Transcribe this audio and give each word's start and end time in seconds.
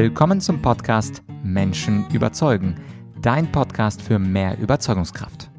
Willkommen 0.00 0.40
zum 0.40 0.62
Podcast 0.62 1.24
Menschen 1.42 2.08
überzeugen, 2.12 2.80
dein 3.20 3.50
Podcast 3.50 4.00
für 4.00 4.20
mehr 4.20 4.56
Überzeugungskraft. 4.56 5.50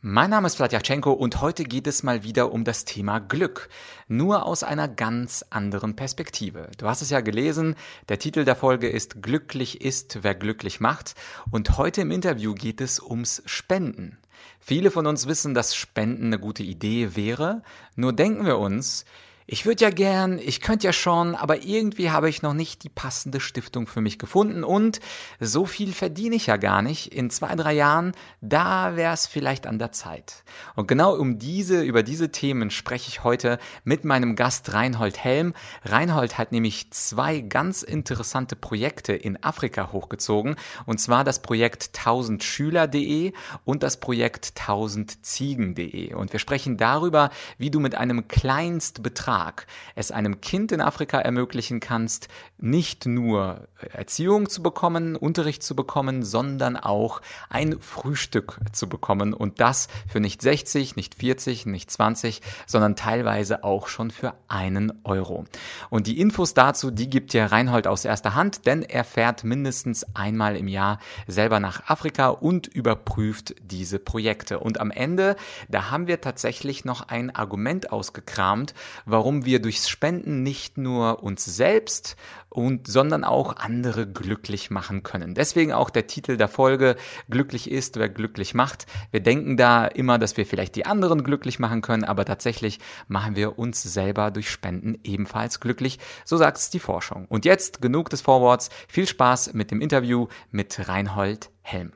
Mein 0.00 0.30
Name 0.30 0.46
ist 0.46 0.54
Vladyachenko 0.54 1.10
und 1.10 1.40
heute 1.40 1.64
geht 1.64 1.88
es 1.88 2.04
mal 2.04 2.22
wieder 2.22 2.52
um 2.52 2.62
das 2.62 2.84
Thema 2.84 3.18
Glück, 3.18 3.68
nur 4.06 4.46
aus 4.46 4.62
einer 4.62 4.86
ganz 4.86 5.44
anderen 5.50 5.96
Perspektive. 5.96 6.70
Du 6.78 6.86
hast 6.86 7.02
es 7.02 7.10
ja 7.10 7.20
gelesen, 7.20 7.74
der 8.08 8.20
Titel 8.20 8.44
der 8.44 8.54
Folge 8.54 8.88
ist 8.88 9.24
Glücklich 9.24 9.80
ist, 9.80 10.22
wer 10.22 10.36
glücklich 10.36 10.78
macht 10.78 11.16
und 11.50 11.76
heute 11.76 12.02
im 12.02 12.12
Interview 12.12 12.54
geht 12.54 12.80
es 12.80 13.00
ums 13.00 13.42
Spenden. 13.44 14.18
Viele 14.60 14.92
von 14.92 15.08
uns 15.08 15.26
wissen, 15.26 15.52
dass 15.52 15.74
Spenden 15.74 16.26
eine 16.26 16.38
gute 16.38 16.62
Idee 16.62 17.16
wäre, 17.16 17.62
nur 17.96 18.12
denken 18.12 18.46
wir 18.46 18.58
uns, 18.58 19.04
ich 19.46 19.66
würde 19.66 19.84
ja 19.84 19.90
gern, 19.90 20.38
ich 20.38 20.62
könnte 20.62 20.86
ja 20.86 20.92
schon, 20.92 21.34
aber 21.34 21.64
irgendwie 21.64 22.10
habe 22.10 22.30
ich 22.30 22.40
noch 22.40 22.54
nicht 22.54 22.82
die 22.82 22.88
passende 22.88 23.40
Stiftung 23.40 23.86
für 23.86 24.00
mich 24.00 24.18
gefunden 24.18 24.64
und 24.64 25.00
so 25.38 25.66
viel 25.66 25.92
verdiene 25.92 26.36
ich 26.36 26.46
ja 26.46 26.56
gar 26.56 26.80
nicht. 26.80 27.14
In 27.14 27.28
zwei, 27.28 27.54
drei 27.54 27.74
Jahren, 27.74 28.12
da 28.40 28.96
wäre 28.96 29.12
es 29.12 29.26
vielleicht 29.26 29.66
an 29.66 29.78
der 29.78 29.92
Zeit. 29.92 30.44
Und 30.76 30.88
genau 30.88 31.14
um 31.14 31.38
diese, 31.38 31.82
über 31.82 32.02
diese 32.02 32.32
Themen 32.32 32.70
spreche 32.70 33.10
ich 33.10 33.22
heute 33.22 33.58
mit 33.84 34.04
meinem 34.04 34.34
Gast 34.34 34.72
Reinhold 34.72 35.22
Helm. 35.22 35.52
Reinhold 35.84 36.38
hat 36.38 36.50
nämlich 36.50 36.90
zwei 36.92 37.40
ganz 37.40 37.82
interessante 37.82 38.56
Projekte 38.56 39.12
in 39.12 39.42
Afrika 39.42 39.92
hochgezogen 39.92 40.56
und 40.86 41.00
zwar 41.00 41.22
das 41.22 41.42
Projekt 41.42 41.90
1000schüler.de 41.94 43.34
und 43.66 43.82
das 43.82 44.00
Projekt 44.00 44.54
1000ziegen.de. 44.56 46.14
Und 46.14 46.32
wir 46.32 46.40
sprechen 46.40 46.78
darüber, 46.78 47.28
wie 47.58 47.70
du 47.70 47.78
mit 47.78 47.94
einem 47.94 48.26
Kleinstbetrag 48.26 49.33
Tag 49.34 49.66
es 49.96 50.12
einem 50.12 50.40
Kind 50.40 50.70
in 50.70 50.80
Afrika 50.80 51.18
ermöglichen 51.18 51.80
kannst, 51.80 52.28
nicht 52.56 53.04
nur 53.06 53.66
Erziehung 53.92 54.48
zu 54.48 54.62
bekommen, 54.62 55.16
Unterricht 55.16 55.64
zu 55.64 55.74
bekommen, 55.74 56.22
sondern 56.22 56.76
auch 56.76 57.20
ein 57.50 57.80
Frühstück 57.80 58.58
zu 58.70 58.88
bekommen 58.88 59.34
und 59.34 59.60
das 59.60 59.88
für 60.06 60.20
nicht 60.20 60.40
60, 60.40 60.94
nicht 60.94 61.16
40, 61.16 61.66
nicht 61.66 61.90
20, 61.90 62.42
sondern 62.66 62.94
teilweise 62.94 63.64
auch 63.64 63.88
schon 63.88 64.12
für 64.12 64.34
einen 64.46 64.92
Euro. 65.02 65.46
Und 65.90 66.06
die 66.06 66.20
Infos 66.20 66.54
dazu, 66.54 66.92
die 66.92 67.10
gibt 67.10 67.32
dir 67.32 67.46
Reinhold 67.46 67.88
aus 67.88 68.04
erster 68.04 68.36
Hand, 68.36 68.66
denn 68.66 68.82
er 68.82 69.02
fährt 69.02 69.42
mindestens 69.42 70.06
einmal 70.14 70.56
im 70.56 70.68
Jahr 70.68 71.00
selber 71.26 71.58
nach 71.58 71.88
Afrika 71.88 72.28
und 72.28 72.68
überprüft 72.68 73.56
diese 73.62 73.98
Projekte. 73.98 74.60
Und 74.60 74.80
am 74.80 74.92
Ende, 74.92 75.34
da 75.68 75.90
haben 75.90 76.06
wir 76.06 76.20
tatsächlich 76.20 76.84
noch 76.84 77.08
ein 77.08 77.34
Argument 77.34 77.90
ausgekramt, 77.90 78.74
warum 79.04 79.23
warum 79.24 79.46
wir 79.46 79.62
durchs 79.62 79.88
Spenden 79.88 80.42
nicht 80.42 80.76
nur 80.76 81.22
uns 81.22 81.46
selbst 81.46 82.14
und 82.50 82.86
sondern 82.86 83.24
auch 83.24 83.56
andere 83.56 84.06
glücklich 84.06 84.70
machen 84.70 85.02
können. 85.02 85.32
Deswegen 85.32 85.72
auch 85.72 85.88
der 85.88 86.06
Titel 86.06 86.36
der 86.36 86.46
Folge 86.46 86.96
Glücklich 87.30 87.70
ist, 87.70 87.96
wer 87.96 88.10
glücklich 88.10 88.52
macht. 88.52 88.84
Wir 89.12 89.20
denken 89.20 89.56
da 89.56 89.86
immer, 89.86 90.18
dass 90.18 90.36
wir 90.36 90.44
vielleicht 90.44 90.76
die 90.76 90.84
anderen 90.84 91.24
glücklich 91.24 91.58
machen 91.58 91.80
können, 91.80 92.04
aber 92.04 92.26
tatsächlich 92.26 92.80
machen 93.08 93.34
wir 93.34 93.58
uns 93.58 93.82
selber 93.82 94.30
durch 94.30 94.50
Spenden 94.50 94.98
ebenfalls 95.04 95.58
glücklich. 95.58 95.98
So 96.26 96.36
sagt 96.36 96.58
es 96.58 96.68
die 96.68 96.78
Forschung. 96.78 97.24
Und 97.24 97.46
jetzt 97.46 97.80
genug 97.80 98.10
des 98.10 98.20
Vorworts. 98.20 98.68
Viel 98.88 99.08
Spaß 99.08 99.54
mit 99.54 99.70
dem 99.70 99.80
Interview 99.80 100.26
mit 100.50 100.86
Reinhold 100.86 101.48
Helm. 101.62 101.92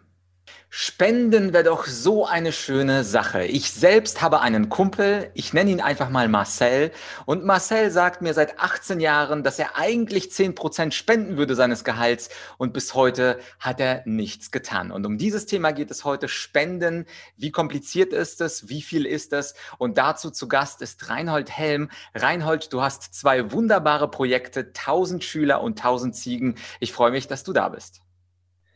Spenden 0.70 1.54
wäre 1.54 1.64
doch 1.64 1.86
so 1.86 2.26
eine 2.26 2.52
schöne 2.52 3.02
Sache. 3.02 3.44
Ich 3.44 3.72
selbst 3.72 4.20
habe 4.20 4.40
einen 4.42 4.68
Kumpel, 4.68 5.30
ich 5.32 5.54
nenne 5.54 5.70
ihn 5.70 5.80
einfach 5.80 6.10
mal 6.10 6.28
Marcel, 6.28 6.90
und 7.24 7.42
Marcel 7.42 7.90
sagt 7.90 8.20
mir 8.20 8.34
seit 8.34 8.60
18 8.60 9.00
Jahren, 9.00 9.42
dass 9.42 9.58
er 9.58 9.78
eigentlich 9.78 10.26
10% 10.26 10.92
spenden 10.92 11.38
würde 11.38 11.54
seines 11.54 11.84
Gehalts 11.84 12.28
und 12.58 12.74
bis 12.74 12.92
heute 12.92 13.38
hat 13.58 13.80
er 13.80 14.02
nichts 14.04 14.50
getan. 14.50 14.90
Und 14.90 15.06
um 15.06 15.16
dieses 15.16 15.46
Thema 15.46 15.72
geht 15.72 15.90
es 15.90 16.04
heute, 16.04 16.28
Spenden. 16.28 17.06
Wie 17.38 17.50
kompliziert 17.50 18.12
ist 18.12 18.42
es? 18.42 18.68
Wie 18.68 18.82
viel 18.82 19.06
ist 19.06 19.32
es? 19.32 19.54
Und 19.78 19.96
dazu 19.96 20.30
zu 20.30 20.48
Gast 20.48 20.82
ist 20.82 21.08
Reinhold 21.08 21.50
Helm. 21.50 21.88
Reinhold, 22.14 22.74
du 22.74 22.82
hast 22.82 23.14
zwei 23.14 23.52
wunderbare 23.52 24.10
Projekte, 24.10 24.60
1000 24.60 25.24
Schüler 25.24 25.62
und 25.62 25.78
1000 25.78 26.14
Ziegen. 26.14 26.56
Ich 26.78 26.92
freue 26.92 27.10
mich, 27.10 27.26
dass 27.26 27.42
du 27.42 27.54
da 27.54 27.70
bist. 27.70 28.02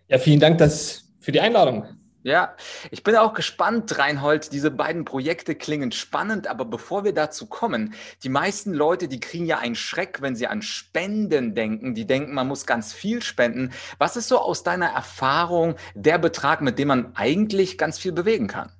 Ja, 0.08 0.18
vielen 0.18 0.40
Dank, 0.40 0.56
dass 0.56 1.11
für 1.22 1.32
die 1.32 1.40
Einladung. 1.40 1.86
Ja, 2.24 2.54
ich 2.92 3.02
bin 3.02 3.16
auch 3.16 3.34
gespannt, 3.34 3.98
Reinhold. 3.98 4.52
Diese 4.52 4.70
beiden 4.70 5.04
Projekte 5.04 5.56
klingen 5.56 5.90
spannend, 5.90 6.46
aber 6.46 6.64
bevor 6.64 7.02
wir 7.02 7.12
dazu 7.12 7.46
kommen, 7.46 7.94
die 8.22 8.28
meisten 8.28 8.72
Leute, 8.72 9.08
die 9.08 9.18
kriegen 9.18 9.44
ja 9.44 9.58
einen 9.58 9.74
Schreck, 9.74 10.22
wenn 10.22 10.36
sie 10.36 10.46
an 10.46 10.62
Spenden 10.62 11.56
denken. 11.56 11.94
Die 11.94 12.06
denken, 12.06 12.32
man 12.32 12.46
muss 12.46 12.64
ganz 12.64 12.92
viel 12.92 13.22
spenden. 13.22 13.72
Was 13.98 14.16
ist 14.16 14.28
so 14.28 14.38
aus 14.38 14.62
deiner 14.62 14.90
Erfahrung 14.90 15.74
der 15.94 16.18
Betrag, 16.18 16.60
mit 16.60 16.78
dem 16.78 16.88
man 16.88 17.16
eigentlich 17.16 17.76
ganz 17.76 17.98
viel 17.98 18.12
bewegen 18.12 18.46
kann? 18.46 18.70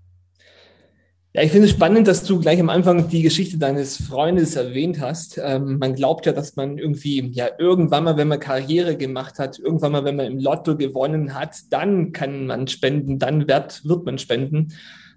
Ja, 1.35 1.43
ich 1.43 1.51
finde 1.51 1.67
es 1.67 1.73
spannend, 1.73 2.09
dass 2.09 2.25
du 2.25 2.39
gleich 2.41 2.61
am 2.61 2.69
Anfang 2.69 3.09
die 3.09 3.23
Geschichte 3.23 3.57
deines 3.57 3.97
Freundes 3.97 4.55
erwähnt 4.55 5.01
hast. 5.01 5.41
Ähm, 5.43 5.79
man 5.79 5.95
glaubt 5.95 6.27
ja, 6.27 6.33
dass 6.33 6.57
man 6.57 6.77
irgendwie, 6.77 7.31
ja, 7.31 7.47
irgendwann 7.59 8.05
mal, 8.05 8.19
wenn 8.19 8.29
man 8.29 8.39
Karriere 8.39 8.99
gemacht 8.99 9.39
hat, 9.39 9.59
irgendwann 9.59 9.93
mal, 9.93 10.05
wenn 10.05 10.17
man 10.17 10.27
im 10.27 10.39
Lotto 10.39 10.77
gewonnen 10.77 11.35
hat, 11.35 11.57
dann 11.71 12.13
kann 12.13 12.45
man 12.45 12.69
spenden, 12.69 13.19
dann 13.19 13.49
wird, 13.49 13.83
wird 13.89 14.05
man 14.05 14.19
spenden. 14.19 14.75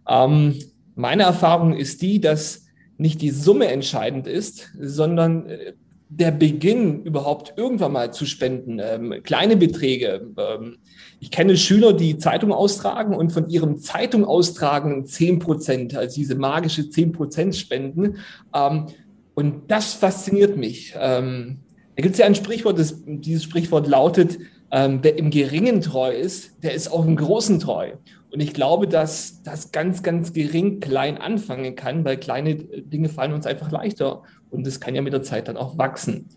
Ähm, 0.08 0.58
meine 0.96 1.24
Erfahrung 1.24 1.74
ist 1.76 2.02
die, 2.02 2.22
dass 2.22 2.66
nicht 2.98 3.22
die 3.22 3.32
Summe 3.32 3.68
entscheidend 3.68 4.26
ist, 4.26 4.72
sondern 4.80 5.50
äh, 5.50 5.74
der 6.10 6.32
Beginn 6.32 7.04
überhaupt 7.04 7.54
irgendwann 7.58 7.94
mal 7.94 8.14
zu 8.14 8.26
spenden, 8.26 8.80
ähm, 8.80 9.22
kleine 9.24 9.58
Beträge. 9.58 10.28
Ähm, 10.38 10.78
ich 11.20 11.32
kenne 11.32 11.58
Schüler, 11.58 11.94
die 11.94 12.18
Zeitung 12.18 12.52
austragen 12.52 13.16
und 13.16 13.32
von 13.32 13.50
ihrem 13.50 13.78
Zeitung 13.78 14.24
austragen 14.24 15.06
zehn 15.06 15.40
Prozent, 15.40 15.96
also 15.96 16.16
diese 16.16 16.36
magische 16.36 16.90
zehn 16.90 17.12
Prozent 17.12 17.56
spenden. 17.56 18.18
Ähm, 18.54 18.86
und 19.34 19.70
das 19.70 19.94
fasziniert 19.94 20.58
mich. 20.58 20.94
Ähm, 20.98 21.58
da 21.96 22.02
gibt 22.02 22.14
es 22.14 22.20
ja 22.20 22.26
ein 22.26 22.36
Sprichwort, 22.36 22.78
das, 22.78 23.02
dieses 23.06 23.44
Sprichwort 23.44 23.88
lautet, 23.88 24.38
ähm, 24.76 25.00
wer 25.04 25.18
im 25.18 25.30
Geringen 25.30 25.80
treu 25.80 26.12
ist, 26.12 26.62
der 26.62 26.74
ist 26.74 26.92
auch 26.92 27.06
im 27.06 27.16
Großen 27.16 27.62
treu. 27.62 27.94
Und 28.30 28.42
ich 28.42 28.54
glaube, 28.54 28.90
dass 28.90 29.42
das 29.42 29.72
ganz, 29.72 30.04
ganz 30.04 30.34
gering 30.34 30.82
klein 30.82 31.18
anfangen 31.18 31.78
kann, 31.78 32.04
weil 32.04 32.18
kleine 32.18 32.56
Dinge 32.56 33.08
fallen 33.08 33.32
uns 33.32 33.48
einfach 33.48 33.72
leichter. 33.72 34.24
Und 34.50 34.68
das 34.68 34.82
kann 34.82 34.94
ja 34.94 35.02
mit 35.02 35.14
der 35.14 35.24
Zeit 35.24 35.48
dann 35.48 35.56
auch 35.56 35.78
wachsen. 35.78 36.28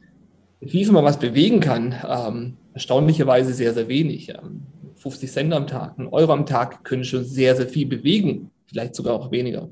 Wie 0.61 0.85
viel 0.85 0.93
man 0.93 1.05
was 1.05 1.19
bewegen 1.19 1.59
kann, 1.59 1.97
ähm, 2.09 2.57
erstaunlicherweise 2.75 3.53
sehr, 3.53 3.75
sehr 3.75 3.89
wenig. 3.89 4.29
Ähm, 4.29 4.63
50 4.95 5.33
Cent 5.33 5.53
am 5.53 5.67
Tag, 5.67 5.99
ein 5.99 6.07
Euro 6.07 6.33
am 6.33 6.47
Tag 6.47 6.85
können 6.85 7.03
schon 7.03 7.25
sehr, 7.25 7.57
sehr 7.57 7.67
viel 7.67 7.89
bewegen, 7.89 8.53
vielleicht 8.67 8.95
sogar 8.95 9.15
auch 9.15 9.33
weniger. 9.33 9.69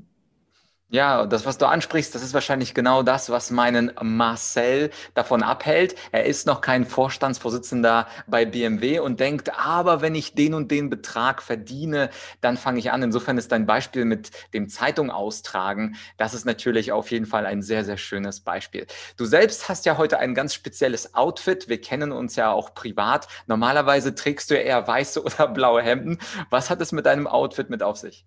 Ja, 0.89 1.25
das, 1.25 1.45
was 1.45 1.57
du 1.57 1.65
ansprichst, 1.65 2.15
das 2.15 2.23
ist 2.23 2.33
wahrscheinlich 2.33 2.73
genau 2.73 3.03
das, 3.03 3.29
was 3.29 3.51
meinen 3.51 3.91
Marcel 4.01 4.89
davon 5.15 5.43
abhält. 5.43 5.95
Er 6.13 6.23
ist 6.25 6.47
noch 6.47 6.61
kein 6.61 6.85
Vorstandsvorsitzender 6.85 8.07
bei 8.25 8.45
BMW 8.45 8.99
und 8.99 9.19
denkt, 9.19 9.59
aber 9.59 10.01
wenn 10.01 10.15
ich 10.15 10.33
den 10.33 10.53
und 10.53 10.71
den 10.71 10.89
Betrag 10.89 11.41
verdiene, 11.41 12.09
dann 12.39 12.55
fange 12.55 12.79
ich 12.79 12.89
an. 12.93 13.03
Insofern 13.03 13.37
ist 13.37 13.51
dein 13.51 13.65
Beispiel 13.65 14.05
mit 14.05 14.31
dem 14.53 14.69
Zeitung 14.69 15.11
austragen, 15.11 15.97
das 16.15 16.33
ist 16.33 16.45
natürlich 16.45 16.93
auf 16.93 17.11
jeden 17.11 17.25
Fall 17.25 17.45
ein 17.45 17.61
sehr, 17.61 17.83
sehr 17.83 17.97
schönes 17.97 18.39
Beispiel. 18.39 18.87
Du 19.17 19.25
selbst 19.25 19.67
hast 19.67 19.85
ja 19.85 19.97
heute 19.97 20.19
ein 20.19 20.33
ganz 20.35 20.53
spezielles 20.53 21.13
Outfit. 21.15 21.67
Wir 21.67 21.81
kennen 21.81 22.13
uns 22.13 22.37
ja 22.37 22.53
auch 22.53 22.73
privat. 22.73 23.27
Normalerweise 23.45 24.15
trägst 24.15 24.49
du 24.51 24.55
eher 24.55 24.87
weiße 24.87 25.21
oder 25.25 25.49
blaue 25.49 25.81
Hemden. 25.81 26.17
Was 26.49 26.69
hat 26.69 26.79
es 26.79 26.93
mit 26.93 27.05
deinem 27.05 27.27
Outfit 27.27 27.69
mit 27.69 27.83
auf 27.83 27.97
sich? 27.97 28.25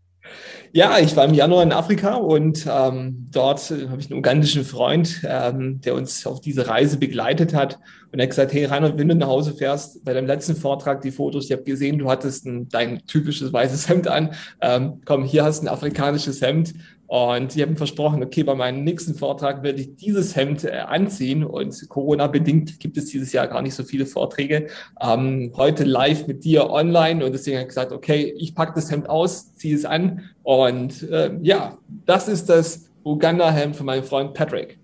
Ja, 0.72 0.98
ich 0.98 1.16
war 1.16 1.24
im 1.24 1.34
Januar 1.34 1.62
in 1.64 1.72
Afrika 1.72 2.14
und 2.14 2.66
ähm, 2.70 3.26
dort 3.32 3.70
habe 3.70 4.00
ich 4.00 4.10
einen 4.10 4.18
ugandischen 4.20 4.64
Freund, 4.64 5.22
ähm, 5.24 5.80
der 5.80 5.94
uns 5.94 6.26
auf 6.26 6.41
diese 6.41 6.68
Reise 6.68 6.98
begleitet 6.98 7.54
hat. 7.54 7.78
Und 8.12 8.18
er 8.18 8.24
hat 8.24 8.30
gesagt, 8.30 8.53
hey 8.53 8.65
Reinhard, 8.65 8.98
wenn 8.98 9.09
du 9.09 9.15
nach 9.15 9.28
Hause 9.28 9.54
fährst, 9.54 10.04
bei 10.04 10.12
deinem 10.12 10.27
letzten 10.27 10.57
Vortrag 10.57 11.01
die 11.03 11.12
Fotos, 11.12 11.47
ich 11.47 11.53
habe 11.53 11.62
gesehen, 11.62 11.98
du 11.98 12.10
hattest 12.10 12.47
ein, 12.47 12.68
dein 12.68 13.04
typisches 13.07 13.53
weißes 13.53 13.89
Hemd 13.89 14.09
an. 14.09 14.34
Ähm, 14.60 15.01
komm, 15.04 15.24
hier 15.24 15.45
hast 15.45 15.60
du 15.60 15.66
ein 15.66 15.72
afrikanisches 15.72 16.42
Hemd. 16.42 16.74
Und 17.07 17.57
ich 17.57 17.62
habe 17.62 17.72
ihm 17.72 17.77
versprochen, 17.77 18.22
okay, 18.22 18.45
bei 18.45 18.54
meinem 18.54 18.84
nächsten 18.84 19.16
Vortrag 19.16 19.65
werde 19.65 19.80
ich 19.80 19.97
dieses 19.97 20.36
Hemd 20.36 20.65
äh, 20.65 20.71
anziehen. 20.71 21.45
Und 21.45 21.89
Corona-bedingt 21.89 22.78
gibt 22.78 22.97
es 22.97 23.07
dieses 23.07 23.33
Jahr 23.33 23.48
gar 23.48 23.62
nicht 23.62 23.74
so 23.74 23.83
viele 23.83 24.07
Vorträge. 24.07 24.68
Ähm, 25.01 25.53
heute 25.57 25.84
live 25.84 26.27
mit 26.27 26.45
dir 26.45 26.71
online. 26.71 27.24
Und 27.24 27.33
deswegen 27.33 27.57
habe 27.57 27.62
ich 27.62 27.68
gesagt, 27.68 27.92
okay, 27.92 28.34
ich 28.39 28.54
packe 28.54 28.74
das 28.74 28.91
Hemd 28.91 29.09
aus, 29.09 29.54
ziehe 29.54 29.74
es 29.74 29.84
an. 29.84 30.30
Und 30.45 31.03
äh, 31.10 31.33
ja, 31.42 31.78
das 32.07 32.28
ist 32.28 32.48
das 32.48 32.91
Uganda-Hemd 33.04 33.77
von 33.77 33.86
meinem 33.86 34.04
Freund 34.04 34.34
Patrick. 34.34 34.79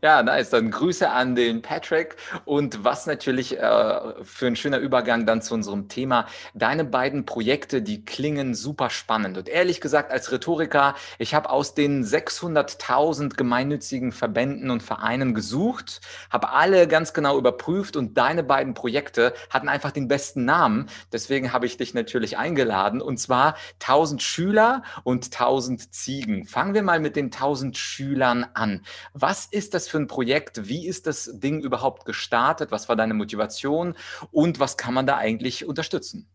Ja, 0.00 0.22
nice. 0.22 0.50
Dann 0.50 0.70
Grüße 0.70 1.10
an 1.10 1.34
den 1.34 1.60
Patrick. 1.60 2.14
Und 2.44 2.84
was 2.84 3.06
natürlich 3.06 3.58
äh, 3.58 4.00
für 4.22 4.46
ein 4.46 4.54
schöner 4.54 4.78
Übergang 4.78 5.26
dann 5.26 5.42
zu 5.42 5.54
unserem 5.54 5.88
Thema. 5.88 6.26
Deine 6.54 6.84
beiden 6.84 7.26
Projekte, 7.26 7.82
die 7.82 8.04
klingen 8.04 8.54
super 8.54 8.90
spannend. 8.90 9.36
Und 9.38 9.48
ehrlich 9.48 9.80
gesagt, 9.80 10.12
als 10.12 10.30
Rhetoriker, 10.30 10.94
ich 11.18 11.34
habe 11.34 11.50
aus 11.50 11.74
den 11.74 12.04
600.000 12.04 13.34
gemeinnützigen 13.34 14.12
Verbänden 14.12 14.70
und 14.70 14.84
Vereinen 14.84 15.34
gesucht, 15.34 16.00
habe 16.30 16.50
alle 16.52 16.86
ganz 16.86 17.12
genau 17.12 17.36
überprüft 17.36 17.96
und 17.96 18.16
deine 18.16 18.44
beiden 18.44 18.74
Projekte 18.74 19.34
hatten 19.50 19.68
einfach 19.68 19.90
den 19.90 20.06
besten 20.06 20.44
Namen. 20.44 20.88
Deswegen 21.12 21.52
habe 21.52 21.66
ich 21.66 21.76
dich 21.76 21.92
natürlich 21.92 22.38
eingeladen. 22.38 23.00
Und 23.00 23.18
zwar 23.18 23.56
1000 23.80 24.22
Schüler 24.22 24.84
und 25.02 25.24
1000 25.24 25.92
Ziegen. 25.92 26.44
Fangen 26.46 26.74
wir 26.74 26.84
mal 26.84 27.00
mit 27.00 27.16
den 27.16 27.32
1000 27.32 27.76
Schülern 27.76 28.46
an. 28.54 28.82
Was 29.12 29.46
ist 29.46 29.74
das 29.74 29.87
für 29.88 29.98
ein 29.98 30.06
Projekt? 30.06 30.68
Wie 30.68 30.86
ist 30.86 31.06
das 31.06 31.30
Ding 31.34 31.60
überhaupt 31.60 32.04
gestartet? 32.04 32.70
Was 32.70 32.88
war 32.88 32.96
deine 32.96 33.14
Motivation? 33.14 33.94
Und 34.30 34.60
was 34.60 34.76
kann 34.76 34.94
man 34.94 35.06
da 35.06 35.16
eigentlich 35.16 35.66
unterstützen? 35.66 36.28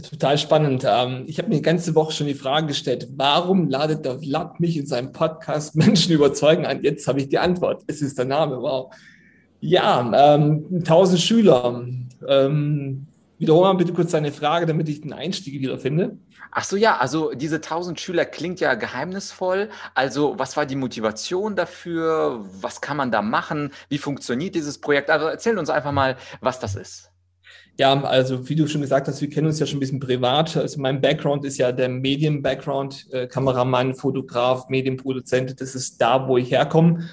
Total 0.00 0.38
spannend. 0.38 0.86
Ähm, 0.88 1.24
ich 1.26 1.38
habe 1.38 1.50
mir 1.50 1.56
die 1.56 1.62
ganze 1.62 1.94
Woche 1.94 2.12
schon 2.12 2.26
die 2.26 2.34
Frage 2.34 2.68
gestellt, 2.68 3.08
warum 3.16 3.68
ladet 3.68 4.06
der 4.06 4.20
Vlad 4.20 4.58
mich 4.58 4.78
in 4.78 4.86
seinem 4.86 5.12
Podcast 5.12 5.76
Menschen 5.76 6.12
überzeugen 6.12 6.64
an? 6.64 6.82
Jetzt 6.82 7.06
habe 7.06 7.20
ich 7.20 7.28
die 7.28 7.38
Antwort. 7.38 7.82
Es 7.86 8.00
ist 8.00 8.16
der 8.16 8.24
Name, 8.24 8.60
wow. 8.62 8.92
Ja, 9.60 10.34
ähm, 10.34 10.66
1000 10.72 11.20
Schüler. 11.20 11.84
Ähm, 12.26 13.06
wiederhol 13.42 13.64
mal 13.64 13.74
bitte 13.74 13.92
kurz 13.92 14.12
deine 14.12 14.32
Frage, 14.32 14.64
damit 14.66 14.88
ich 14.88 15.02
den 15.02 15.12
Einstieg 15.12 15.60
wieder 15.60 15.78
finde. 15.78 16.16
Ach 16.50 16.64
so, 16.64 16.76
ja, 16.76 16.98
also 16.98 17.32
diese 17.34 17.56
1000 17.56 18.00
Schüler 18.00 18.24
klingt 18.24 18.60
ja 18.60 18.74
geheimnisvoll. 18.74 19.68
Also, 19.94 20.38
was 20.38 20.56
war 20.56 20.64
die 20.64 20.76
Motivation 20.76 21.56
dafür? 21.56 22.44
Was 22.60 22.80
kann 22.80 22.96
man 22.96 23.10
da 23.10 23.20
machen? 23.20 23.72
Wie 23.88 23.98
funktioniert 23.98 24.54
dieses 24.54 24.78
Projekt? 24.80 25.10
Also, 25.10 25.26
erzähl 25.26 25.58
uns 25.58 25.70
einfach 25.70 25.92
mal, 25.92 26.16
was 26.40 26.60
das 26.60 26.76
ist. 26.76 27.10
Ja, 27.78 28.00
also 28.02 28.48
wie 28.48 28.54
du 28.54 28.66
schon 28.68 28.82
gesagt 28.82 29.08
hast, 29.08 29.22
wir 29.22 29.30
kennen 29.30 29.46
uns 29.46 29.58
ja 29.58 29.66
schon 29.66 29.78
ein 29.78 29.80
bisschen 29.80 29.98
privat. 29.98 30.56
Also 30.58 30.78
mein 30.80 31.00
Background 31.00 31.44
ist 31.46 31.56
ja 31.56 31.72
der 31.72 31.88
Medien-Background, 31.88 33.08
äh, 33.12 33.26
Kameramann, 33.26 33.94
Fotograf, 33.94 34.68
Medienproduzent. 34.68 35.58
Das 35.58 35.74
ist 35.74 36.00
da, 36.00 36.28
wo 36.28 36.36
ich 36.36 36.50
herkomme. 36.50 37.08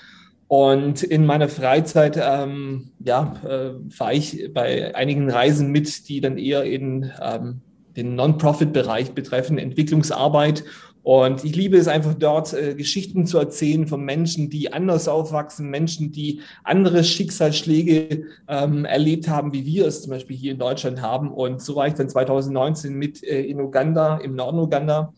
Und 0.50 1.04
in 1.04 1.28
meiner 1.28 1.48
Freizeit, 1.48 2.20
ähm, 2.20 2.90
ja, 3.06 3.36
äh, 3.48 3.92
fahre 3.92 4.16
ich 4.16 4.52
bei 4.52 4.96
einigen 4.96 5.30
Reisen 5.30 5.72
mit, 5.72 6.10
die 6.10 6.22
dann 6.22 6.40
eher 6.40 6.64
in 6.64 7.12
ähm, 7.22 7.62
den 7.96 8.16
Non-Profit-Bereich 8.16 9.12
betreffen, 9.12 9.60
Entwicklungsarbeit. 9.60 10.64
Und 11.04 11.46
ich 11.46 11.56
liebe 11.56 11.78
es 11.78 11.88
einfach 11.88 12.16
dort, 12.16 12.52
äh, 12.56 12.74
Geschichten 12.74 13.28
zu 13.28 13.38
erzählen 13.38 13.86
von 13.86 14.04
Menschen, 14.04 14.50
die 14.50 14.74
anders 14.74 15.08
aufwachsen, 15.08 15.70
Menschen, 15.70 16.12
die 16.12 16.42
andere 16.64 17.04
Schicksalsschläge 17.04 18.24
ähm, 18.48 18.86
erlebt 18.86 19.30
haben, 19.30 19.54
wie 19.54 19.68
wir 19.68 19.86
es 19.86 20.02
zum 20.02 20.10
Beispiel 20.10 20.36
hier 20.36 20.54
in 20.54 20.60
Deutschland 20.60 21.00
haben. 21.00 21.32
Und 21.32 21.62
so 21.62 21.76
war 21.76 21.86
ich 21.86 21.94
dann 21.94 22.10
2019 22.10 22.96
mit 22.96 23.24
äh, 23.24 23.44
in 23.44 23.62
Uganda, 23.62 24.18
im 24.18 24.34
Norden 24.34 24.58
Uganda. 24.58 25.14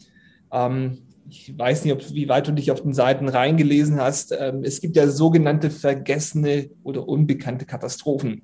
Ähm, 0.51 0.97
ich 1.31 1.57
weiß 1.57 1.85
nicht, 1.85 1.93
ob, 1.93 2.13
wie 2.13 2.27
weit 2.27 2.47
du 2.47 2.51
dich 2.51 2.71
auf 2.71 2.81
den 2.81 2.93
Seiten 2.93 3.29
reingelesen 3.29 4.01
hast. 4.01 4.35
Ähm, 4.37 4.63
es 4.63 4.81
gibt 4.81 4.97
ja 4.97 5.07
sogenannte 5.07 5.69
vergessene 5.69 6.69
oder 6.83 7.07
unbekannte 7.07 7.65
Katastrophen. 7.65 8.41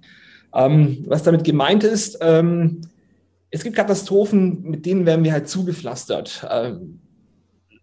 Ähm, 0.54 1.04
was 1.06 1.24
damit 1.24 1.44
gemeint 1.44 1.84
ist, 1.84 2.18
ähm, 2.22 2.81
es 3.51 3.63
gibt 3.63 3.75
Katastrophen, 3.75 4.63
mit 4.63 4.86
denen 4.86 5.06
werden 5.06 5.24
wir 5.24 5.31
halt 5.34 5.48
zugepflastert. 5.48 6.45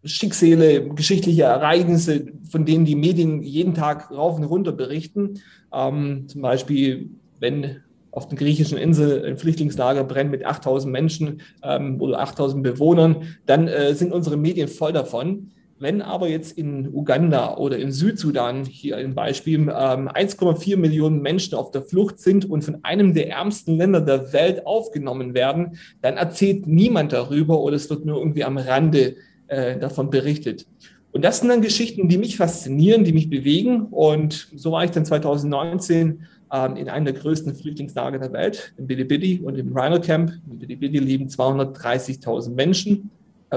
Schicksale, 0.04 0.90
geschichtliche 0.90 1.44
Ereignisse, 1.44 2.26
von 2.50 2.66
denen 2.66 2.84
die 2.84 2.96
Medien 2.96 3.42
jeden 3.42 3.72
Tag 3.72 4.10
rauf 4.10 4.36
und 4.36 4.44
runter 4.44 4.72
berichten. 4.72 5.40
Zum 5.70 6.42
Beispiel, 6.42 7.12
wenn 7.40 7.80
auf 8.14 8.28
der 8.28 8.38
griechischen 8.38 8.78
Insel 8.78 9.24
ein 9.24 9.36
Flüchtlingslager 9.36 10.04
brennt 10.04 10.30
mit 10.30 10.44
8000 10.44 10.92
Menschen 10.92 11.40
ähm, 11.62 12.00
oder 12.00 12.20
8000 12.20 12.62
Bewohnern, 12.62 13.36
dann 13.46 13.68
äh, 13.68 13.94
sind 13.94 14.12
unsere 14.12 14.36
Medien 14.36 14.68
voll 14.68 14.92
davon. 14.92 15.50
Wenn 15.80 16.00
aber 16.00 16.28
jetzt 16.28 16.56
in 16.56 16.86
Uganda 16.94 17.56
oder 17.56 17.76
in 17.78 17.90
Südsudan, 17.90 18.64
hier 18.64 18.96
ein 18.96 19.14
Beispiel, 19.14 19.58
1,4 19.68 20.72
ähm, 20.72 20.80
Millionen 20.80 21.20
Menschen 21.20 21.56
auf 21.56 21.72
der 21.72 21.82
Flucht 21.82 22.20
sind 22.20 22.48
und 22.48 22.62
von 22.62 22.78
einem 22.84 23.12
der 23.12 23.30
ärmsten 23.30 23.76
Länder 23.76 24.00
der 24.00 24.32
Welt 24.32 24.66
aufgenommen 24.66 25.34
werden, 25.34 25.76
dann 26.00 26.16
erzählt 26.16 26.68
niemand 26.68 27.12
darüber 27.12 27.60
oder 27.60 27.74
es 27.74 27.90
wird 27.90 28.04
nur 28.04 28.18
irgendwie 28.18 28.44
am 28.44 28.56
Rande 28.56 29.16
äh, 29.48 29.76
davon 29.76 30.10
berichtet. 30.10 30.66
Und 31.10 31.24
das 31.24 31.40
sind 31.40 31.48
dann 31.48 31.60
Geschichten, 31.60 32.08
die 32.08 32.18
mich 32.18 32.36
faszinieren, 32.36 33.04
die 33.04 33.12
mich 33.12 33.28
bewegen. 33.28 33.82
Und 33.90 34.48
so 34.54 34.72
war 34.72 34.84
ich 34.84 34.90
dann 34.92 35.04
2019 35.04 36.24
ähm, 36.54 36.76
in 36.76 36.88
einem 36.88 37.04
der 37.04 37.14
größten 37.14 37.54
Flüchtlingslager 37.54 38.18
der 38.18 38.32
Welt, 38.32 38.72
im 38.78 38.86
Bilibili 38.86 39.40
und 39.40 39.58
im 39.58 39.76
Rhino 39.76 40.00
Camp. 40.00 40.32
In 40.48 40.58
Bilibili 40.58 41.00
leben 41.00 41.26
230.000 41.26 42.50
Menschen 42.50 43.10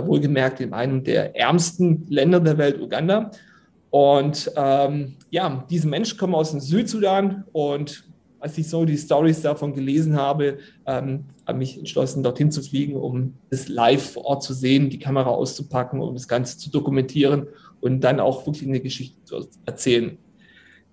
wohlgemerkt 0.05 0.59
in 0.59 0.73
einem 0.73 1.03
der 1.03 1.35
ärmsten 1.35 2.05
Länder 2.09 2.39
der 2.39 2.57
Welt, 2.57 2.79
Uganda. 2.81 3.31
Und 3.89 4.51
ähm, 4.55 5.15
ja, 5.29 5.65
diese 5.69 5.87
Menschen 5.87 6.17
kommen 6.17 6.35
aus 6.35 6.51
dem 6.51 6.59
Südsudan 6.59 7.45
und 7.51 8.03
als 8.39 8.57
ich 8.57 8.69
so 8.69 8.85
die 8.85 8.97
Stories 8.97 9.41
davon 9.41 9.73
gelesen 9.73 10.15
habe, 10.15 10.59
ähm, 10.85 11.25
habe 11.47 11.57
mich 11.57 11.77
entschlossen, 11.77 12.21
dorthin 12.21 12.51
zu 12.51 12.61
fliegen, 12.61 12.95
um 12.95 13.33
es 13.49 13.67
live 13.67 14.11
vor 14.11 14.25
Ort 14.25 14.43
zu 14.43 14.53
sehen, 14.53 14.89
die 14.89 14.99
Kamera 14.99 15.29
auszupacken, 15.29 16.01
um 16.01 16.13
das 16.13 16.27
Ganze 16.27 16.57
zu 16.57 16.69
dokumentieren 16.69 17.47
und 17.79 18.01
dann 18.01 18.19
auch 18.19 18.45
wirklich 18.45 18.67
eine 18.67 18.79
Geschichte 18.79 19.23
zu 19.23 19.47
erzählen. 19.65 20.17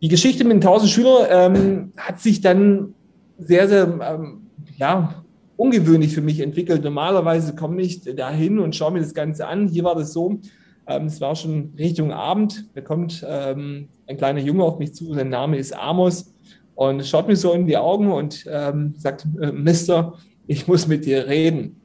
Die 0.04 0.10
Geschichte 0.10 0.44
mit 0.44 0.52
den 0.52 0.62
1000 0.62 0.90
Schülern 0.90 1.26
ähm, 1.30 1.92
hat 1.96 2.20
sich 2.20 2.42
dann 2.42 2.92
sehr, 3.38 3.68
sehr 3.68 3.84
ähm, 4.02 4.50
ja, 4.76 5.24
ungewöhnlich 5.56 6.12
für 6.12 6.20
mich 6.20 6.40
entwickelt. 6.40 6.84
Normalerweise 6.84 7.54
komme 7.54 7.80
ich 7.80 8.02
dahin 8.02 8.58
und 8.58 8.76
schaue 8.76 8.92
mir 8.92 9.00
das 9.00 9.14
Ganze 9.14 9.48
an. 9.48 9.66
Hier 9.66 9.82
war 9.82 9.94
das 9.94 10.12
so, 10.12 10.40
ähm, 10.86 11.06
es 11.06 11.22
war 11.22 11.34
schon 11.34 11.72
Richtung 11.78 12.12
Abend. 12.12 12.66
Da 12.74 12.82
kommt 12.82 13.24
ähm, 13.26 13.88
ein 14.06 14.18
kleiner 14.18 14.40
Junge 14.40 14.64
auf 14.64 14.78
mich 14.78 14.94
zu, 14.94 15.14
sein 15.14 15.30
Name 15.30 15.56
ist 15.56 15.74
Amos 15.74 16.34
und 16.74 17.02
schaut 17.06 17.26
mir 17.26 17.36
so 17.36 17.54
in 17.54 17.66
die 17.66 17.78
Augen 17.78 18.12
und 18.12 18.44
ähm, 18.46 18.92
sagt, 18.98 19.26
äh, 19.40 19.52
Mister, 19.52 20.18
ich 20.46 20.68
muss 20.68 20.86
mit 20.86 21.06
dir 21.06 21.26
reden. 21.28 21.80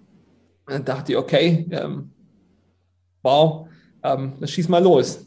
Dann 0.68 0.83
dachte 0.83 1.13
ich, 1.13 1.18
okay, 1.18 1.68
ähm, 1.72 2.10
wow, 3.24 3.69
ähm, 4.04 4.33
dann 4.38 4.48
schieß 4.50 4.68
mal 4.68 4.83
los. 4.83 5.25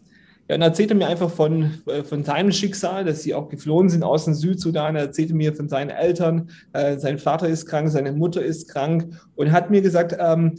Ja, 0.49 0.57
und 0.57 0.63
er 0.63 0.69
erzählte 0.69 0.95
mir 0.95 1.07
einfach 1.07 1.31
von, 1.31 1.71
äh, 1.87 2.03
von 2.03 2.25
seinem 2.25 2.53
Schicksal, 2.53 3.05
dass 3.05 3.23
sie 3.23 3.35
auch 3.35 3.49
geflohen 3.49 3.89
sind 3.89 4.03
aus 4.03 4.25
dem 4.25 4.35
Südsudan. 4.35 4.97
Er 4.97 5.03
erzählte 5.03 5.35
mir 5.35 5.55
von 5.55 5.69
seinen 5.69 5.91
Eltern, 5.91 6.51
äh, 6.73 6.99
sein 6.99 7.19
Vater 7.19 7.49
ist 7.49 7.67
krank, 7.67 7.89
seine 7.91 8.13
Mutter 8.13 8.43
ist 8.43 8.69
krank 8.69 9.09
und 9.37 9.53
hat 9.53 9.71
mir 9.71 9.83
gesagt, 9.83 10.17
ähm, 10.19 10.59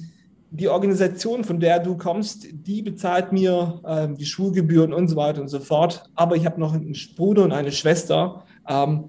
die 0.55 0.69
Organisation, 0.69 1.43
von 1.43 1.59
der 1.59 1.79
du 1.79 1.97
kommst, 1.97 2.47
die 2.51 2.83
bezahlt 2.83 3.31
mir 3.31 3.81
ähm, 3.87 4.15
die 4.15 4.25
Schulgebühren 4.25 4.93
und 4.93 5.07
so 5.07 5.15
weiter 5.15 5.41
und 5.41 5.47
so 5.47 5.59
fort. 5.59 6.03
Aber 6.13 6.35
ich 6.35 6.45
habe 6.45 6.59
noch 6.59 6.73
einen 6.73 6.95
Bruder 7.15 7.43
und 7.43 7.51
eine 7.51 7.71
Schwester, 7.71 8.43
ähm, 8.69 9.05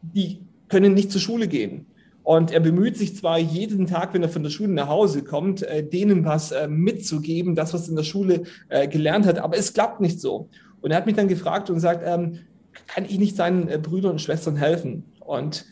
die 0.00 0.40
können 0.68 0.94
nicht 0.94 1.12
zur 1.12 1.20
Schule 1.20 1.46
gehen. 1.46 1.86
Und 2.28 2.50
er 2.50 2.60
bemüht 2.60 2.98
sich 2.98 3.16
zwar 3.16 3.38
jeden 3.38 3.86
Tag, 3.86 4.12
wenn 4.12 4.22
er 4.22 4.28
von 4.28 4.42
der 4.42 4.50
Schule 4.50 4.68
nach 4.68 4.88
Hause 4.88 5.24
kommt, 5.24 5.62
äh, 5.62 5.82
denen 5.82 6.26
was 6.26 6.52
äh, 6.52 6.68
mitzugeben, 6.68 7.54
das, 7.54 7.72
was 7.72 7.84
er 7.84 7.88
in 7.88 7.96
der 7.96 8.02
Schule 8.02 8.42
äh, 8.68 8.86
gelernt 8.86 9.24
hat, 9.24 9.38
aber 9.38 9.56
es 9.56 9.72
klappt 9.72 10.02
nicht 10.02 10.20
so. 10.20 10.50
Und 10.82 10.90
er 10.90 10.98
hat 10.98 11.06
mich 11.06 11.16
dann 11.16 11.28
gefragt 11.28 11.70
und 11.70 11.80
sagt, 11.80 12.02
ähm, 12.04 12.40
kann 12.86 13.06
ich 13.06 13.18
nicht 13.18 13.34
seinen 13.34 13.80
Brüdern 13.80 14.10
und 14.10 14.20
Schwestern 14.20 14.56
helfen? 14.56 15.04
Und 15.20 15.64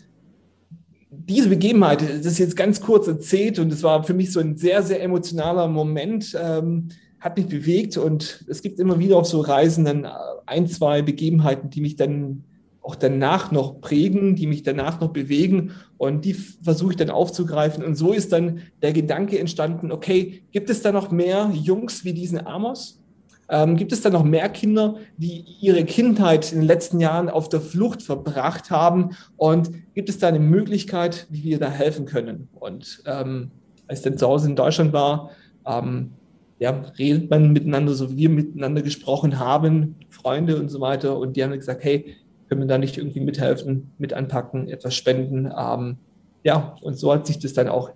diese 1.10 1.50
Begebenheit, 1.50 2.00
das 2.00 2.24
ist 2.24 2.38
jetzt 2.38 2.56
ganz 2.56 2.80
kurz 2.80 3.06
erzählt 3.06 3.58
und 3.58 3.70
es 3.70 3.82
war 3.82 4.02
für 4.04 4.14
mich 4.14 4.32
so 4.32 4.40
ein 4.40 4.56
sehr, 4.56 4.82
sehr 4.82 5.02
emotionaler 5.02 5.68
Moment, 5.68 6.34
ähm, 6.42 6.88
hat 7.20 7.36
mich 7.36 7.48
bewegt 7.48 7.98
und 7.98 8.46
es 8.48 8.62
gibt 8.62 8.80
immer 8.80 8.98
wieder 8.98 9.18
auf 9.18 9.26
so 9.26 9.42
Reisen 9.42 9.84
dann 9.84 10.08
ein, 10.46 10.66
zwei 10.68 11.02
Begebenheiten, 11.02 11.68
die 11.68 11.82
mich 11.82 11.96
dann 11.96 12.44
auch 12.86 12.94
danach 12.94 13.50
noch 13.50 13.80
prägen, 13.80 14.36
die 14.36 14.46
mich 14.46 14.62
danach 14.62 15.00
noch 15.00 15.08
bewegen 15.08 15.72
und 15.98 16.24
die 16.24 16.34
versuche 16.34 16.92
ich 16.92 16.96
dann 16.96 17.10
aufzugreifen. 17.10 17.84
Und 17.84 17.96
so 17.96 18.12
ist 18.12 18.32
dann 18.32 18.60
der 18.80 18.92
Gedanke 18.92 19.40
entstanden, 19.40 19.90
okay, 19.90 20.44
gibt 20.52 20.70
es 20.70 20.82
da 20.82 20.92
noch 20.92 21.10
mehr 21.10 21.50
Jungs 21.52 22.04
wie 22.04 22.12
diesen 22.12 22.46
Amos? 22.46 23.02
Ähm, 23.48 23.76
gibt 23.76 23.90
es 23.90 24.02
da 24.02 24.10
noch 24.10 24.22
mehr 24.22 24.48
Kinder, 24.50 24.98
die 25.16 25.44
ihre 25.60 25.84
Kindheit 25.84 26.52
in 26.52 26.60
den 26.60 26.66
letzten 26.66 27.00
Jahren 27.00 27.28
auf 27.28 27.48
der 27.48 27.60
Flucht 27.60 28.02
verbracht 28.02 28.70
haben? 28.70 29.16
Und 29.36 29.72
gibt 29.94 30.08
es 30.08 30.18
da 30.18 30.28
eine 30.28 30.38
Möglichkeit, 30.38 31.26
wie 31.28 31.42
wir 31.42 31.58
da 31.58 31.68
helfen 31.68 32.06
können? 32.06 32.48
Und 32.54 33.02
ähm, 33.04 33.50
als 33.88 33.98
ich 33.98 34.04
dann 34.04 34.16
zu 34.16 34.28
Hause 34.28 34.48
in 34.48 34.54
Deutschland 34.54 34.92
war, 34.92 35.30
ähm, 35.66 36.12
ja, 36.60 36.70
redet 36.98 37.30
man 37.30 37.52
miteinander, 37.52 37.94
so 37.94 38.12
wie 38.12 38.16
wir 38.16 38.30
miteinander 38.30 38.82
gesprochen 38.82 39.40
haben, 39.40 39.96
Freunde 40.08 40.56
und 40.60 40.68
so 40.68 40.80
weiter. 40.80 41.18
Und 41.18 41.36
die 41.36 41.42
haben 41.42 41.50
gesagt, 41.50 41.82
hey, 41.82 42.16
können 42.48 42.62
wir 42.62 42.68
da 42.68 42.78
nicht 42.78 42.96
irgendwie 42.96 43.20
mithelfen, 43.20 43.92
mit 43.98 44.12
anpacken, 44.12 44.68
etwas 44.68 44.94
spenden? 44.94 45.52
Ähm, 45.56 45.98
ja, 46.42 46.76
und 46.80 46.98
so 46.98 47.12
hat 47.12 47.26
sich 47.26 47.38
das 47.38 47.52
dann 47.54 47.68
auch 47.68 47.90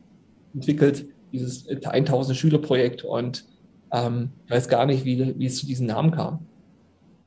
entwickelt, 0.54 1.06
dieses 1.32 1.68
1000 1.68 2.36
Schüler 2.36 2.58
Projekt. 2.58 3.04
Und 3.04 3.44
ähm, 3.92 4.30
ich 4.46 4.50
weiß 4.50 4.68
gar 4.68 4.86
nicht, 4.86 5.04
wie, 5.04 5.38
wie 5.38 5.46
es 5.46 5.58
zu 5.58 5.66
diesem 5.66 5.86
Namen 5.86 6.10
kam. 6.10 6.46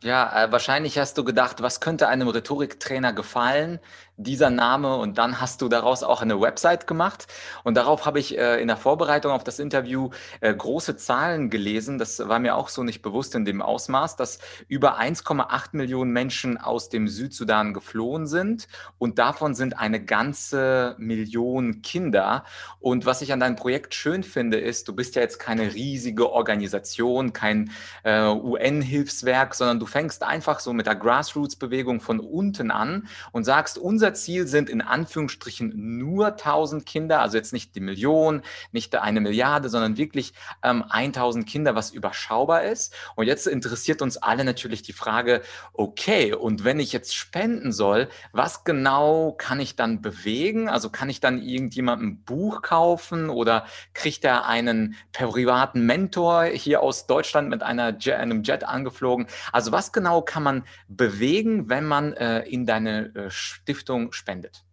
Ja, 0.03 0.43
äh, 0.43 0.51
wahrscheinlich 0.51 0.99
hast 0.99 1.17
du 1.17 1.23
gedacht, 1.23 1.61
was 1.61 1.79
könnte 1.79 2.09
einem 2.09 2.27
Rhetoriktrainer 2.27 3.13
gefallen? 3.13 3.79
Dieser 4.17 4.51
Name 4.51 4.97
und 4.97 5.17
dann 5.17 5.41
hast 5.41 5.63
du 5.63 5.69
daraus 5.69 6.03
auch 6.03 6.21
eine 6.21 6.39
Website 6.39 6.85
gemacht. 6.85 7.25
Und 7.63 7.75
darauf 7.75 8.05
habe 8.05 8.19
ich 8.19 8.37
äh, 8.37 8.61
in 8.61 8.67
der 8.67 8.77
Vorbereitung 8.77 9.31
auf 9.31 9.43
das 9.43 9.57
Interview 9.57 10.11
äh, 10.39 10.53
große 10.53 10.97
Zahlen 10.97 11.49
gelesen. 11.49 11.97
Das 11.97 12.19
war 12.27 12.37
mir 12.37 12.55
auch 12.55 12.69
so 12.69 12.83
nicht 12.83 13.01
bewusst 13.01 13.33
in 13.33 13.43
dem 13.43 13.63
Ausmaß, 13.63 14.15
dass 14.15 14.37
über 14.67 14.99
1,8 14.99 15.69
Millionen 15.71 16.11
Menschen 16.11 16.59
aus 16.59 16.89
dem 16.89 17.07
Südsudan 17.07 17.73
geflohen 17.73 18.27
sind 18.27 18.67
und 18.99 19.17
davon 19.17 19.55
sind 19.55 19.79
eine 19.79 20.03
ganze 20.03 20.95
Million 20.99 21.81
Kinder. 21.81 22.43
Und 22.79 23.07
was 23.07 23.23
ich 23.23 23.33
an 23.33 23.39
deinem 23.39 23.55
Projekt 23.55 23.95
schön 23.95 24.21
finde, 24.21 24.59
ist, 24.59 24.87
du 24.87 24.93
bist 24.93 25.15
ja 25.15 25.23
jetzt 25.23 25.39
keine 25.39 25.73
riesige 25.73 26.31
Organisation, 26.31 27.33
kein 27.33 27.71
äh, 28.03 28.27
UN-Hilfswerk, 28.27 29.55
sondern 29.55 29.79
du 29.79 29.87
fängst 29.87 30.21
einfach 30.21 30.59
so 30.59 30.71
mit 30.71 30.85
der 30.85 30.95
Grassroots-Bewegung 30.95 31.99
von 31.99 32.19
unten 32.19 32.69
an 32.69 33.07
und 33.31 33.43
sagst, 33.43 33.79
unser 33.79 34.02
Ziel 34.13 34.47
sind 34.47 34.69
in 34.69 34.81
Anführungsstrichen 34.81 35.71
nur 35.99 36.27
1000 36.29 36.85
Kinder, 36.85 37.21
also 37.21 37.37
jetzt 37.37 37.53
nicht 37.53 37.75
die 37.75 37.79
Million, 37.79 38.41
nicht 38.71 38.95
eine 38.95 39.21
Milliarde, 39.21 39.69
sondern 39.69 39.97
wirklich 39.97 40.33
ähm, 40.63 40.83
1000 40.89 41.45
Kinder, 41.47 41.75
was 41.75 41.91
überschaubar 41.91 42.63
ist. 42.63 42.95
Und 43.15 43.27
jetzt 43.27 43.45
interessiert 43.45 44.01
uns 44.01 44.17
alle 44.17 44.43
natürlich 44.43 44.81
die 44.81 44.93
Frage, 44.93 45.43
okay, 45.73 46.33
und 46.33 46.63
wenn 46.63 46.79
ich 46.79 46.91
jetzt 46.91 47.15
spenden 47.15 47.71
soll, 47.71 48.09
was 48.31 48.63
genau 48.63 49.33
kann 49.37 49.59
ich 49.59 49.75
dann 49.75 50.01
bewegen? 50.01 50.69
Also 50.69 50.89
kann 50.89 51.11
ich 51.11 51.19
dann 51.19 51.39
irgendjemandem 51.39 52.07
ein 52.07 52.23
Buch 52.23 52.63
kaufen 52.63 53.29
oder 53.29 53.67
kriegt 53.93 54.25
er 54.25 54.47
einen 54.47 54.95
privaten 55.11 55.85
Mentor 55.85 56.45
hier 56.45 56.81
aus 56.81 57.05
Deutschland 57.05 57.49
mit 57.49 57.61
einer, 57.61 57.95
einem 58.17 58.41
Jet 58.41 58.63
angeflogen? 58.63 59.27
Also 59.51 59.71
was 59.71 59.83
was 59.83 59.91
genau 59.91 60.21
kann 60.21 60.43
man 60.43 60.63
bewegen, 60.87 61.69
wenn 61.69 61.83
man 61.83 62.13
äh, 62.13 62.43
in 62.43 62.65
deine 62.65 63.13
äh, 63.15 63.29
Stiftung 63.29 63.92
spendet? 64.11 64.63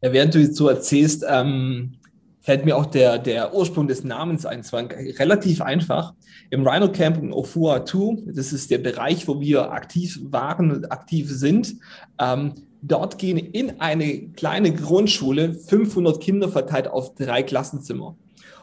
Ja, 0.00 0.12
während 0.12 0.34
du 0.34 0.38
jetzt 0.38 0.56
so 0.56 0.68
erzählst, 0.68 1.24
ähm, 1.28 1.98
fällt 2.40 2.64
mir 2.64 2.76
auch 2.76 2.86
der, 2.86 3.18
der 3.18 3.54
Ursprung 3.54 3.88
des 3.88 4.04
Namens 4.04 4.46
ein. 4.46 4.60
Es 4.60 4.72
war 4.72 4.88
relativ 4.90 5.60
einfach. 5.60 6.14
Im 6.50 6.66
Rhino 6.66 6.90
Camp 6.90 7.22
in 7.22 7.32
Ofua 7.32 7.84
2, 7.84 8.32
das 8.32 8.52
ist 8.52 8.70
der 8.70 8.78
Bereich, 8.78 9.28
wo 9.28 9.40
wir 9.40 9.72
aktiv 9.72 10.18
waren 10.22 10.70
und 10.70 10.90
aktiv 10.90 11.30
sind, 11.30 11.74
ähm, 12.18 12.54
dort 12.80 13.18
gehen 13.18 13.38
in 13.38 13.80
eine 13.80 14.30
kleine 14.30 14.72
Grundschule 14.72 15.52
500 15.54 16.20
Kinder 16.20 16.48
verteilt 16.48 16.88
auf 16.88 17.14
drei 17.14 17.42
Klassenzimmer. 17.42 18.16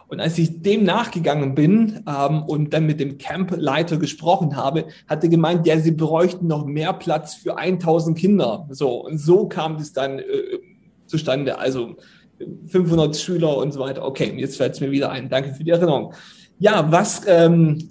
Und 0.08 0.20
als 0.20 0.38
ich 0.38 0.62
dem 0.62 0.84
nachgegangen 0.84 1.56
bin 1.56 2.04
ähm, 2.08 2.44
und 2.44 2.74
dann 2.74 2.86
mit 2.86 3.00
dem 3.00 3.18
Campleiter 3.18 3.98
gesprochen 3.98 4.56
habe, 4.56 4.86
hat 5.08 5.24
er 5.24 5.30
gemeint, 5.30 5.66
ja, 5.66 5.80
sie 5.80 5.92
bräuchten 5.92 6.48
noch 6.48 6.66
mehr 6.66 6.94
Platz 6.94 7.36
für 7.36 7.58
1000 7.58 8.18
Kinder. 8.18 8.68
So, 8.70 9.04
und 9.06 9.18
so 9.18 9.48
kam 9.48 9.78
das 9.78 9.94
dann 9.94 10.20
äh, 10.20 10.24
zustande. 11.08 11.58
Also 11.58 11.96
500 12.68 13.16
Schüler 13.16 13.58
und 13.58 13.74
so 13.74 13.80
weiter. 13.80 14.06
Okay, 14.06 14.34
jetzt 14.38 14.58
fällt 14.58 14.74
es 14.74 14.82
mir 14.82 14.92
wieder 14.92 15.10
ein. 15.10 15.30
Danke 15.30 15.54
für 15.54 15.64
die 15.64 15.72
Erinnerung. 15.72 16.14
Ja, 16.60 16.92
was, 16.92 17.24
ähm, 17.28 17.88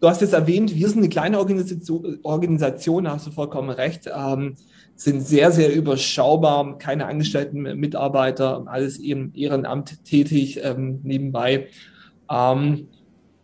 du 0.00 0.08
hast 0.08 0.20
jetzt 0.20 0.34
erwähnt, 0.34 0.74
wir 0.74 0.88
sind 0.88 0.98
eine 0.98 1.08
kleine 1.08 1.38
Organisation, 1.38 2.18
Organisation 2.22 3.10
hast 3.10 3.26
du 3.26 3.30
vollkommen 3.30 3.70
recht. 3.70 4.08
Ähm, 4.14 4.56
sind 4.96 5.20
sehr, 5.26 5.52
sehr 5.52 5.74
überschaubar, 5.74 6.78
keine 6.78 7.06
angestellten 7.06 7.62
Mitarbeiter, 7.78 8.64
alles 8.66 8.98
eben 8.98 9.32
Ehrenamt 9.34 10.04
tätig 10.04 10.60
ähm, 10.62 11.00
nebenbei. 11.02 11.68
Ähm, 12.30 12.88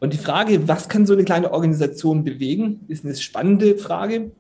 und 0.00 0.12
die 0.12 0.18
Frage, 0.18 0.66
was 0.66 0.88
kann 0.88 1.06
so 1.06 1.12
eine 1.12 1.24
kleine 1.24 1.52
Organisation 1.52 2.24
bewegen, 2.24 2.80
ist 2.88 3.04
eine 3.04 3.14
spannende 3.14 3.76
Frage. 3.76 4.32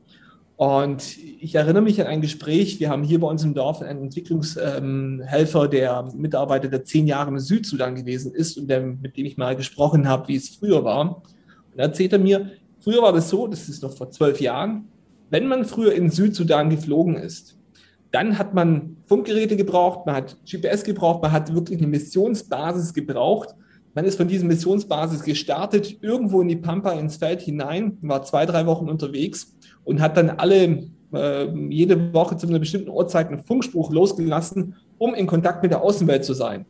Und 0.56 1.18
ich 1.40 1.54
erinnere 1.54 1.82
mich 1.82 2.00
an 2.00 2.06
ein 2.06 2.20
Gespräch, 2.20 2.80
wir 2.80 2.88
haben 2.88 3.02
hier 3.02 3.20
bei 3.20 3.26
uns 3.26 3.44
im 3.44 3.52
Dorf 3.52 3.82
einen 3.82 4.02
Entwicklungshelfer, 4.02 5.68
der 5.68 6.08
Mitarbeiter, 6.14 6.68
der 6.68 6.84
zehn 6.84 7.06
Jahre 7.06 7.30
im 7.30 7.38
Südsudan 7.38 7.94
gewesen 7.94 8.32
ist 8.32 8.56
und 8.58 8.68
der, 8.68 8.80
mit 8.80 9.16
dem 9.16 9.26
ich 9.26 9.36
mal 9.36 9.56
gesprochen 9.56 10.08
habe, 10.08 10.28
wie 10.28 10.36
es 10.36 10.50
früher 10.50 10.84
war. 10.84 11.16
Und 11.16 11.76
da 11.76 11.84
erzählt 11.84 12.12
er 12.12 12.18
mir, 12.18 12.50
früher 12.80 13.02
war 13.02 13.12
das 13.12 13.28
so, 13.28 13.46
das 13.46 13.68
ist 13.68 13.82
noch 13.82 13.92
vor 13.96 14.10
zwölf 14.10 14.40
Jahren, 14.40 14.88
wenn 15.32 15.48
man 15.48 15.64
früher 15.64 15.94
in 15.94 16.10
Südsudan 16.10 16.68
geflogen 16.68 17.16
ist, 17.16 17.56
dann 18.10 18.36
hat 18.36 18.52
man 18.52 18.98
Funkgeräte 19.06 19.56
gebraucht, 19.56 20.04
man 20.04 20.14
hat 20.14 20.36
GPS 20.44 20.84
gebraucht, 20.84 21.22
man 21.22 21.32
hat 21.32 21.54
wirklich 21.54 21.78
eine 21.78 21.86
Missionsbasis 21.86 22.92
gebraucht. 22.92 23.54
Man 23.94 24.04
ist 24.04 24.16
von 24.16 24.28
dieser 24.28 24.44
Missionsbasis 24.44 25.22
gestartet, 25.22 26.02
irgendwo 26.02 26.42
in 26.42 26.48
die 26.48 26.56
Pampa 26.56 26.92
ins 26.92 27.16
Feld 27.16 27.40
hinein, 27.40 27.96
war 28.02 28.22
zwei, 28.22 28.44
drei 28.44 28.66
Wochen 28.66 28.90
unterwegs 28.90 29.56
und 29.84 30.02
hat 30.02 30.18
dann 30.18 30.28
alle 30.28 30.90
äh, 31.14 31.46
jede 31.70 32.12
Woche 32.12 32.36
zu 32.36 32.46
einer 32.46 32.58
bestimmten 32.58 32.90
Uhrzeit 32.90 33.28
einen 33.28 33.42
Funkspruch 33.42 33.90
losgelassen, 33.90 34.76
um 34.98 35.14
in 35.14 35.26
Kontakt 35.26 35.62
mit 35.62 35.72
der 35.72 35.80
Außenwelt 35.80 36.26
zu 36.26 36.34
sein. 36.34 36.66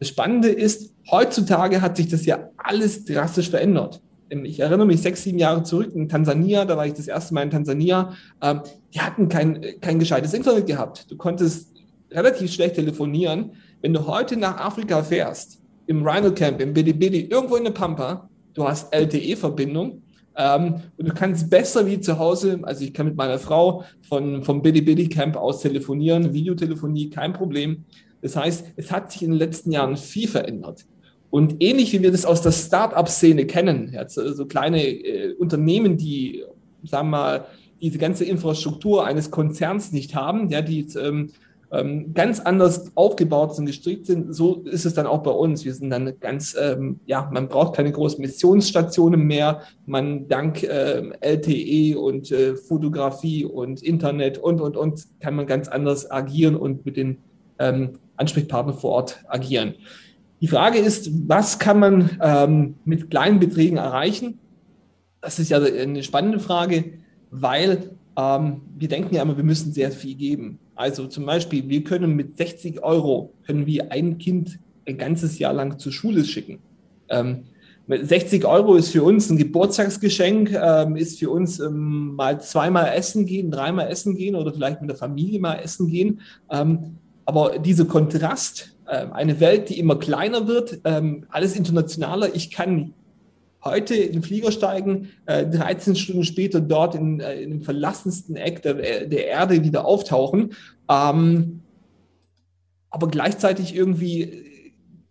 Das 0.00 0.08
Spannende 0.08 0.48
ist, 0.48 0.92
heutzutage 1.12 1.80
hat 1.80 1.96
sich 1.96 2.08
das 2.08 2.26
ja 2.26 2.50
alles 2.56 3.04
drastisch 3.04 3.50
verändert 3.50 4.00
ich 4.44 4.60
erinnere 4.60 4.86
mich 4.86 5.02
sechs, 5.02 5.22
sieben 5.22 5.38
Jahre 5.38 5.62
zurück 5.62 5.94
in 5.94 6.08
Tansania, 6.08 6.64
da 6.64 6.76
war 6.76 6.86
ich 6.86 6.94
das 6.94 7.08
erste 7.08 7.34
Mal 7.34 7.42
in 7.42 7.50
Tansania, 7.50 8.14
ähm, 8.42 8.60
die 8.92 9.00
hatten 9.00 9.28
kein, 9.28 9.60
kein 9.80 9.98
gescheites 9.98 10.34
Internet 10.34 10.66
gehabt. 10.66 11.10
Du 11.10 11.16
konntest 11.16 11.72
relativ 12.10 12.52
schlecht 12.52 12.76
telefonieren. 12.76 13.52
Wenn 13.82 13.92
du 13.92 14.06
heute 14.06 14.36
nach 14.36 14.58
Afrika 14.58 15.02
fährst, 15.02 15.60
im 15.86 16.06
Rhino 16.06 16.32
Camp, 16.32 16.60
im 16.60 16.72
Bidi 16.72 17.28
irgendwo 17.30 17.56
in 17.56 17.64
der 17.64 17.72
Pampa, 17.72 18.28
du 18.54 18.66
hast 18.66 18.92
LTE-Verbindung 18.94 20.02
ähm, 20.36 20.76
und 20.96 21.08
du 21.08 21.14
kannst 21.14 21.50
besser 21.50 21.86
wie 21.86 22.00
zu 22.00 22.18
Hause, 22.18 22.60
also 22.62 22.84
ich 22.84 22.94
kann 22.94 23.06
mit 23.06 23.16
meiner 23.16 23.38
Frau 23.38 23.84
von, 24.08 24.42
vom 24.42 24.62
Bidi 24.62 25.08
Camp 25.08 25.36
aus 25.36 25.60
telefonieren, 25.60 26.32
Videotelefonie, 26.32 27.10
kein 27.10 27.32
Problem. 27.32 27.84
Das 28.22 28.36
heißt, 28.36 28.64
es 28.76 28.90
hat 28.90 29.12
sich 29.12 29.22
in 29.22 29.32
den 29.32 29.38
letzten 29.38 29.70
Jahren 29.70 29.96
viel 29.96 30.28
verändert. 30.28 30.86
Und 31.34 31.56
ähnlich 31.58 31.92
wie 31.92 32.00
wir 32.00 32.12
das 32.12 32.26
aus 32.26 32.42
der 32.42 32.52
Start-up-Szene 32.52 33.44
kennen, 33.44 33.90
ja, 33.92 34.08
so 34.08 34.46
kleine 34.46 34.86
äh, 34.86 35.32
Unternehmen, 35.32 35.96
die, 35.96 36.44
sagen 36.84 37.08
wir 37.08 37.18
mal, 37.18 37.46
diese 37.82 37.98
ganze 37.98 38.24
Infrastruktur 38.24 39.04
eines 39.04 39.32
Konzerns 39.32 39.90
nicht 39.90 40.14
haben, 40.14 40.48
ja, 40.48 40.62
die 40.62 40.86
ähm, 40.96 41.30
ähm, 41.72 42.14
ganz 42.14 42.38
anders 42.38 42.92
aufgebaut 42.94 43.56
sind, 43.56 43.66
gestrickt 43.66 44.06
sind, 44.06 44.32
so 44.32 44.62
ist 44.62 44.86
es 44.86 44.94
dann 44.94 45.06
auch 45.08 45.24
bei 45.24 45.32
uns. 45.32 45.64
Wir 45.64 45.74
sind 45.74 45.90
dann 45.90 46.20
ganz, 46.20 46.56
ähm, 46.56 47.00
ja, 47.04 47.28
man 47.32 47.48
braucht 47.48 47.74
keine 47.74 47.90
großen 47.90 48.20
Missionsstationen 48.20 49.26
mehr. 49.26 49.62
Man 49.86 50.28
dank 50.28 50.62
äh, 50.62 51.02
LTE 51.20 51.98
und 51.98 52.30
äh, 52.30 52.54
Fotografie 52.54 53.44
und 53.44 53.82
Internet 53.82 54.38
und, 54.38 54.60
und, 54.60 54.76
und 54.76 55.04
kann 55.18 55.34
man 55.34 55.48
ganz 55.48 55.66
anders 55.66 56.08
agieren 56.08 56.54
und 56.54 56.86
mit 56.86 56.96
den 56.96 57.18
ähm, 57.58 57.98
Ansprechpartnern 58.18 58.78
vor 58.78 58.92
Ort 58.92 59.24
agieren. 59.26 59.74
Die 60.44 60.48
Frage 60.48 60.78
ist, 60.78 61.10
was 61.26 61.58
kann 61.58 61.78
man 61.78 62.18
ähm, 62.20 62.74
mit 62.84 63.08
kleinen 63.08 63.40
Beträgen 63.40 63.78
erreichen? 63.78 64.40
Das 65.22 65.38
ist 65.38 65.48
ja 65.48 65.56
eine 65.58 66.02
spannende 66.02 66.38
Frage, 66.38 66.98
weil 67.30 67.92
ähm, 68.14 68.60
wir 68.76 68.88
denken 68.88 69.14
ja 69.14 69.22
immer, 69.22 69.38
wir 69.38 69.42
müssen 69.42 69.72
sehr 69.72 69.90
viel 69.90 70.14
geben. 70.14 70.58
Also 70.74 71.06
zum 71.06 71.24
Beispiel, 71.24 71.66
wir 71.70 71.82
können 71.82 72.14
mit 72.14 72.36
60 72.36 72.82
Euro, 72.82 73.32
können 73.46 73.64
wir 73.64 73.90
ein 73.90 74.18
Kind 74.18 74.58
ein 74.86 74.98
ganzes 74.98 75.38
Jahr 75.38 75.54
lang 75.54 75.78
zur 75.78 75.92
Schule 75.92 76.26
schicken. 76.26 76.58
Ähm, 77.08 77.44
60 77.88 78.44
Euro 78.44 78.74
ist 78.74 78.90
für 78.90 79.02
uns 79.02 79.30
ein 79.30 79.38
Geburtstagsgeschenk, 79.38 80.52
ähm, 80.52 80.96
ist 80.96 81.20
für 81.20 81.30
uns 81.30 81.58
ähm, 81.58 82.16
mal 82.16 82.38
zweimal 82.42 82.92
essen 82.94 83.24
gehen, 83.24 83.50
dreimal 83.50 83.88
essen 83.88 84.14
gehen 84.14 84.34
oder 84.34 84.52
vielleicht 84.52 84.82
mit 84.82 84.90
der 84.90 84.98
Familie 84.98 85.40
mal 85.40 85.54
essen 85.54 85.86
gehen. 85.88 86.20
Ähm, 86.50 86.98
aber 87.24 87.58
dieser 87.58 87.86
Kontrast 87.86 88.73
eine 88.86 89.40
Welt, 89.40 89.70
die 89.70 89.78
immer 89.78 89.98
kleiner 89.98 90.46
wird, 90.46 90.80
ähm, 90.84 91.26
alles 91.30 91.56
internationaler. 91.56 92.34
Ich 92.34 92.50
kann 92.50 92.94
heute 93.64 93.94
in 93.94 94.12
den 94.12 94.22
Flieger 94.22 94.52
steigen, 94.52 95.08
13 95.26 95.94
äh, 95.94 95.96
Stunden 95.96 96.24
später 96.24 96.60
dort 96.60 96.94
in, 96.94 97.20
äh, 97.20 97.40
in 97.40 97.50
dem 97.50 97.62
verlassensten 97.62 98.36
Eck 98.36 98.62
der, 98.62 98.74
der 99.06 99.26
Erde 99.26 99.64
wieder 99.64 99.86
auftauchen. 99.86 100.52
Ähm, 100.88 101.60
aber 102.90 103.08
gleichzeitig 103.08 103.74
irgendwie 103.74 104.44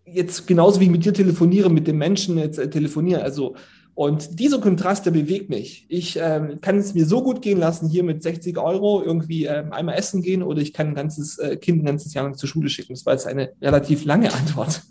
jetzt 0.06 0.48
genauso 0.48 0.80
wie 0.80 0.86
ich 0.86 0.92
mit 0.92 1.04
dir 1.04 1.14
telefoniere, 1.14 1.70
mit 1.70 1.88
den 1.88 1.98
Menschen 1.98 2.38
jetzt 2.38 2.60
äh, 2.60 2.70
telefonieren. 2.70 3.24
Also 3.24 3.56
und 3.96 4.40
dieser 4.40 4.60
Kontrast, 4.60 5.06
der 5.06 5.12
bewegt 5.12 5.50
mich. 5.50 5.86
Ich 5.88 6.18
ähm, 6.20 6.60
kann 6.62 6.78
es 6.78 6.96
mir 6.96 7.06
so 7.06 7.22
gut 7.22 7.42
gehen 7.44 7.60
lassen, 7.60 7.90
hier 7.90 8.04
mit 8.04 8.24
60 8.24 8.58
Euro 8.58 9.04
irgendwie 9.04 9.46
ähm, 9.46 9.72
einmal 9.72 9.96
essen 9.96 10.24
gehen 10.24 10.42
oder 10.42 10.62
ich 10.62 10.74
kann 10.74 10.88
ein 10.88 10.96
ganzes 10.96 11.38
äh, 11.38 11.58
Kind 11.58 11.84
ein 11.84 11.86
ganzes 11.86 12.14
Jahr 12.14 12.24
lang 12.24 12.36
zur 12.36 12.50
Schule 12.50 12.70
schicken. 12.70 12.94
Das 12.94 13.06
war 13.06 13.14
jetzt 13.14 13.28
eine 13.28 13.52
relativ 13.62 14.06
lange 14.06 14.34
Antwort. 14.34 14.82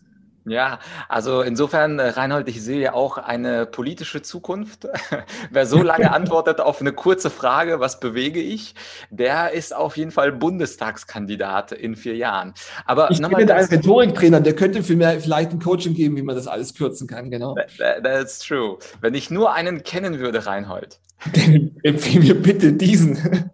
Ja, 0.44 0.80
also 1.08 1.42
insofern, 1.42 1.98
äh, 1.98 2.08
Reinhold, 2.08 2.48
ich 2.48 2.62
sehe 2.62 2.94
auch 2.94 3.16
eine 3.16 3.64
politische 3.64 4.22
Zukunft. 4.22 4.88
Wer 5.50 5.66
so 5.66 5.82
lange 5.82 6.10
antwortet 6.14 6.60
auf 6.60 6.80
eine 6.80 6.92
kurze 6.92 7.30
Frage, 7.30 7.78
was 7.78 8.00
bewege 8.00 8.40
ich, 8.40 8.74
der 9.10 9.52
ist 9.52 9.74
auf 9.74 9.96
jeden 9.96 10.10
Fall 10.10 10.32
Bundestagskandidat 10.32 11.72
in 11.72 11.94
vier 11.94 12.16
Jahren. 12.16 12.54
Aber 12.86 13.10
ich 13.10 13.20
bin 13.20 13.46
da 13.46 13.54
ein 13.54 13.64
Rhetoriktrainer, 13.66 14.40
der 14.40 14.56
könnte 14.56 14.82
vielleicht 14.82 15.52
ein 15.52 15.60
Coaching 15.60 15.94
geben, 15.94 16.16
wie 16.16 16.22
man 16.22 16.34
das 16.34 16.48
alles 16.48 16.74
kürzen 16.74 17.06
kann, 17.06 17.30
genau. 17.30 17.54
That, 17.78 18.02
that's 18.02 18.40
true. 18.40 18.78
Wenn 19.00 19.14
ich 19.14 19.30
nur 19.30 19.52
einen 19.52 19.84
kennen 19.84 20.18
würde, 20.18 20.44
Reinhold. 20.46 20.98
Empfehle 21.82 22.20
mir 22.20 22.34
bitte 22.34 22.72
diesen. 22.72 23.50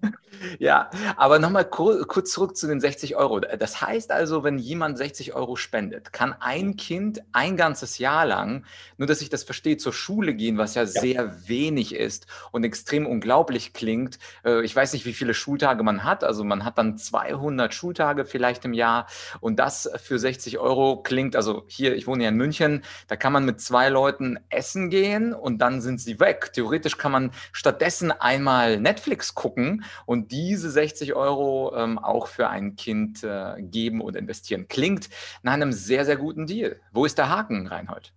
Ja, 0.58 0.90
aber 1.16 1.38
nochmal 1.38 1.64
kurz 1.64 2.32
zurück 2.32 2.56
zu 2.56 2.66
den 2.66 2.80
60 2.80 3.14
Euro. 3.14 3.38
Das 3.38 3.80
heißt 3.80 4.10
also, 4.10 4.42
wenn 4.42 4.58
jemand 4.58 4.98
60 4.98 5.34
Euro 5.34 5.54
spendet, 5.54 6.12
kann 6.12 6.34
ein 6.40 6.76
Kind 6.76 7.22
ein 7.32 7.56
ganzes 7.56 7.98
Jahr 7.98 8.26
lang, 8.26 8.64
nur 8.96 9.06
dass 9.06 9.20
ich 9.20 9.30
das 9.30 9.44
verstehe, 9.44 9.76
zur 9.76 9.92
Schule 9.92 10.34
gehen, 10.34 10.58
was 10.58 10.74
ja, 10.74 10.82
ja. 10.82 10.88
sehr 10.88 11.48
wenig 11.48 11.94
ist 11.94 12.26
und 12.50 12.64
extrem 12.64 13.06
unglaublich 13.06 13.72
klingt. 13.72 14.18
Äh, 14.44 14.64
ich 14.64 14.74
weiß 14.74 14.94
nicht, 14.94 15.06
wie 15.06 15.12
viele 15.12 15.32
Schultage 15.32 15.84
man 15.84 16.02
hat. 16.02 16.24
Also 16.24 16.42
man 16.42 16.64
hat 16.64 16.76
dann 16.76 16.98
200 16.98 17.72
Schultage 17.72 18.24
vielleicht 18.24 18.64
im 18.64 18.72
Jahr 18.72 19.06
und 19.40 19.60
das 19.60 19.88
für 20.02 20.18
60 20.18 20.58
Euro 20.58 21.02
klingt, 21.02 21.36
also 21.36 21.64
hier, 21.68 21.94
ich 21.94 22.08
wohne 22.08 22.24
ja 22.24 22.30
in 22.30 22.36
München, 22.36 22.82
da 23.06 23.14
kann 23.14 23.32
man 23.32 23.44
mit 23.44 23.60
zwei 23.60 23.90
Leuten 23.90 24.40
essen 24.48 24.90
gehen 24.90 25.32
und 25.32 25.58
dann 25.58 25.80
sind 25.80 26.00
sie 26.00 26.18
weg. 26.18 26.52
Theoretisch 26.52 26.98
kann 26.98 27.12
man 27.12 27.30
stattdessen 27.52 28.10
einmal 28.10 28.80
Netflix 28.80 29.36
gucken 29.36 29.84
und 30.04 30.32
diese 30.48 30.70
60 30.70 31.14
Euro 31.14 31.74
ähm, 31.76 31.98
auch 31.98 32.26
für 32.26 32.48
ein 32.48 32.74
Kind 32.76 33.22
äh, 33.22 33.60
geben 33.60 34.00
und 34.00 34.16
investieren. 34.16 34.66
Klingt 34.68 35.08
nach 35.42 35.52
einem 35.52 35.72
sehr, 35.72 36.04
sehr 36.04 36.16
guten 36.16 36.46
Deal. 36.46 36.76
Wo 36.92 37.04
ist 37.04 37.18
der 37.18 37.28
Haken, 37.28 37.66
Reinhold? 37.66 38.12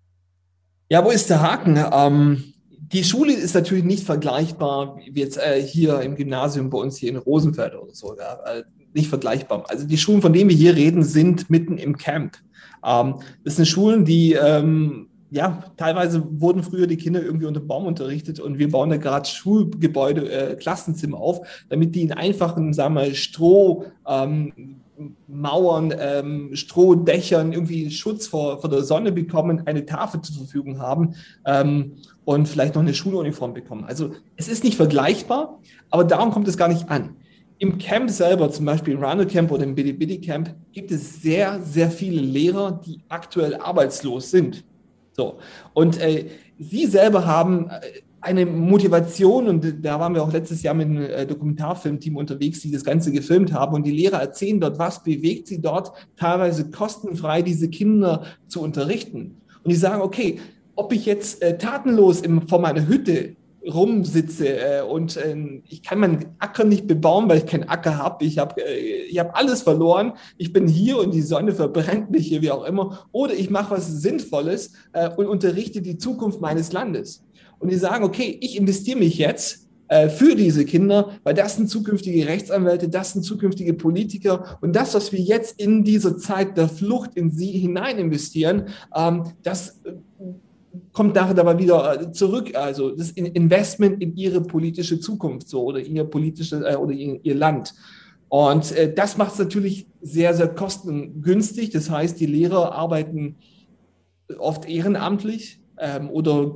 Ja, 0.89 1.03
wo 1.03 1.09
ist 1.09 1.29
der 1.29 1.41
Haken? 1.41 1.77
Ähm, 1.91 2.53
die 2.69 3.03
Schule 3.03 3.33
ist 3.33 3.53
natürlich 3.53 3.83
nicht 3.83 4.05
vergleichbar 4.05 4.97
wie 4.97 5.19
jetzt 5.19 5.37
äh, 5.37 5.61
hier 5.61 6.01
im 6.01 6.15
Gymnasium 6.15 6.69
bei 6.69 6.77
uns 6.77 6.97
hier 6.97 7.09
in 7.09 7.17
Rosenfeld 7.17 7.75
oder 7.75 7.93
so. 7.93 8.17
Ja, 8.17 8.39
äh, 8.45 8.63
nicht 8.93 9.09
vergleichbar. 9.09 9.65
Also 9.67 9.85
die 9.85 9.97
Schulen, 9.97 10.21
von 10.21 10.33
denen 10.33 10.49
wir 10.49 10.57
hier 10.57 10.75
reden, 10.75 11.03
sind 11.03 11.49
mitten 11.49 11.77
im 11.77 11.97
Camp. 11.97 12.37
Ähm, 12.85 13.15
das 13.43 13.57
sind 13.57 13.67
Schulen, 13.67 14.05
die 14.05 14.33
ähm, 14.33 15.10
ja, 15.31 15.63
teilweise 15.77 16.41
wurden 16.41 16.61
früher 16.61 16.87
die 16.87 16.97
Kinder 16.97 17.23
irgendwie 17.23 17.45
unter 17.45 17.61
Baum 17.61 17.85
unterrichtet 17.85 18.41
und 18.41 18.59
wir 18.59 18.69
bauen 18.69 18.89
da 18.89 18.97
gerade 18.97 19.27
Schulgebäude, 19.27 20.29
äh, 20.29 20.55
Klassenzimmer 20.57 21.17
auf, 21.17 21.47
damit 21.69 21.95
die 21.95 22.01
in 22.01 22.11
einfachen, 22.11 22.73
sagen 22.73 22.95
wir, 22.95 23.15
Stroh, 23.15 23.85
ähm, 24.05 24.81
Mauern, 25.27 25.93
ähm, 25.97 26.49
Strohdächern 26.53 27.53
irgendwie 27.53 27.89
Schutz 27.89 28.27
vor, 28.27 28.59
vor 28.59 28.69
der 28.69 28.83
Sonne 28.83 29.13
bekommen, 29.13 29.63
eine 29.65 29.85
Tafel 29.85 30.21
zur 30.21 30.35
Verfügung 30.35 30.79
haben 30.79 31.15
ähm, 31.45 31.93
und 32.25 32.47
vielleicht 32.47 32.75
noch 32.75 32.81
eine 32.81 32.93
Schuluniform 32.93 33.53
bekommen. 33.53 33.85
Also 33.85 34.11
es 34.35 34.49
ist 34.49 34.65
nicht 34.65 34.75
vergleichbar, 34.75 35.59
aber 35.89 36.03
darum 36.03 36.31
kommt 36.31 36.49
es 36.49 36.57
gar 36.57 36.67
nicht 36.67 36.89
an. 36.89 37.15
Im 37.57 37.77
Camp 37.77 38.09
selber, 38.09 38.51
zum 38.51 38.65
Beispiel 38.65 38.95
im 38.95 39.03
Rhino 39.03 39.25
Camp 39.25 39.49
oder 39.49 39.63
im 39.63 39.75
Billy 39.75 39.93
Billy 39.93 40.19
Camp, 40.19 40.53
gibt 40.73 40.91
es 40.91 41.21
sehr, 41.21 41.61
sehr 41.61 41.89
viele 41.89 42.21
Lehrer, 42.21 42.81
die 42.85 43.01
aktuell 43.07 43.55
arbeitslos 43.55 44.29
sind. 44.29 44.65
So. 45.13 45.39
Und 45.73 45.99
äh, 45.99 46.25
Sie 46.59 46.85
selber 46.85 47.25
haben 47.25 47.69
äh, 47.69 47.79
eine 48.21 48.45
Motivation, 48.45 49.47
und 49.47 49.83
da 49.83 49.99
waren 49.99 50.13
wir 50.13 50.21
auch 50.21 50.31
letztes 50.31 50.61
Jahr 50.61 50.75
mit 50.75 50.85
einem 50.87 51.03
äh, 51.03 51.25
Dokumentarfilmteam 51.25 52.17
unterwegs, 52.17 52.61
die 52.61 52.71
das 52.71 52.83
Ganze 52.83 53.11
gefilmt 53.11 53.51
haben. 53.51 53.73
Und 53.73 53.85
die 53.85 53.91
Lehrer 53.91 54.21
erzählen 54.21 54.59
dort, 54.59 54.77
was 54.77 55.03
bewegt 55.03 55.47
sie 55.47 55.59
dort, 55.59 55.91
teilweise 56.17 56.69
kostenfrei 56.69 57.41
diese 57.41 57.69
Kinder 57.69 58.23
zu 58.47 58.61
unterrichten. 58.61 59.37
Und 59.63 59.71
die 59.71 59.75
sagen, 59.75 60.01
okay, 60.01 60.39
ob 60.75 60.93
ich 60.93 61.05
jetzt 61.05 61.41
äh, 61.41 61.57
tatenlos 61.57 62.21
im, 62.21 62.47
vor 62.47 62.61
meiner 62.61 62.87
Hütte 62.87 63.35
rumsitze 63.65 64.47
äh, 64.47 64.81
und 64.81 65.17
äh, 65.17 65.61
ich 65.67 65.83
kann 65.83 65.99
meinen 65.99 66.35
Acker 66.39 66.63
nicht 66.63 66.87
bebauen, 66.87 67.29
weil 67.29 67.39
ich 67.39 67.45
keinen 67.45 67.69
Acker 67.69 67.97
habe. 67.97 68.25
Ich 68.25 68.37
habe 68.37 68.61
äh, 68.61 69.13
hab 69.17 69.37
alles 69.37 69.61
verloren. 69.61 70.13
Ich 70.37 70.53
bin 70.53 70.67
hier 70.67 70.97
und 70.97 71.13
die 71.13 71.21
Sonne 71.21 71.53
verbrennt 71.53 72.09
mich 72.11 72.27
hier, 72.27 72.41
wie 72.41 72.51
auch 72.51 72.63
immer. 72.63 73.07
Oder 73.11 73.33
ich 73.33 73.49
mache 73.49 73.75
was 73.75 73.87
Sinnvolles 73.87 74.73
äh, 74.93 75.09
und 75.09 75.27
unterrichte 75.27 75.81
die 75.81 75.97
Zukunft 75.97 76.41
meines 76.41 76.71
Landes. 76.71 77.23
Und 77.59 77.71
die 77.71 77.77
sagen, 77.77 78.03
okay, 78.03 78.37
ich 78.41 78.57
investiere 78.57 78.97
mich 78.97 79.17
jetzt 79.17 79.67
äh, 79.91 80.09
für 80.09 80.35
diese 80.35 80.65
Kinder, 80.65 81.11
weil 81.23 81.33
das 81.33 81.57
sind 81.57 81.69
zukünftige 81.69 82.25
Rechtsanwälte, 82.25 82.87
das 82.87 83.13
sind 83.13 83.23
zukünftige 83.23 83.73
Politiker 83.73 84.57
und 84.61 84.73
das, 84.73 84.93
was 84.93 85.11
wir 85.11 85.19
jetzt 85.19 85.59
in 85.59 85.83
dieser 85.83 86.17
Zeit 86.17 86.55
der 86.55 86.69
Flucht 86.69 87.11
in 87.15 87.29
sie 87.29 87.51
hinein 87.51 87.97
investieren, 87.97 88.69
ähm, 88.95 89.25
das 89.43 89.81
äh, 89.83 89.91
kommt 90.93 91.15
nachher 91.15 91.37
aber 91.37 91.57
wieder 91.57 92.01
äh, 92.01 92.11
zurück, 92.11 92.55
also 92.55 92.91
das 92.91 93.11
Investment 93.11 94.01
in 94.01 94.15
ihre 94.15 94.41
politische 94.41 94.99
Zukunft 94.99 95.47
so 95.49 95.63
oder 95.63 95.79
in 95.79 95.95
ihr 95.95 96.03
politisches 96.03 96.61
äh, 96.61 96.75
oder 96.75 96.93
in 96.93 97.23
ihr 97.23 97.35
Land. 97.35 97.73
Und 98.29 98.71
äh, 98.73 98.93
das 98.93 99.17
macht 99.17 99.33
es 99.33 99.39
natürlich 99.39 99.87
sehr, 100.01 100.33
sehr 100.33 100.47
kostengünstig. 100.47 101.71
Das 101.71 101.89
heißt, 101.89 102.19
die 102.19 102.25
Lehrer 102.25 102.73
arbeiten 102.73 103.35
oft 104.37 104.69
ehrenamtlich 104.69 105.59
ähm, 105.77 106.09
oder 106.09 106.55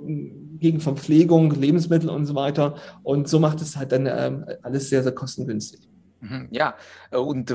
gegen 0.60 0.80
Verpflegung, 0.80 1.51
Lebensmittel 1.51 2.10
und 2.10 2.25
so 2.25 2.36
weiter. 2.36 2.75
Und 3.04 3.28
so 3.28 3.39
macht 3.39 3.62
es 3.62 3.75
halt 3.75 3.91
dann 3.91 4.08
ähm, 4.10 4.45
alles 4.62 4.89
sehr, 4.89 5.04
sehr 5.04 5.12
kostengünstig. 5.12 5.82
Mhm, 6.25 6.47
ja, 6.49 6.75
äh, 7.11 7.17
und 7.17 7.53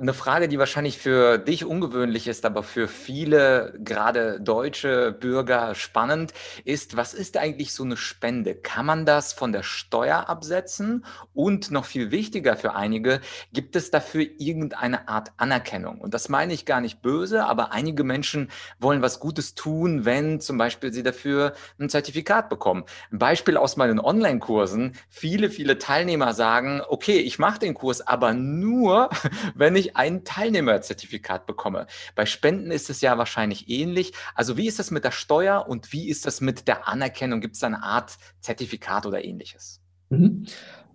eine 0.00 0.14
Frage, 0.14 0.46
die 0.48 0.58
wahrscheinlich 0.60 0.98
für 0.98 1.38
dich 1.38 1.64
ungewöhnlich 1.64 2.28
ist, 2.28 2.44
aber 2.44 2.62
für 2.62 2.86
viele, 2.86 3.74
gerade 3.82 4.40
deutsche 4.40 5.10
Bürger 5.12 5.74
spannend, 5.74 6.32
ist, 6.64 6.96
was 6.96 7.14
ist 7.14 7.36
eigentlich 7.36 7.72
so 7.74 7.82
eine 7.82 7.96
Spende? 7.96 8.54
Kann 8.54 8.86
man 8.86 9.06
das 9.06 9.32
von 9.32 9.52
der 9.52 9.64
Steuer 9.64 10.28
absetzen? 10.28 11.04
Und 11.34 11.70
noch 11.72 11.84
viel 11.84 12.12
wichtiger 12.12 12.56
für 12.56 12.74
einige, 12.74 13.20
gibt 13.52 13.74
es 13.74 13.90
dafür 13.90 14.24
irgendeine 14.38 15.08
Art 15.08 15.32
Anerkennung? 15.36 16.00
Und 16.00 16.14
das 16.14 16.28
meine 16.28 16.52
ich 16.52 16.64
gar 16.64 16.80
nicht 16.80 17.02
böse, 17.02 17.44
aber 17.44 17.72
einige 17.72 18.04
Menschen 18.04 18.50
wollen 18.78 19.02
was 19.02 19.18
Gutes 19.18 19.54
tun, 19.54 20.04
wenn 20.04 20.40
zum 20.40 20.58
Beispiel 20.58 20.92
sie 20.92 21.02
dafür 21.02 21.54
ein 21.80 21.88
Zertifikat 21.88 22.48
bekommen. 22.48 22.84
Ein 23.10 23.18
Beispiel 23.18 23.56
aus 23.56 23.76
meinen 23.76 23.98
Online-Kursen. 23.98 24.92
Viele, 25.08 25.50
viele 25.50 25.78
Teilnehmer 25.78 26.34
sagen, 26.34 26.82
okay, 26.88 27.18
ich 27.18 27.38
mache 27.40 27.58
den 27.58 27.74
Kurs 27.74 27.95
Kurs, 27.96 28.00
aber 28.06 28.34
nur, 28.34 29.10
wenn 29.54 29.76
ich 29.76 29.96
ein 29.96 30.24
Teilnehmerzertifikat 30.24 31.46
bekomme. 31.46 31.86
Bei 32.14 32.26
Spenden 32.26 32.70
ist 32.70 32.90
es 32.90 33.00
ja 33.00 33.18
wahrscheinlich 33.18 33.68
ähnlich. 33.68 34.12
Also 34.34 34.56
wie 34.56 34.66
ist 34.66 34.78
das 34.78 34.90
mit 34.90 35.04
der 35.04 35.10
Steuer 35.10 35.66
und 35.68 35.92
wie 35.92 36.08
ist 36.08 36.26
das 36.26 36.40
mit 36.40 36.68
der 36.68 36.88
Anerkennung? 36.88 37.40
Gibt 37.40 37.56
es 37.56 37.62
eine 37.62 37.82
Art 37.82 38.16
Zertifikat 38.40 39.06
oder 39.06 39.24
ähnliches? 39.24 39.80
Mhm. 40.10 40.46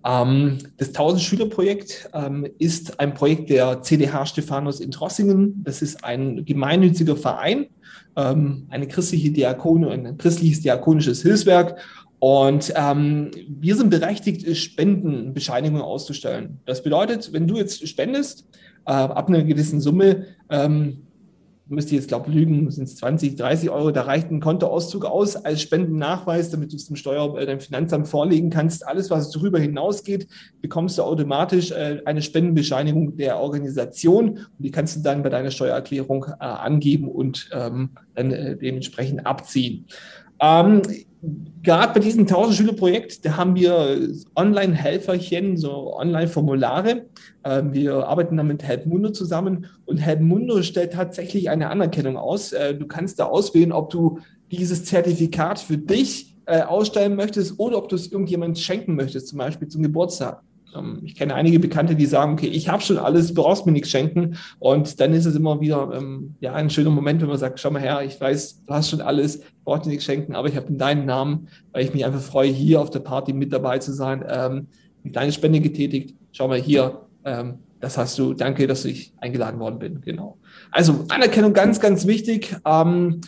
Ähm, 0.03 0.57
das 0.77 0.95
1000-Schüler-Projekt 0.95 2.09
ähm, 2.13 2.47
ist 2.57 2.99
ein 2.99 3.13
Projekt 3.13 3.49
der 3.49 3.81
CDH 3.81 4.25
Stephanus 4.25 4.79
in 4.79 4.91
Trossingen. 4.91 5.63
Das 5.63 5.81
ist 5.81 6.03
ein 6.03 6.43
gemeinnütziger 6.43 7.15
Verein, 7.15 7.67
ähm, 8.15 8.65
eine 8.69 8.87
christliche 8.87 9.31
Diakone, 9.31 9.91
ein 9.91 10.17
christliches 10.17 10.61
diakonisches 10.61 11.21
Hilfswerk. 11.21 11.79
Und 12.21 12.71
ähm, 12.75 13.31
wir 13.47 13.75
sind 13.75 13.89
berechtigt, 13.89 14.55
Spendenbescheinigungen 14.55 15.81
auszustellen. 15.81 16.59
Das 16.67 16.83
bedeutet, 16.83 17.33
wenn 17.33 17.47
du 17.47 17.57
jetzt 17.57 17.87
spendest, 17.87 18.45
äh, 18.85 18.91
ab 18.91 19.27
einer 19.27 19.43
gewissen 19.43 19.81
Summe, 19.81 20.27
ähm, 20.51 21.07
müsste 21.67 21.95
jetzt, 21.95 22.09
glaube 22.09 22.29
lügen, 22.29 22.69
sind 22.69 22.83
es 22.83 22.97
20, 22.97 23.37
30 23.37 23.71
Euro, 23.71 23.89
da 23.89 24.03
reicht 24.03 24.29
ein 24.29 24.39
Kontoauszug 24.39 25.05
aus 25.05 25.35
als 25.35 25.63
Spendennachweis, 25.63 26.51
damit 26.51 26.71
du 26.71 26.75
es 26.75 26.85
dem 26.85 26.95
Steuer, 26.95 27.35
äh, 27.39 27.47
deinem 27.47 27.59
Finanzamt 27.59 28.07
vorlegen 28.07 28.51
kannst. 28.51 28.85
Alles, 28.87 29.09
was 29.09 29.31
darüber 29.31 29.57
hinausgeht, 29.57 30.27
bekommst 30.61 30.99
du 30.99 31.01
automatisch 31.01 31.71
äh, 31.71 32.01
eine 32.05 32.21
Spendenbescheinigung 32.21 33.17
der 33.17 33.39
Organisation 33.39 34.29
und 34.29 34.59
die 34.59 34.69
kannst 34.69 34.97
du 34.97 34.99
dann 35.01 35.23
bei 35.23 35.29
deiner 35.29 35.49
Steuererklärung 35.49 36.25
äh, 36.39 36.43
angeben 36.43 37.07
und 37.07 37.49
ähm, 37.51 37.89
dann 38.13 38.31
äh, 38.31 38.57
dementsprechend 38.57 39.25
abziehen. 39.25 39.87
Ähm, 40.41 40.81
Gerade 41.63 41.93
bei 41.93 41.99
diesem 41.99 42.25
1000-Schüler-Projekt, 42.25 43.23
da 43.23 43.37
haben 43.37 43.53
wir 43.53 44.09
Online-Helferchen, 44.35 45.57
so 45.57 45.95
Online-Formulare. 45.95 47.05
Ähm, 47.43 47.73
wir 47.73 48.07
arbeiten 48.07 48.35
da 48.37 48.41
mit 48.41 48.63
Helpmundo 48.63 49.11
zusammen 49.11 49.67
und 49.85 49.97
Helpmundo 49.97 50.63
stellt 50.63 50.93
tatsächlich 50.93 51.51
eine 51.51 51.69
Anerkennung 51.69 52.17
aus. 52.17 52.51
Äh, 52.51 52.73
du 52.73 52.87
kannst 52.87 53.19
da 53.19 53.25
auswählen, 53.25 53.71
ob 53.71 53.91
du 53.91 54.19
dieses 54.49 54.85
Zertifikat 54.85 55.59
für 55.59 55.77
dich 55.77 56.35
äh, 56.47 56.61
ausstellen 56.63 57.15
möchtest 57.15 57.59
oder 57.59 57.77
ob 57.77 57.89
du 57.89 57.95
es 57.95 58.11
irgendjemand 58.11 58.57
schenken 58.57 58.95
möchtest, 58.95 59.27
zum 59.27 59.37
Beispiel 59.37 59.67
zum 59.67 59.83
Geburtstag. 59.83 60.41
Ähm, 60.75 60.99
ich 61.03 61.15
kenne 61.15 61.35
einige 61.35 61.59
Bekannte, 61.59 61.95
die 61.95 62.05
sagen, 62.05 62.33
okay, 62.33 62.47
ich 62.47 62.69
habe 62.69 62.81
schon 62.81 62.97
alles, 62.97 63.33
brauchst 63.33 63.65
mir 63.65 63.71
nichts 63.71 63.89
schenken. 63.89 64.37
Und 64.59 64.99
dann 64.99 65.13
ist 65.13 65.25
es 65.25 65.35
immer 65.35 65.61
wieder 65.61 65.91
ähm, 65.93 66.35
ja, 66.39 66.53
ein 66.53 66.69
schöner 66.69 66.89
Moment, 66.89 67.21
wenn 67.21 67.29
man 67.29 67.37
sagt, 67.37 67.59
schau 67.59 67.71
mal 67.71 67.81
her, 67.81 68.01
ich 68.03 68.19
weiß, 68.19 68.63
du 68.65 68.73
hast 68.73 68.89
schon 68.89 69.01
alles, 69.01 69.37
ich 69.37 69.63
brauche 69.63 69.81
dir 69.81 69.89
nichts 69.89 70.05
schenken, 70.05 70.35
aber 70.35 70.47
ich 70.47 70.55
habe 70.55 70.71
deinen 70.71 71.05
Namen, 71.05 71.47
weil 71.71 71.83
ich 71.83 71.93
mich 71.93 72.05
einfach 72.05 72.21
freue, 72.21 72.49
hier 72.49 72.81
auf 72.81 72.89
der 72.89 72.99
Party 72.99 73.33
mit 73.33 73.53
dabei 73.53 73.79
zu 73.79 73.93
sein, 73.93 74.23
ähm, 74.27 74.67
eine 75.03 75.11
kleine 75.11 75.31
Spende 75.31 75.59
getätigt. 75.59 76.15
Schau 76.31 76.47
mal 76.47 76.61
hier, 76.61 77.01
ähm, 77.25 77.59
das 77.79 77.97
hast 77.97 78.17
du, 78.19 78.33
danke, 78.33 78.67
dass 78.67 78.85
ich 78.85 79.13
eingeladen 79.17 79.59
worden 79.59 79.79
bin. 79.79 80.01
Genau. 80.01 80.37
Also 80.71 81.05
Anerkennung 81.09 81.53
ganz, 81.53 81.79
ganz 81.79 82.05
wichtig. 82.05 82.55
Ähm, 82.65 83.21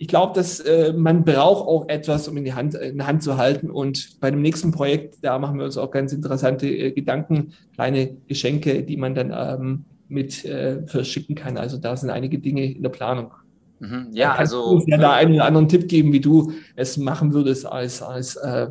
ich 0.00 0.08
glaube, 0.08 0.32
dass 0.32 0.60
äh, 0.60 0.94
man 0.94 1.24
braucht 1.24 1.68
auch 1.68 1.86
etwas, 1.90 2.26
um 2.26 2.34
in 2.38 2.44
die 2.44 2.54
Hand 2.54 2.74
in 2.74 2.96
die 2.96 3.04
Hand 3.04 3.22
zu 3.22 3.36
halten. 3.36 3.70
Und 3.70 4.18
bei 4.18 4.30
dem 4.30 4.40
nächsten 4.40 4.72
Projekt, 4.72 5.18
da 5.20 5.38
machen 5.38 5.58
wir 5.58 5.66
uns 5.66 5.76
auch 5.76 5.90
ganz 5.90 6.14
interessante 6.14 6.66
äh, 6.66 6.92
Gedanken, 6.92 7.52
kleine 7.74 8.16
Geschenke, 8.26 8.82
die 8.82 8.96
man 8.96 9.14
dann 9.14 9.30
ähm, 9.36 9.84
mit 10.08 10.42
äh, 10.46 10.86
verschicken 10.86 11.34
kann. 11.34 11.58
Also 11.58 11.76
da 11.76 11.98
sind 11.98 12.08
einige 12.08 12.38
Dinge 12.38 12.72
in 12.72 12.82
der 12.82 12.88
Planung. 12.88 13.32
Mhm, 13.80 14.06
ja, 14.12 14.34
also 14.34 14.78
du 14.78 14.86
ja 14.86 14.96
da 14.96 15.12
einen 15.12 15.34
oder 15.34 15.44
anderen 15.44 15.68
Tipp 15.68 15.86
geben, 15.86 16.14
wie 16.14 16.20
du 16.20 16.50
es 16.76 16.96
machen 16.96 17.34
würdest 17.34 17.66
als 17.66 18.00
als 18.00 18.36
äh, 18.36 18.68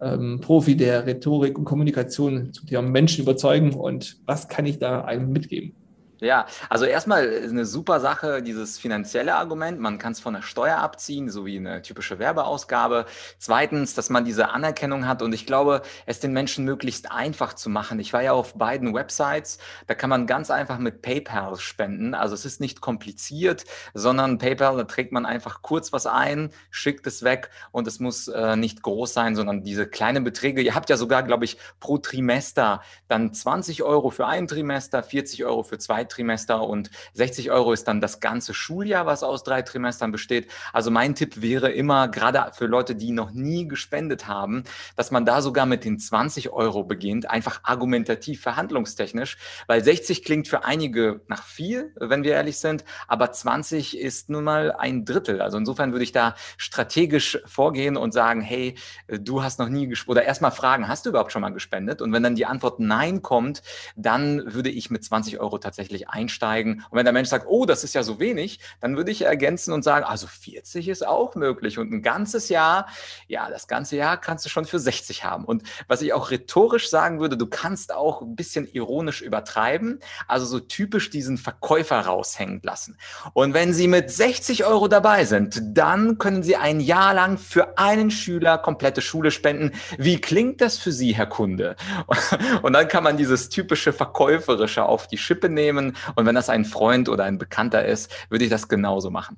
ähm, 0.00 0.40
Profi 0.40 0.78
der 0.78 1.04
Rhetorik 1.06 1.58
und 1.58 1.66
Kommunikation 1.66 2.54
zum 2.54 2.66
Thema 2.66 2.80
Menschen 2.80 3.24
überzeugen 3.24 3.74
und 3.74 4.16
was 4.24 4.48
kann 4.48 4.64
ich 4.64 4.78
da 4.78 5.02
einem 5.02 5.30
mitgeben? 5.30 5.74
Ja, 6.20 6.44
also 6.68 6.84
erstmal 6.84 7.26
eine 7.28 7.64
super 7.64 7.98
Sache, 7.98 8.42
dieses 8.42 8.78
finanzielle 8.78 9.36
Argument. 9.36 9.80
Man 9.80 9.96
kann 9.96 10.12
es 10.12 10.20
von 10.20 10.34
der 10.34 10.42
Steuer 10.42 10.76
abziehen, 10.76 11.30
so 11.30 11.46
wie 11.46 11.56
eine 11.56 11.80
typische 11.80 12.18
Werbeausgabe. 12.18 13.06
Zweitens, 13.38 13.94
dass 13.94 14.10
man 14.10 14.26
diese 14.26 14.50
Anerkennung 14.50 15.08
hat 15.08 15.22
und 15.22 15.32
ich 15.32 15.46
glaube, 15.46 15.80
es 16.04 16.20
den 16.20 16.34
Menschen 16.34 16.66
möglichst 16.66 17.10
einfach 17.10 17.54
zu 17.54 17.70
machen. 17.70 17.98
Ich 18.00 18.12
war 18.12 18.22
ja 18.22 18.32
auf 18.32 18.52
beiden 18.54 18.92
Websites, 18.92 19.58
da 19.86 19.94
kann 19.94 20.10
man 20.10 20.26
ganz 20.26 20.50
einfach 20.50 20.76
mit 20.76 21.00
PayPal 21.00 21.56
spenden. 21.56 22.14
Also 22.14 22.34
es 22.34 22.44
ist 22.44 22.60
nicht 22.60 22.82
kompliziert, 22.82 23.64
sondern 23.94 24.36
PayPal, 24.36 24.76
da 24.76 24.84
trägt 24.84 25.12
man 25.12 25.24
einfach 25.24 25.62
kurz 25.62 25.90
was 25.90 26.04
ein, 26.04 26.50
schickt 26.70 27.06
es 27.06 27.22
weg 27.22 27.48
und 27.72 27.86
es 27.86 27.98
muss 27.98 28.28
äh, 28.28 28.56
nicht 28.56 28.82
groß 28.82 29.14
sein, 29.14 29.36
sondern 29.36 29.62
diese 29.62 29.86
kleinen 29.86 30.22
Beträge. 30.22 30.60
Ihr 30.60 30.74
habt 30.74 30.90
ja 30.90 30.98
sogar, 30.98 31.22
glaube 31.22 31.46
ich, 31.46 31.56
pro 31.80 31.96
Trimester 31.96 32.82
dann 33.08 33.32
20 33.32 33.82
Euro 33.82 34.10
für 34.10 34.26
ein 34.26 34.46
Trimester, 34.46 35.02
40 35.02 35.46
Euro 35.46 35.62
für 35.62 35.78
zwei 35.78 36.09
Trimester 36.10 36.62
und 36.62 36.90
60 37.14 37.50
Euro 37.50 37.72
ist 37.72 37.88
dann 37.88 38.00
das 38.00 38.20
ganze 38.20 38.52
Schuljahr, 38.52 39.06
was 39.06 39.22
aus 39.22 39.42
drei 39.42 39.62
Trimestern 39.62 40.12
besteht. 40.12 40.50
Also 40.72 40.90
mein 40.90 41.14
Tipp 41.14 41.40
wäre 41.40 41.70
immer, 41.70 42.08
gerade 42.08 42.52
für 42.52 42.66
Leute, 42.66 42.94
die 42.94 43.12
noch 43.12 43.30
nie 43.30 43.66
gespendet 43.66 44.26
haben, 44.26 44.64
dass 44.96 45.10
man 45.10 45.24
da 45.24 45.40
sogar 45.40 45.66
mit 45.66 45.84
den 45.84 45.98
20 45.98 46.50
Euro 46.50 46.84
beginnt, 46.84 47.30
einfach 47.30 47.60
argumentativ, 47.62 48.42
verhandlungstechnisch, 48.42 49.38
weil 49.66 49.82
60 49.82 50.24
klingt 50.24 50.48
für 50.48 50.64
einige 50.64 51.20
nach 51.28 51.44
viel, 51.44 51.94
wenn 51.98 52.24
wir 52.24 52.32
ehrlich 52.32 52.58
sind, 52.58 52.84
aber 53.08 53.32
20 53.32 53.98
ist 53.98 54.28
nun 54.28 54.44
mal 54.44 54.72
ein 54.72 55.04
Drittel. 55.04 55.40
Also 55.40 55.56
insofern 55.56 55.92
würde 55.92 56.04
ich 56.04 56.12
da 56.12 56.34
strategisch 56.56 57.38
vorgehen 57.46 57.96
und 57.96 58.12
sagen, 58.12 58.40
hey, 58.40 58.74
du 59.08 59.42
hast 59.42 59.58
noch 59.58 59.68
nie 59.68 59.86
gespendet, 59.86 60.10
oder 60.10 60.24
erstmal 60.24 60.50
fragen, 60.50 60.88
hast 60.88 61.06
du 61.06 61.10
überhaupt 61.10 61.32
schon 61.32 61.42
mal 61.42 61.50
gespendet? 61.50 62.02
Und 62.02 62.12
wenn 62.12 62.22
dann 62.22 62.34
die 62.34 62.46
Antwort 62.46 62.80
Nein 62.80 63.22
kommt, 63.22 63.62
dann 63.96 64.42
würde 64.54 64.70
ich 64.70 64.90
mit 64.90 65.04
20 65.04 65.38
Euro 65.40 65.58
tatsächlich 65.58 65.99
wirklich 66.00 66.08
einsteigen. 66.08 66.84
Und 66.90 66.98
wenn 66.98 67.04
der 67.04 67.12
Mensch 67.12 67.28
sagt, 67.28 67.46
oh, 67.48 67.66
das 67.66 67.84
ist 67.84 67.94
ja 67.94 68.02
so 68.02 68.18
wenig, 68.18 68.60
dann 68.80 68.96
würde 68.96 69.10
ich 69.10 69.22
ergänzen 69.22 69.72
und 69.72 69.82
sagen, 69.82 70.04
also 70.04 70.26
40 70.26 70.88
ist 70.88 71.06
auch 71.06 71.34
möglich. 71.34 71.78
Und 71.78 71.92
ein 71.92 72.02
ganzes 72.02 72.48
Jahr, 72.48 72.86
ja, 73.28 73.48
das 73.50 73.68
ganze 73.68 73.96
Jahr 73.96 74.16
kannst 74.16 74.44
du 74.44 74.48
schon 74.48 74.64
für 74.64 74.78
60 74.78 75.24
haben. 75.24 75.44
Und 75.44 75.62
was 75.88 76.02
ich 76.02 76.12
auch 76.12 76.30
rhetorisch 76.30 76.88
sagen 76.90 77.20
würde, 77.20 77.36
du 77.36 77.46
kannst 77.46 77.92
auch 77.92 78.22
ein 78.22 78.36
bisschen 78.36 78.66
ironisch 78.72 79.22
übertreiben, 79.22 80.00
also 80.26 80.46
so 80.46 80.60
typisch 80.60 81.10
diesen 81.10 81.38
Verkäufer 81.38 82.00
raushängen 82.00 82.60
lassen. 82.62 82.98
Und 83.32 83.54
wenn 83.54 83.72
Sie 83.72 83.88
mit 83.88 84.10
60 84.10 84.64
Euro 84.64 84.88
dabei 84.88 85.24
sind, 85.24 85.60
dann 85.64 86.18
können 86.18 86.42
Sie 86.42 86.56
ein 86.56 86.80
Jahr 86.80 87.14
lang 87.14 87.38
für 87.38 87.78
einen 87.78 88.10
Schüler 88.10 88.58
komplette 88.58 89.02
Schule 89.02 89.30
spenden. 89.30 89.72
Wie 89.98 90.20
klingt 90.20 90.60
das 90.60 90.78
für 90.78 90.92
Sie, 90.92 91.14
Herr 91.14 91.26
Kunde? 91.26 91.76
Und 92.62 92.72
dann 92.72 92.88
kann 92.88 93.04
man 93.04 93.16
dieses 93.16 93.48
typische 93.48 93.92
Verkäuferische 93.92 94.84
auf 94.84 95.06
die 95.06 95.18
Schippe 95.18 95.48
nehmen 95.48 95.89
und 96.14 96.26
wenn 96.26 96.34
das 96.34 96.48
ein 96.48 96.64
Freund 96.64 97.08
oder 97.08 97.24
ein 97.24 97.38
Bekannter 97.38 97.84
ist, 97.84 98.10
würde 98.30 98.44
ich 98.44 98.50
das 98.50 98.68
genauso 98.68 99.10
machen. 99.10 99.36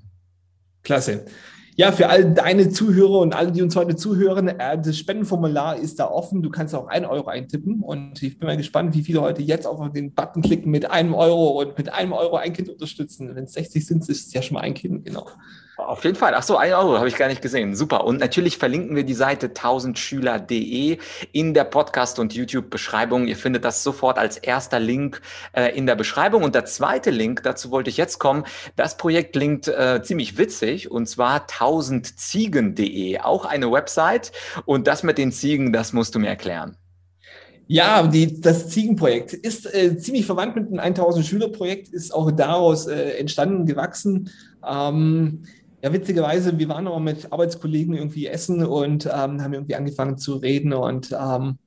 Klasse. 0.82 1.24
Ja, 1.74 1.90
für 1.90 2.10
all 2.10 2.34
deine 2.34 2.68
Zuhörer 2.68 3.20
und 3.20 3.34
alle, 3.34 3.50
die 3.50 3.62
uns 3.62 3.74
heute 3.76 3.96
zuhören, 3.96 4.48
äh, 4.48 4.78
das 4.78 4.98
Spendenformular 4.98 5.78
ist 5.78 5.98
da 5.98 6.06
offen. 6.06 6.42
Du 6.42 6.50
kannst 6.50 6.74
auch 6.74 6.86
einen 6.86 7.06
Euro 7.06 7.28
eintippen 7.28 7.80
und 7.80 8.22
ich 8.22 8.38
bin 8.38 8.46
mal 8.46 8.58
gespannt, 8.58 8.94
wie 8.94 9.02
viele 9.02 9.22
heute 9.22 9.40
jetzt 9.40 9.66
auf 9.66 9.80
den 9.90 10.12
Button 10.12 10.42
klicken 10.42 10.70
mit 10.70 10.90
einem 10.90 11.14
Euro 11.14 11.62
und 11.62 11.78
mit 11.78 11.90
einem 11.90 12.12
Euro 12.12 12.36
ein 12.36 12.52
Kind 12.52 12.68
unterstützen. 12.68 13.34
Wenn 13.34 13.44
es 13.44 13.54
60 13.54 13.86
sind, 13.86 14.06
ist 14.06 14.26
es 14.26 14.32
ja 14.34 14.42
schon 14.42 14.56
mal 14.56 14.60
ein 14.60 14.74
Kind, 14.74 15.06
genau. 15.06 15.26
Auf 15.86 16.04
jeden 16.04 16.16
Fall. 16.16 16.34
Ach 16.34 16.42
so, 16.42 16.56
ein 16.56 16.72
Euro 16.72 16.96
habe 16.98 17.08
ich 17.08 17.16
gar 17.16 17.28
nicht 17.28 17.42
gesehen. 17.42 17.74
Super. 17.74 18.04
Und 18.04 18.18
natürlich 18.20 18.58
verlinken 18.58 18.96
wir 18.96 19.04
die 19.04 19.14
Seite 19.14 19.48
1000schüler.de 19.48 20.98
in 21.32 21.54
der 21.54 21.64
Podcast- 21.64 22.18
und 22.18 22.34
YouTube-Beschreibung. 22.34 23.26
Ihr 23.26 23.36
findet 23.36 23.64
das 23.64 23.82
sofort 23.82 24.18
als 24.18 24.36
erster 24.36 24.80
Link 24.80 25.20
äh, 25.52 25.76
in 25.76 25.86
der 25.86 25.94
Beschreibung. 25.94 26.42
Und 26.42 26.54
der 26.54 26.64
zweite 26.64 27.10
Link, 27.10 27.42
dazu 27.42 27.70
wollte 27.70 27.90
ich 27.90 27.96
jetzt 27.96 28.18
kommen. 28.18 28.44
Das 28.76 28.96
Projekt 28.96 29.34
klingt 29.34 29.68
äh, 29.68 30.02
ziemlich 30.02 30.38
witzig 30.38 30.90
und 30.90 31.06
zwar 31.06 31.46
1000ziegen.de, 31.46 33.18
auch 33.20 33.44
eine 33.44 33.70
Website. 33.70 34.32
Und 34.64 34.86
das 34.86 35.02
mit 35.02 35.18
den 35.18 35.32
Ziegen, 35.32 35.72
das 35.72 35.92
musst 35.92 36.14
du 36.14 36.18
mir 36.18 36.28
erklären. 36.28 36.76
Ja, 37.68 38.06
die, 38.06 38.40
das 38.40 38.68
Ziegenprojekt 38.68 39.32
ist 39.32 39.72
äh, 39.72 39.96
ziemlich 39.96 40.26
verwandt 40.26 40.56
mit 40.56 40.70
dem 40.70 40.78
1000 40.78 41.24
Schüler 41.24 41.48
Projekt, 41.48 41.88
ist 41.88 42.12
auch 42.12 42.30
daraus 42.30 42.86
äh, 42.86 43.12
entstanden, 43.12 43.64
gewachsen. 43.64 44.30
Ähm, 44.68 45.44
ja, 45.82 45.92
witzigerweise, 45.92 46.58
wir 46.58 46.68
waren 46.68 46.86
auch 46.86 47.00
mit 47.00 47.32
Arbeitskollegen 47.32 47.94
irgendwie 47.94 48.28
essen 48.28 48.64
und 48.64 49.06
ähm, 49.06 49.42
haben 49.42 49.52
irgendwie 49.52 49.74
angefangen 49.74 50.16
zu 50.16 50.36
reden 50.36 50.72
und 50.72 51.12
ähm, 51.12 51.58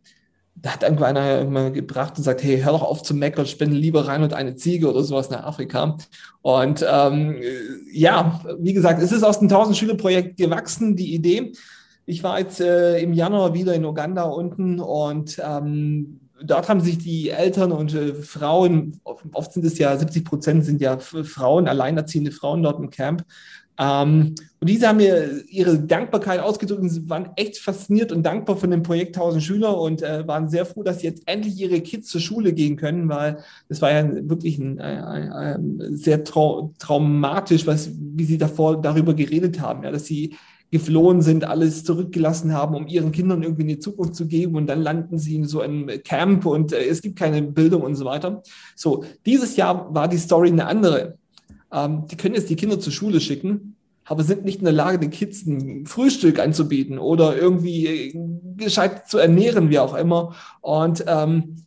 da 0.56 0.72
hat 0.72 0.84
irgendwann 0.84 1.18
einer 1.18 1.42
immer 1.42 1.70
gebracht 1.70 2.18
und 2.18 2.24
sagt, 2.24 2.42
hey, 2.42 2.62
hör 2.62 2.72
doch 2.72 2.82
auf 2.82 3.04
zu 3.04 3.14
meckern, 3.14 3.46
spende 3.46 3.76
lieber 3.76 4.08
rein 4.08 4.24
und 4.24 4.34
eine 4.34 4.56
Ziege 4.56 4.90
oder 4.90 5.04
sowas 5.04 5.30
nach 5.30 5.44
Afrika. 5.44 5.98
Und 6.42 6.84
ähm, 6.90 7.42
ja, 7.92 8.42
wie 8.60 8.74
gesagt, 8.74 9.02
es 9.02 9.12
ist 9.12 9.24
aus 9.24 9.40
dem 9.40 9.50
1000-Schüler-Projekt 9.50 10.38
gewachsen, 10.38 10.96
die 10.96 11.14
Idee. 11.14 11.52
Ich 12.06 12.24
war 12.24 12.40
jetzt 12.40 12.62
äh, 12.62 13.00
im 13.00 13.12
Januar 13.12 13.54
wieder 13.54 13.74
in 13.76 13.84
Uganda 13.84 14.24
unten 14.24 14.80
und 14.80 15.42
ähm, 15.46 16.22
dort 16.42 16.70
haben 16.70 16.82
sich 16.82 17.00
die 17.00 17.30
Eltern 17.32 17.74
und 17.74 17.94
äh, 17.94 18.14
Frauen, 18.14 19.02
oft 19.04 19.54
sind 19.54 19.66
es 19.66 19.78
ja 19.78 19.96
70 19.96 20.24
Prozent 20.24 20.66
sind 20.66 20.80
ja 20.80 20.98
Frauen, 21.00 21.68
alleinerziehende 21.68 22.32
Frauen 22.32 22.64
dort 22.64 22.80
im 22.80 22.90
Camp, 22.90 23.26
ähm, 23.78 24.36
und 24.60 24.70
diese 24.70 24.88
haben 24.88 24.98
mir 24.98 25.44
ihre 25.50 25.78
Dankbarkeit 25.78 26.40
ausgedrückt 26.40 26.82
und 26.82 26.90
sie 26.90 27.10
waren 27.10 27.30
echt 27.36 27.60
fasziniert 27.60 28.12
und 28.12 28.24
dankbar 28.24 28.58
von 28.58 28.72
dem 28.72 28.84
Projekt 28.84 29.16
1000 29.16 29.44
Schüler 29.44 29.80
und 29.80 30.02
äh, 30.02 30.28
waren 30.28 30.50
sehr 30.50 30.66
froh, 30.66 30.84
dass 30.84 31.00
sie 31.00 31.08
jetzt 31.08 31.24
endlich 31.26 31.60
ihre 31.60 31.82
Kids 31.82 32.08
zur 32.08 32.22
Schule 32.22 32.54
gehen 32.54 32.78
können, 32.78 33.10
weil 33.10 33.38
das 33.70 33.82
war 33.82 33.92
ja 33.92 34.10
wirklich 34.30 34.58
ein, 34.58 34.80
ein, 34.80 35.32
ein 35.32 35.98
sehr 35.98 36.24
trau 36.24 36.74
traumatisch, 36.80 37.68
was, 37.68 37.92
wie 37.94 38.24
sie 38.24 38.38
davor 38.38 38.82
darüber 38.82 39.14
geredet 39.14 39.60
haben, 39.60 39.84
ja, 39.84 39.92
dass 39.92 40.06
sie 40.06 40.36
geflohen 40.72 41.22
sind, 41.22 41.46
alles 41.46 41.84
zurückgelassen 41.84 42.54
haben, 42.54 42.76
um 42.76 42.88
ihren 42.88 43.12
Kindern 43.12 43.44
irgendwie 43.44 43.64
eine 43.64 43.80
Zukunft 43.80 44.16
zu 44.16 44.28
geben 44.28 44.56
und 44.56 44.68
dann 44.68 44.82
landen 44.82 45.18
sie 45.18 45.36
in 45.36 45.46
so 45.46 45.62
einem 45.62 45.88
Camp 46.04 46.46
und 46.46 46.74
äh, 46.74 46.86
es 46.86 47.02
gibt 47.02 47.18
keine 47.18 47.42
Bildung 47.42 47.82
und 47.82 47.96
so 47.96 48.06
weiter. 48.06 48.42
So, 48.76 49.04
dieses 49.26 49.56
Jahr 49.56 49.94
war 49.94 50.08
die 50.08 50.18
Story 50.18 50.50
eine 50.50 50.66
andere. 50.66 51.18
Ähm, 51.76 52.08
die 52.10 52.16
können 52.16 52.36
jetzt 52.36 52.50
die 52.50 52.56
Kinder 52.56 52.80
zur 52.80 52.94
Schule 52.94 53.20
schicken, 53.20 53.76
aber 54.06 54.24
sind 54.24 54.46
nicht 54.46 54.60
in 54.60 54.66
der 54.66 54.74
Lage, 54.74 55.00
den 55.00 55.10
Kids 55.10 55.46
ein 55.46 55.86
Frühstück 55.86 56.40
anzubieten 56.40 56.98
oder 56.98 57.36
irgendwie 57.36 57.88
äh, 57.88 58.14
gescheit 58.56 59.10
zu 59.10 59.18
ernähren, 59.18 59.70
wie 59.70 59.80
auch 59.80 59.96
immer. 59.96 60.34
Und 60.62 61.04
ähm, 61.08 61.58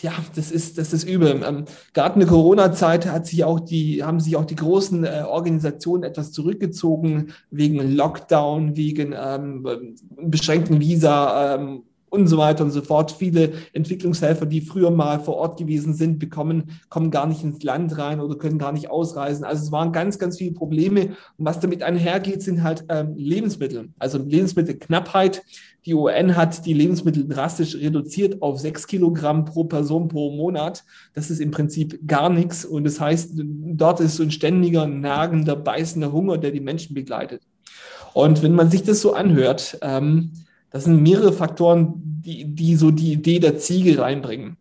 ja, 0.00 0.12
das 0.36 0.52
ist, 0.52 0.78
das 0.78 0.92
ist 0.92 1.08
übel. 1.08 1.42
Ähm, 1.44 1.64
gerade 1.92 2.14
in 2.14 2.20
der 2.20 2.28
Corona-Zeit 2.28 3.06
hat 3.06 3.26
sich 3.26 3.42
auch 3.42 3.58
die, 3.58 4.04
haben 4.04 4.20
sich 4.20 4.36
auch 4.36 4.44
die 4.44 4.54
großen 4.54 5.04
äh, 5.04 5.24
Organisationen 5.26 6.04
etwas 6.04 6.30
zurückgezogen 6.30 7.32
wegen 7.50 7.96
Lockdown, 7.96 8.76
wegen 8.76 9.14
ähm, 9.18 9.96
beschränkten 10.20 10.80
Visa, 10.80 11.56
ähm, 11.56 11.82
und 12.12 12.26
so 12.26 12.36
weiter 12.36 12.62
und 12.62 12.70
so 12.70 12.82
fort. 12.82 13.10
Viele 13.10 13.52
Entwicklungshelfer, 13.72 14.44
die 14.44 14.60
früher 14.60 14.90
mal 14.90 15.18
vor 15.18 15.36
Ort 15.36 15.58
gewesen 15.58 15.94
sind, 15.94 16.18
bekommen, 16.18 16.78
kommen 16.90 17.10
gar 17.10 17.26
nicht 17.26 17.42
ins 17.42 17.62
Land 17.62 17.96
rein 17.96 18.20
oder 18.20 18.36
können 18.36 18.58
gar 18.58 18.72
nicht 18.72 18.90
ausreisen. 18.90 19.44
Also 19.44 19.64
es 19.64 19.72
waren 19.72 19.92
ganz, 19.92 20.18
ganz 20.18 20.36
viele 20.36 20.52
Probleme. 20.52 21.16
Und 21.38 21.46
was 21.46 21.58
damit 21.58 21.82
einhergeht, 21.82 22.42
sind 22.42 22.62
halt 22.62 22.84
ähm, 22.90 23.14
Lebensmittel, 23.16 23.88
also 23.98 24.18
Lebensmittelknappheit. 24.18 25.42
Die 25.86 25.94
UN 25.94 26.36
hat 26.36 26.66
die 26.66 26.74
Lebensmittel 26.74 27.26
drastisch 27.26 27.76
reduziert 27.76 28.42
auf 28.42 28.60
sechs 28.60 28.86
Kilogramm 28.86 29.46
pro 29.46 29.64
Person 29.64 30.08
pro 30.08 30.30
Monat. 30.36 30.84
Das 31.14 31.30
ist 31.30 31.40
im 31.40 31.50
Prinzip 31.50 32.06
gar 32.06 32.28
nichts. 32.28 32.66
Und 32.66 32.84
das 32.84 33.00
heißt, 33.00 33.32
dort 33.34 34.00
ist 34.00 34.16
so 34.16 34.22
ein 34.22 34.30
ständiger, 34.30 34.86
nagender, 34.86 35.56
beißender 35.56 36.12
Hunger, 36.12 36.36
der 36.36 36.50
die 36.50 36.60
Menschen 36.60 36.94
begleitet. 36.94 37.40
Und 38.12 38.42
wenn 38.42 38.52
man 38.54 38.70
sich 38.70 38.82
das 38.82 39.00
so 39.00 39.14
anhört, 39.14 39.78
ähm, 39.80 40.32
das 40.72 40.84
sind 40.84 41.02
mehrere 41.02 41.32
Faktoren, 41.32 41.94
die, 42.24 42.44
die 42.44 42.76
so 42.76 42.90
die 42.90 43.12
Idee 43.12 43.38
der 43.38 43.58
Ziege 43.58 43.98
reinbringen. 43.98 44.56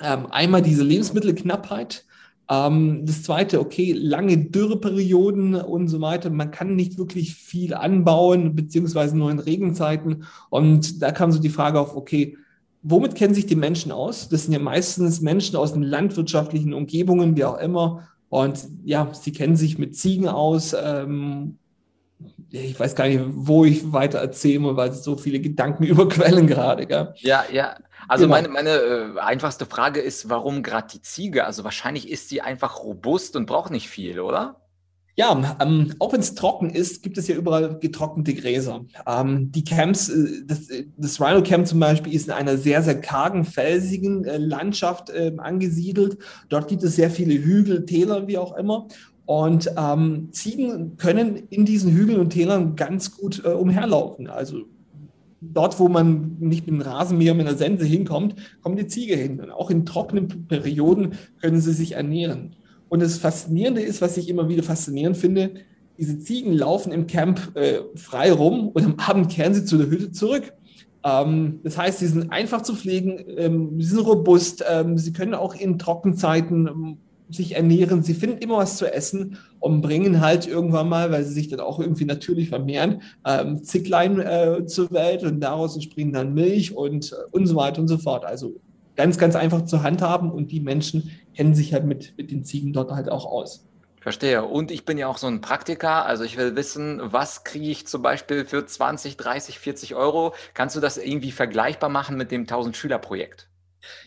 Ähm, 0.00 0.26
einmal 0.30 0.62
diese 0.62 0.84
Lebensmittelknappheit. 0.84 2.04
Ähm, 2.48 3.04
das 3.04 3.22
zweite, 3.22 3.60
okay, 3.60 3.92
lange 3.92 4.36
Dürreperioden 4.38 5.54
und 5.56 5.88
so 5.88 6.00
weiter. 6.00 6.30
Man 6.30 6.50
kann 6.50 6.76
nicht 6.76 6.98
wirklich 6.98 7.34
viel 7.34 7.74
anbauen, 7.74 8.54
beziehungsweise 8.54 9.16
nur 9.16 9.30
in 9.30 9.38
Regenzeiten. 9.38 10.24
Und 10.50 11.02
da 11.02 11.12
kam 11.12 11.32
so 11.32 11.40
die 11.40 11.48
Frage 11.48 11.80
auf, 11.80 11.96
okay, 11.96 12.36
womit 12.82 13.14
kennen 13.14 13.34
sich 13.34 13.46
die 13.46 13.56
Menschen 13.56 13.92
aus? 13.92 14.28
Das 14.28 14.44
sind 14.44 14.52
ja 14.52 14.58
meistens 14.58 15.20
Menschen 15.20 15.56
aus 15.56 15.72
den 15.72 15.82
landwirtschaftlichen 15.82 16.74
Umgebungen, 16.74 17.36
wie 17.36 17.44
auch 17.44 17.58
immer. 17.58 18.08
Und 18.28 18.66
ja, 18.84 19.12
sie 19.12 19.32
kennen 19.32 19.56
sich 19.56 19.78
mit 19.78 19.96
Ziegen 19.96 20.28
aus. 20.28 20.74
Ähm, 20.80 21.58
ich 22.50 22.78
weiß 22.78 22.94
gar 22.94 23.06
nicht, 23.06 23.20
wo 23.28 23.64
ich 23.64 23.92
weiter 23.92 24.18
erzähle, 24.18 24.76
weil 24.76 24.92
so 24.92 25.16
viele 25.16 25.40
Gedanken 25.40 25.84
überquellen 25.84 26.46
gerade. 26.46 26.86
Gell? 26.86 27.14
Ja, 27.18 27.44
ja. 27.52 27.76
Also 28.08 28.24
genau. 28.24 28.36
meine, 28.36 28.48
meine 28.48 28.70
äh, 28.70 29.18
einfachste 29.20 29.66
Frage 29.66 30.00
ist, 30.00 30.28
warum 30.28 30.62
gerade 30.62 30.88
die 30.92 31.02
Ziege? 31.02 31.44
Also 31.44 31.64
wahrscheinlich 31.64 32.10
ist 32.10 32.28
sie 32.28 32.40
einfach 32.40 32.82
robust 32.82 33.36
und 33.36 33.46
braucht 33.46 33.70
nicht 33.70 33.88
viel, 33.88 34.20
oder? 34.20 34.56
Ja, 35.16 35.58
ähm, 35.60 35.94
auch 35.98 36.12
wenn 36.12 36.20
es 36.20 36.34
trocken 36.34 36.70
ist, 36.70 37.02
gibt 37.02 37.18
es 37.18 37.28
ja 37.28 37.34
überall 37.34 37.78
getrocknete 37.78 38.32
Gräser. 38.32 38.86
Ähm, 39.06 39.52
die 39.52 39.64
Camps, 39.64 40.08
äh, 40.08 40.44
das, 40.46 40.68
das 40.96 41.20
Rhino 41.20 41.42
Camp 41.42 41.66
zum 41.66 41.78
Beispiel 41.78 42.14
ist 42.14 42.28
in 42.28 42.32
einer 42.32 42.56
sehr, 42.56 42.82
sehr 42.82 43.00
kargen, 43.00 43.44
felsigen 43.44 44.24
äh, 44.24 44.38
Landschaft 44.38 45.10
äh, 45.10 45.32
angesiedelt. 45.36 46.16
Dort 46.48 46.68
gibt 46.68 46.82
es 46.84 46.96
sehr 46.96 47.10
viele 47.10 47.34
Hügel, 47.34 47.84
Täler, 47.84 48.28
wie 48.28 48.38
auch 48.38 48.56
immer. 48.56 48.88
Und 49.30 49.70
ähm, 49.76 50.30
Ziegen 50.32 50.96
können 50.96 51.36
in 51.50 51.64
diesen 51.64 51.92
Hügeln 51.92 52.18
und 52.18 52.30
Tälern 52.30 52.74
ganz 52.74 53.16
gut 53.16 53.44
äh, 53.44 53.50
umherlaufen. 53.50 54.26
Also 54.26 54.62
dort, 55.40 55.78
wo 55.78 55.88
man 55.88 56.36
nicht 56.40 56.66
mit 56.66 56.74
dem 56.74 56.80
Rasenmäher, 56.80 57.34
mit 57.34 57.46
einer 57.46 57.56
Sense 57.56 57.84
hinkommt, 57.84 58.34
kommt 58.60 58.80
die 58.80 58.88
Ziege 58.88 59.14
hin. 59.14 59.38
Und 59.38 59.52
auch 59.52 59.70
in 59.70 59.86
trockenen 59.86 60.48
Perioden 60.48 61.12
können 61.40 61.60
sie 61.60 61.72
sich 61.74 61.92
ernähren. 61.92 62.56
Und 62.88 63.02
das 63.02 63.18
Faszinierende 63.18 63.82
ist, 63.82 64.02
was 64.02 64.16
ich 64.16 64.28
immer 64.28 64.48
wieder 64.48 64.64
faszinierend 64.64 65.16
finde, 65.16 65.52
diese 65.96 66.18
Ziegen 66.18 66.52
laufen 66.52 66.90
im 66.90 67.06
Camp 67.06 67.52
äh, 67.54 67.82
frei 67.94 68.32
rum 68.32 68.70
und 68.70 68.84
am 68.84 68.96
Abend 68.96 69.30
kehren 69.30 69.54
sie 69.54 69.64
zu 69.64 69.78
der 69.78 69.90
Hütte 69.90 70.10
zurück. 70.10 70.52
Ähm, 71.04 71.60
das 71.62 71.78
heißt, 71.78 72.00
sie 72.00 72.08
sind 72.08 72.32
einfach 72.32 72.62
zu 72.62 72.74
pflegen, 72.74 73.22
ähm, 73.36 73.80
sie 73.80 73.90
sind 73.90 74.00
robust, 74.00 74.64
ähm, 74.68 74.98
sie 74.98 75.12
können 75.12 75.34
auch 75.34 75.54
in 75.54 75.78
Trockenzeiten 75.78 76.66
ähm, 76.66 76.98
sich 77.34 77.56
ernähren, 77.56 78.02
sie 78.02 78.14
finden 78.14 78.38
immer 78.38 78.58
was 78.58 78.76
zu 78.76 78.92
essen 78.92 79.38
und 79.58 79.80
bringen 79.80 80.20
halt 80.20 80.46
irgendwann 80.46 80.88
mal, 80.88 81.10
weil 81.10 81.24
sie 81.24 81.32
sich 81.32 81.48
dann 81.48 81.60
auch 81.60 81.78
irgendwie 81.78 82.04
natürlich 82.04 82.48
vermehren, 82.48 83.02
ähm, 83.26 83.62
Zicklein 83.62 84.20
äh, 84.20 84.64
zur 84.66 84.90
Welt 84.90 85.22
und 85.22 85.40
daraus 85.40 85.74
entspringen 85.74 86.12
dann 86.12 86.34
Milch 86.34 86.74
und, 86.76 87.12
äh, 87.12 87.16
und 87.30 87.46
so 87.46 87.56
weiter 87.56 87.80
und 87.80 87.88
so 87.88 87.98
fort. 87.98 88.24
Also 88.24 88.60
ganz, 88.96 89.18
ganz 89.18 89.36
einfach 89.36 89.64
zu 89.64 89.82
handhaben 89.82 90.30
und 90.30 90.50
die 90.52 90.60
Menschen 90.60 91.10
kennen 91.34 91.54
sich 91.54 91.72
halt 91.72 91.84
mit, 91.84 92.14
mit 92.16 92.30
den 92.30 92.44
Ziegen 92.44 92.72
dort 92.72 92.90
halt 92.90 93.10
auch 93.10 93.26
aus. 93.26 93.66
Verstehe. 94.00 94.44
Und 94.44 94.70
ich 94.70 94.86
bin 94.86 94.96
ja 94.96 95.08
auch 95.08 95.18
so 95.18 95.26
ein 95.26 95.42
Praktiker. 95.42 96.06
Also 96.06 96.24
ich 96.24 96.38
will 96.38 96.56
wissen, 96.56 97.00
was 97.02 97.44
kriege 97.44 97.70
ich 97.70 97.86
zum 97.86 98.00
Beispiel 98.00 98.46
für 98.46 98.64
20, 98.64 99.18
30, 99.18 99.58
40 99.58 99.94
Euro? 99.94 100.34
Kannst 100.54 100.74
du 100.74 100.80
das 100.80 100.96
irgendwie 100.96 101.32
vergleichbar 101.32 101.90
machen 101.90 102.16
mit 102.16 102.30
dem 102.30 102.46
1000-Schüler-Projekt? 102.46 103.49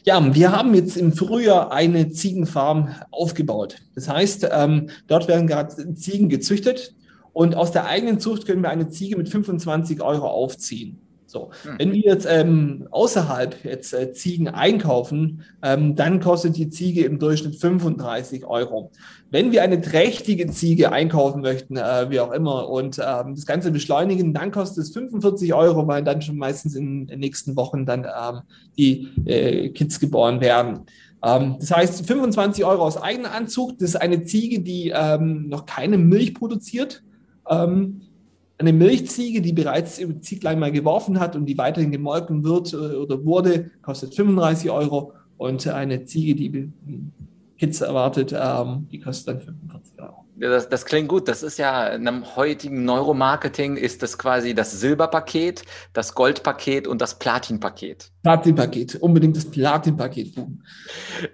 Ja, 0.04 0.34
wir 0.34 0.52
haben 0.52 0.74
jetzt 0.76 0.98
im 0.98 1.14
Frühjahr 1.14 1.72
eine 1.72 2.10
Ziegenfarm 2.10 2.96
aufgebaut. 3.12 3.78
Das 3.96 4.08
heißt, 4.10 4.48
ähm, 4.52 4.90
dort 5.08 5.28
werden 5.28 5.48
gerade 5.48 5.94
Ziegen 5.96 6.30
gezüchtet 6.30 6.94
und 7.32 7.56
aus 7.56 7.72
der 7.72 7.86
eigenen 7.86 8.20
Zucht 8.20 8.46
können 8.46 8.62
wir 8.62 8.70
eine 8.70 8.90
Ziege 8.90 9.18
mit 9.18 9.30
25 9.30 10.02
Euro 10.02 10.28
aufziehen. 10.28 11.00
So, 11.34 11.50
hm. 11.64 11.80
wenn 11.80 11.92
wir 11.94 12.02
jetzt 12.02 12.28
ähm, 12.30 12.88
außerhalb 12.92 13.66
jetzt 13.66 13.92
äh, 13.92 14.14
Ziegen 14.14 14.50
einkaufen, 14.50 15.42
ähm, 15.64 15.96
dann 15.96 16.20
kostet 16.20 16.56
die 16.56 16.70
Ziege 16.70 17.06
im 17.06 17.18
Durchschnitt 17.18 17.56
35 17.56 18.46
Euro. 18.46 18.92
Wenn 19.32 19.52
wir 19.52 19.64
eine 19.64 19.82
trächtige 19.82 20.46
Ziege 20.52 20.92
einkaufen 20.92 21.42
möchten, 21.42 21.76
äh, 21.76 22.12
wie 22.12 22.20
auch 22.20 22.32
immer, 22.32 22.70
und 22.70 23.00
ähm, 23.00 23.34
das 23.34 23.48
Ganze 23.48 23.72
beschleunigen, 23.72 24.32
dann 24.36 24.52
kostet 24.52 24.84
es 24.84 24.94
45 24.94 25.56
Euro, 25.56 25.88
weil 25.88 26.04
dann 26.04 26.22
schon 26.22 26.38
meistens 26.38 26.76
in 26.76 27.08
den 27.08 27.20
nächsten 27.20 27.56
Wochen 27.56 27.88
dann 27.88 28.06
ähm, 28.06 28.42
die 28.78 29.10
äh, 29.26 29.70
Kids 29.70 30.00
geboren 30.00 30.40
werden. 30.40 30.82
Ähm, 31.24 31.56
das 31.60 31.72
heißt, 31.72 32.06
25 32.06 32.64
Euro 32.64 32.84
aus 32.84 33.02
eigener 33.02 33.32
Anzug, 33.32 33.80
das 33.80 33.90
ist 33.90 33.96
eine 33.96 34.24
Ziege, 34.24 34.60
die 34.60 34.94
ähm, 34.96 35.50
noch 35.50 35.66
keine 35.66 35.98
Milch 35.98 36.36
produziert. 36.36 37.02
Ähm, 37.50 38.02
eine 38.64 38.74
Milchziege, 38.74 39.42
die 39.42 39.54
bereits 39.54 40.00
im 40.00 40.22
Zieglein 40.22 40.58
mal 40.58 40.72
geworfen 40.72 41.20
hat 41.20 41.36
und 41.36 41.46
die 41.46 41.58
weiterhin 41.58 41.92
gemolken 41.92 42.44
wird 42.44 42.74
äh, 42.74 42.96
oder 42.96 43.24
wurde, 43.26 43.72
kostet 43.82 44.16
35 44.16 44.72
Euro. 44.72 45.14
Und 45.38 45.68
eine 45.68 46.06
Ziege, 46.06 46.36
die 46.36 46.72
Kids 47.58 47.82
erwartet, 47.82 48.34
ähm, 48.38 48.88
die 48.92 49.00
kostet 49.00 49.28
dann 49.28 49.42
45 49.42 50.02
Euro. 50.02 50.23
Das, 50.36 50.68
das, 50.68 50.86
klingt 50.86 51.10
gut. 51.10 51.28
Das 51.28 51.44
ist 51.44 51.60
ja 51.60 51.88
in 51.88 52.08
einem 52.08 52.36
heutigen 52.36 52.86
Neuromarketing 52.86 53.78
ist 53.78 54.02
das 54.02 54.18
quasi 54.18 54.56
das 54.56 54.72
Silberpaket, 54.72 55.64
das 55.94 56.16
Goldpaket 56.16 56.88
und 56.88 57.02
das 57.02 57.20
Platinpaket. 57.20 58.10
Platinpaket, 58.24 58.96
unbedingt 58.96 59.38
das 59.38 59.46
Platinpaket. 59.46 60.34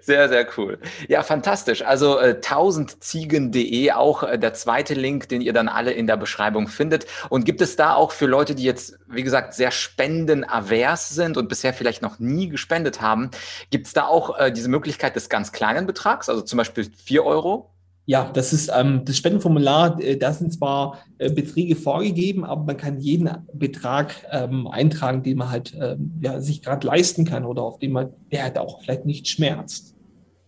Sehr, 0.00 0.28
sehr 0.28 0.46
cool. 0.58 0.78
Ja, 1.08 1.22
fantastisch. 1.22 1.82
Also 1.82 2.18
äh, 2.18 2.38
1000ziegen.de, 2.42 3.92
auch 3.92 4.22
äh, 4.22 4.38
der 4.38 4.52
zweite 4.52 4.94
Link, 4.94 5.28
den 5.28 5.40
ihr 5.40 5.54
dann 5.54 5.68
alle 5.68 5.92
in 5.92 6.06
der 6.06 6.18
Beschreibung 6.18 6.68
findet. 6.68 7.06
Und 7.30 7.44
gibt 7.44 7.62
es 7.62 7.76
da 7.76 7.94
auch 7.94 8.12
für 8.12 8.26
Leute, 8.26 8.54
die 8.54 8.64
jetzt, 8.64 8.98
wie 9.08 9.22
gesagt, 9.22 9.54
sehr 9.54 9.70
spendenavers 9.70 11.08
sind 11.08 11.38
und 11.38 11.48
bisher 11.48 11.72
vielleicht 11.72 12.02
noch 12.02 12.18
nie 12.18 12.48
gespendet 12.48 13.00
haben, 13.00 13.30
gibt 13.70 13.86
es 13.86 13.94
da 13.94 14.06
auch 14.06 14.38
äh, 14.38 14.52
diese 14.52 14.68
Möglichkeit 14.68 15.16
des 15.16 15.30
ganz 15.30 15.52
kleinen 15.52 15.86
Betrags, 15.86 16.28
also 16.28 16.42
zum 16.42 16.58
Beispiel 16.58 16.90
4 17.04 17.24
Euro? 17.24 17.70
Ja, 18.10 18.28
das 18.34 18.52
ist 18.52 18.72
ähm, 18.76 19.04
das 19.04 19.16
Spendenformular, 19.18 20.00
äh, 20.00 20.16
da 20.16 20.32
sind 20.32 20.52
zwar 20.52 20.98
äh, 21.18 21.30
Beträge 21.30 21.76
vorgegeben, 21.76 22.44
aber 22.44 22.64
man 22.64 22.76
kann 22.76 22.98
jeden 22.98 23.30
Betrag 23.52 24.26
ähm, 24.32 24.66
eintragen, 24.66 25.22
den 25.22 25.38
man 25.38 25.52
halt 25.52 25.78
ähm, 25.80 26.14
ja, 26.20 26.40
sich 26.40 26.60
gerade 26.60 26.84
leisten 26.84 27.24
kann 27.24 27.44
oder 27.44 27.62
auf 27.62 27.78
den 27.78 27.92
man, 27.92 28.08
der 28.32 28.42
halt 28.42 28.58
auch 28.58 28.82
vielleicht 28.82 29.06
nicht 29.06 29.28
schmerzt. 29.28 29.94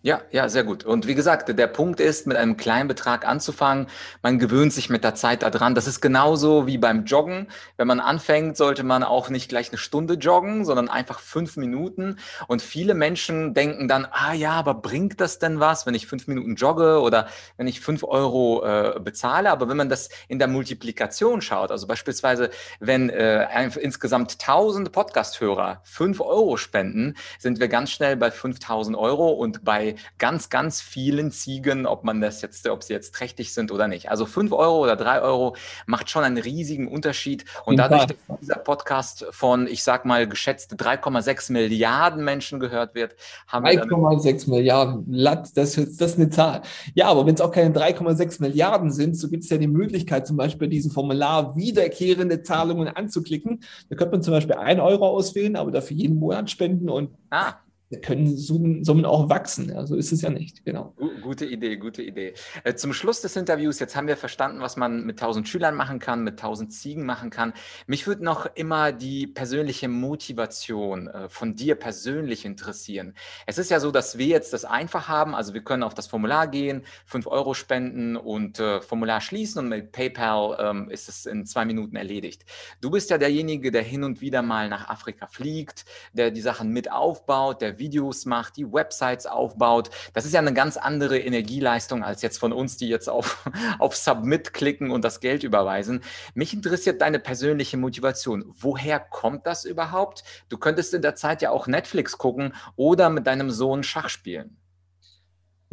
Ja, 0.04 0.20
ja, 0.32 0.48
sehr 0.48 0.64
gut. 0.64 0.84
Und 0.84 1.06
wie 1.06 1.14
gesagt, 1.14 1.56
der 1.56 1.66
Punkt 1.68 2.00
ist, 2.00 2.26
mit 2.26 2.36
einem 2.36 2.56
kleinen 2.56 2.88
Betrag 2.88 3.24
anzufangen. 3.24 3.86
Man 4.20 4.40
gewöhnt 4.40 4.72
sich 4.72 4.90
mit 4.90 5.04
der 5.04 5.14
Zeit 5.14 5.44
daran. 5.44 5.76
Das 5.76 5.86
ist 5.86 6.00
genauso 6.00 6.66
wie 6.66 6.76
beim 6.76 7.04
Joggen. 7.04 7.46
Wenn 7.76 7.86
man 7.86 8.00
anfängt, 8.00 8.56
sollte 8.56 8.82
man 8.82 9.04
auch 9.04 9.28
nicht 9.28 9.48
gleich 9.48 9.68
eine 9.68 9.78
Stunde 9.78 10.14
joggen, 10.14 10.64
sondern 10.64 10.88
einfach 10.88 11.20
fünf 11.20 11.56
Minuten. 11.56 12.16
Und 12.48 12.62
viele 12.62 12.94
Menschen 12.94 13.54
denken 13.54 13.86
dann, 13.86 14.08
ah 14.10 14.32
ja, 14.32 14.50
aber 14.54 14.74
bringt 14.74 15.20
das 15.20 15.38
denn 15.38 15.60
was, 15.60 15.86
wenn 15.86 15.94
ich 15.94 16.08
fünf 16.08 16.26
Minuten 16.26 16.56
jogge 16.56 17.00
oder 17.00 17.28
wenn 17.56 17.68
ich 17.68 17.80
fünf 17.80 18.02
Euro 18.02 18.64
äh, 18.64 18.98
bezahle? 18.98 19.52
Aber 19.52 19.68
wenn 19.68 19.76
man 19.76 19.88
das 19.88 20.08
in 20.26 20.40
der 20.40 20.48
Multiplikation 20.48 21.42
schaut, 21.42 21.70
also 21.70 21.86
beispielsweise, 21.86 22.50
wenn 22.80 23.08
äh, 23.08 23.68
insgesamt 23.78 24.32
1000 24.32 24.90
Podcast-Hörer 24.90 25.80
fünf 25.84 26.20
Euro 26.20 26.56
spenden, 26.56 27.14
sind 27.38 27.60
wir 27.60 27.68
ganz 27.68 27.92
schnell 27.92 28.16
bei 28.16 28.32
5000 28.32 28.96
Euro 28.96 29.28
und 29.28 29.64
bei 29.64 29.91
ganz, 30.18 30.50
ganz 30.50 30.80
vielen 30.80 31.30
Ziegen, 31.30 31.86
ob 31.86 32.04
man 32.04 32.20
das 32.20 32.42
jetzt, 32.42 32.68
ob 32.68 32.82
sie 32.82 32.92
jetzt 32.92 33.14
trächtig 33.14 33.52
sind 33.52 33.72
oder 33.72 33.88
nicht. 33.88 34.10
Also 34.10 34.26
fünf 34.26 34.52
Euro 34.52 34.82
oder 34.82 34.96
drei 34.96 35.20
Euro 35.20 35.56
macht 35.86 36.10
schon 36.10 36.24
einen 36.24 36.38
riesigen 36.38 36.88
Unterschied. 36.88 37.44
Und 37.64 37.76
dadurch, 37.76 38.06
dass 38.06 38.38
dieser 38.40 38.56
Podcast 38.56 39.26
von, 39.30 39.66
ich 39.66 39.82
sag 39.82 40.04
mal, 40.04 40.28
geschätzte 40.28 40.76
3,6 40.76 41.52
Milliarden 41.52 42.24
Menschen 42.24 42.60
gehört 42.60 42.94
wird, 42.94 43.14
haben 43.46 43.66
3,6 43.66 44.50
Milliarden, 44.50 45.06
das, 45.24 45.52
das 45.52 45.76
ist 45.76 46.18
eine 46.18 46.30
Zahl. 46.30 46.62
Ja, 46.94 47.08
aber 47.08 47.26
wenn 47.26 47.34
es 47.34 47.40
auch 47.40 47.52
keine 47.52 47.74
3,6 47.74 48.40
Milliarden 48.40 48.90
sind, 48.90 49.16
so 49.16 49.28
gibt 49.28 49.44
es 49.44 49.50
ja 49.50 49.58
die 49.58 49.66
Möglichkeit, 49.66 50.26
zum 50.26 50.36
Beispiel 50.36 50.68
diesen 50.68 50.90
Formular 50.90 51.56
wiederkehrende 51.56 52.42
Zahlungen 52.42 52.88
anzuklicken. 52.88 53.62
Da 53.88 53.96
könnte 53.96 54.12
man 54.12 54.22
zum 54.22 54.34
Beispiel 54.34 54.56
1 54.56 54.80
Euro 54.80 55.08
auswählen, 55.08 55.56
aber 55.56 55.70
dafür 55.70 55.96
jeden 55.96 56.18
Monat 56.18 56.50
spenden 56.50 56.88
und 56.88 57.10
ah 57.30 57.54
können 58.00 58.36
Summen 58.36 59.04
auch 59.04 59.28
wachsen. 59.28 59.68
Ja, 59.68 59.86
so 59.86 59.96
ist 59.96 60.12
es 60.12 60.22
ja 60.22 60.30
nicht, 60.30 60.64
genau. 60.64 60.94
Gute 61.22 61.44
Idee, 61.44 61.76
gute 61.76 62.02
Idee. 62.02 62.34
Äh, 62.64 62.74
zum 62.74 62.92
Schluss 62.92 63.20
des 63.20 63.36
Interviews, 63.36 63.78
jetzt 63.78 63.96
haben 63.96 64.06
wir 64.06 64.16
verstanden, 64.16 64.60
was 64.60 64.76
man 64.76 65.04
mit 65.04 65.20
1000 65.20 65.48
Schülern 65.48 65.74
machen 65.74 65.98
kann, 65.98 66.24
mit 66.24 66.34
1000 66.34 66.72
Ziegen 66.72 67.04
machen 67.04 67.30
kann. 67.30 67.52
Mich 67.86 68.06
würde 68.06 68.24
noch 68.24 68.46
immer 68.54 68.92
die 68.92 69.26
persönliche 69.26 69.88
Motivation 69.88 71.08
äh, 71.08 71.28
von 71.28 71.54
dir 71.54 71.74
persönlich 71.74 72.44
interessieren. 72.44 73.14
Es 73.46 73.58
ist 73.58 73.70
ja 73.70 73.80
so, 73.80 73.90
dass 73.90 74.18
wir 74.18 74.26
jetzt 74.26 74.52
das 74.52 74.64
einfach 74.64 75.08
haben, 75.08 75.34
also 75.34 75.54
wir 75.54 75.62
können 75.62 75.82
auf 75.82 75.94
das 75.94 76.06
Formular 76.06 76.48
gehen, 76.48 76.82
5 77.06 77.26
Euro 77.26 77.54
spenden 77.54 78.16
und 78.16 78.58
äh, 78.58 78.80
Formular 78.80 79.20
schließen 79.20 79.60
und 79.60 79.68
mit 79.68 79.92
PayPal 79.92 80.56
ähm, 80.60 80.90
ist 80.90 81.08
es 81.08 81.26
in 81.26 81.46
zwei 81.46 81.64
Minuten 81.64 81.96
erledigt. 81.96 82.44
Du 82.80 82.90
bist 82.90 83.10
ja 83.10 83.18
derjenige, 83.18 83.70
der 83.70 83.82
hin 83.82 84.04
und 84.04 84.20
wieder 84.20 84.42
mal 84.42 84.68
nach 84.68 84.88
Afrika 84.88 85.26
fliegt, 85.26 85.84
der 86.12 86.30
die 86.30 86.40
Sachen 86.40 86.70
mit 86.70 86.90
aufbaut, 86.90 87.60
der 87.60 87.78
Videos 87.82 88.24
macht, 88.26 88.56
die 88.56 88.72
Websites 88.72 89.26
aufbaut. 89.26 89.90
Das 90.14 90.24
ist 90.24 90.32
ja 90.32 90.40
eine 90.40 90.54
ganz 90.54 90.76
andere 90.76 91.18
Energieleistung 91.18 92.04
als 92.04 92.22
jetzt 92.22 92.38
von 92.38 92.52
uns, 92.52 92.76
die 92.76 92.88
jetzt 92.88 93.08
auf, 93.08 93.44
auf 93.80 93.96
Submit 93.96 94.54
klicken 94.54 94.92
und 94.92 95.04
das 95.04 95.18
Geld 95.18 95.42
überweisen. 95.42 96.02
Mich 96.34 96.54
interessiert 96.54 97.00
deine 97.02 97.18
persönliche 97.18 97.76
Motivation. 97.76 98.44
Woher 98.46 99.00
kommt 99.00 99.46
das 99.46 99.64
überhaupt? 99.64 100.22
Du 100.48 100.58
könntest 100.58 100.94
in 100.94 101.02
der 101.02 101.16
Zeit 101.16 101.42
ja 101.42 101.50
auch 101.50 101.66
Netflix 101.66 102.16
gucken 102.18 102.54
oder 102.76 103.10
mit 103.10 103.26
deinem 103.26 103.50
Sohn 103.50 103.82
Schach 103.82 104.08
spielen. 104.08 104.56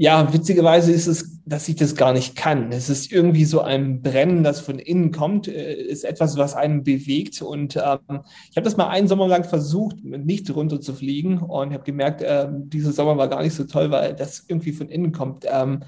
Ja, 0.01 0.31
witzigerweise 0.31 0.93
ist 0.93 1.07
es, 1.07 1.41
dass 1.45 1.67
ich 1.67 1.75
das 1.75 1.93
gar 1.93 2.13
nicht 2.13 2.37
kann. 2.37 2.71
Es 2.71 2.89
ist 2.89 3.11
irgendwie 3.11 3.43
so 3.43 3.59
ein 3.59 4.01
Brennen, 4.01 4.45
das 4.45 4.61
von 4.61 4.79
innen 4.79 5.11
kommt, 5.11 5.49
äh, 5.49 5.73
ist 5.73 6.05
etwas, 6.05 6.37
was 6.37 6.55
einen 6.55 6.85
bewegt. 6.85 7.41
Und 7.41 7.75
ähm, 7.75 8.21
ich 8.49 8.55
habe 8.55 8.63
das 8.63 8.77
mal 8.77 8.87
einen 8.87 9.09
Sommer 9.09 9.27
lang 9.27 9.43
versucht, 9.43 9.97
nicht 10.05 10.49
runter 10.55 10.79
zu 10.79 10.93
fliegen 10.93 11.39
und 11.39 11.73
habe 11.73 11.83
gemerkt, 11.83 12.21
äh, 12.21 12.47
dieser 12.49 12.93
Sommer 12.93 13.17
war 13.17 13.27
gar 13.27 13.41
nicht 13.43 13.53
so 13.53 13.65
toll, 13.65 13.91
weil 13.91 14.15
das 14.15 14.45
irgendwie 14.47 14.71
von 14.71 14.87
innen 14.87 15.11
kommt. 15.11 15.45
Ähm, 15.51 15.81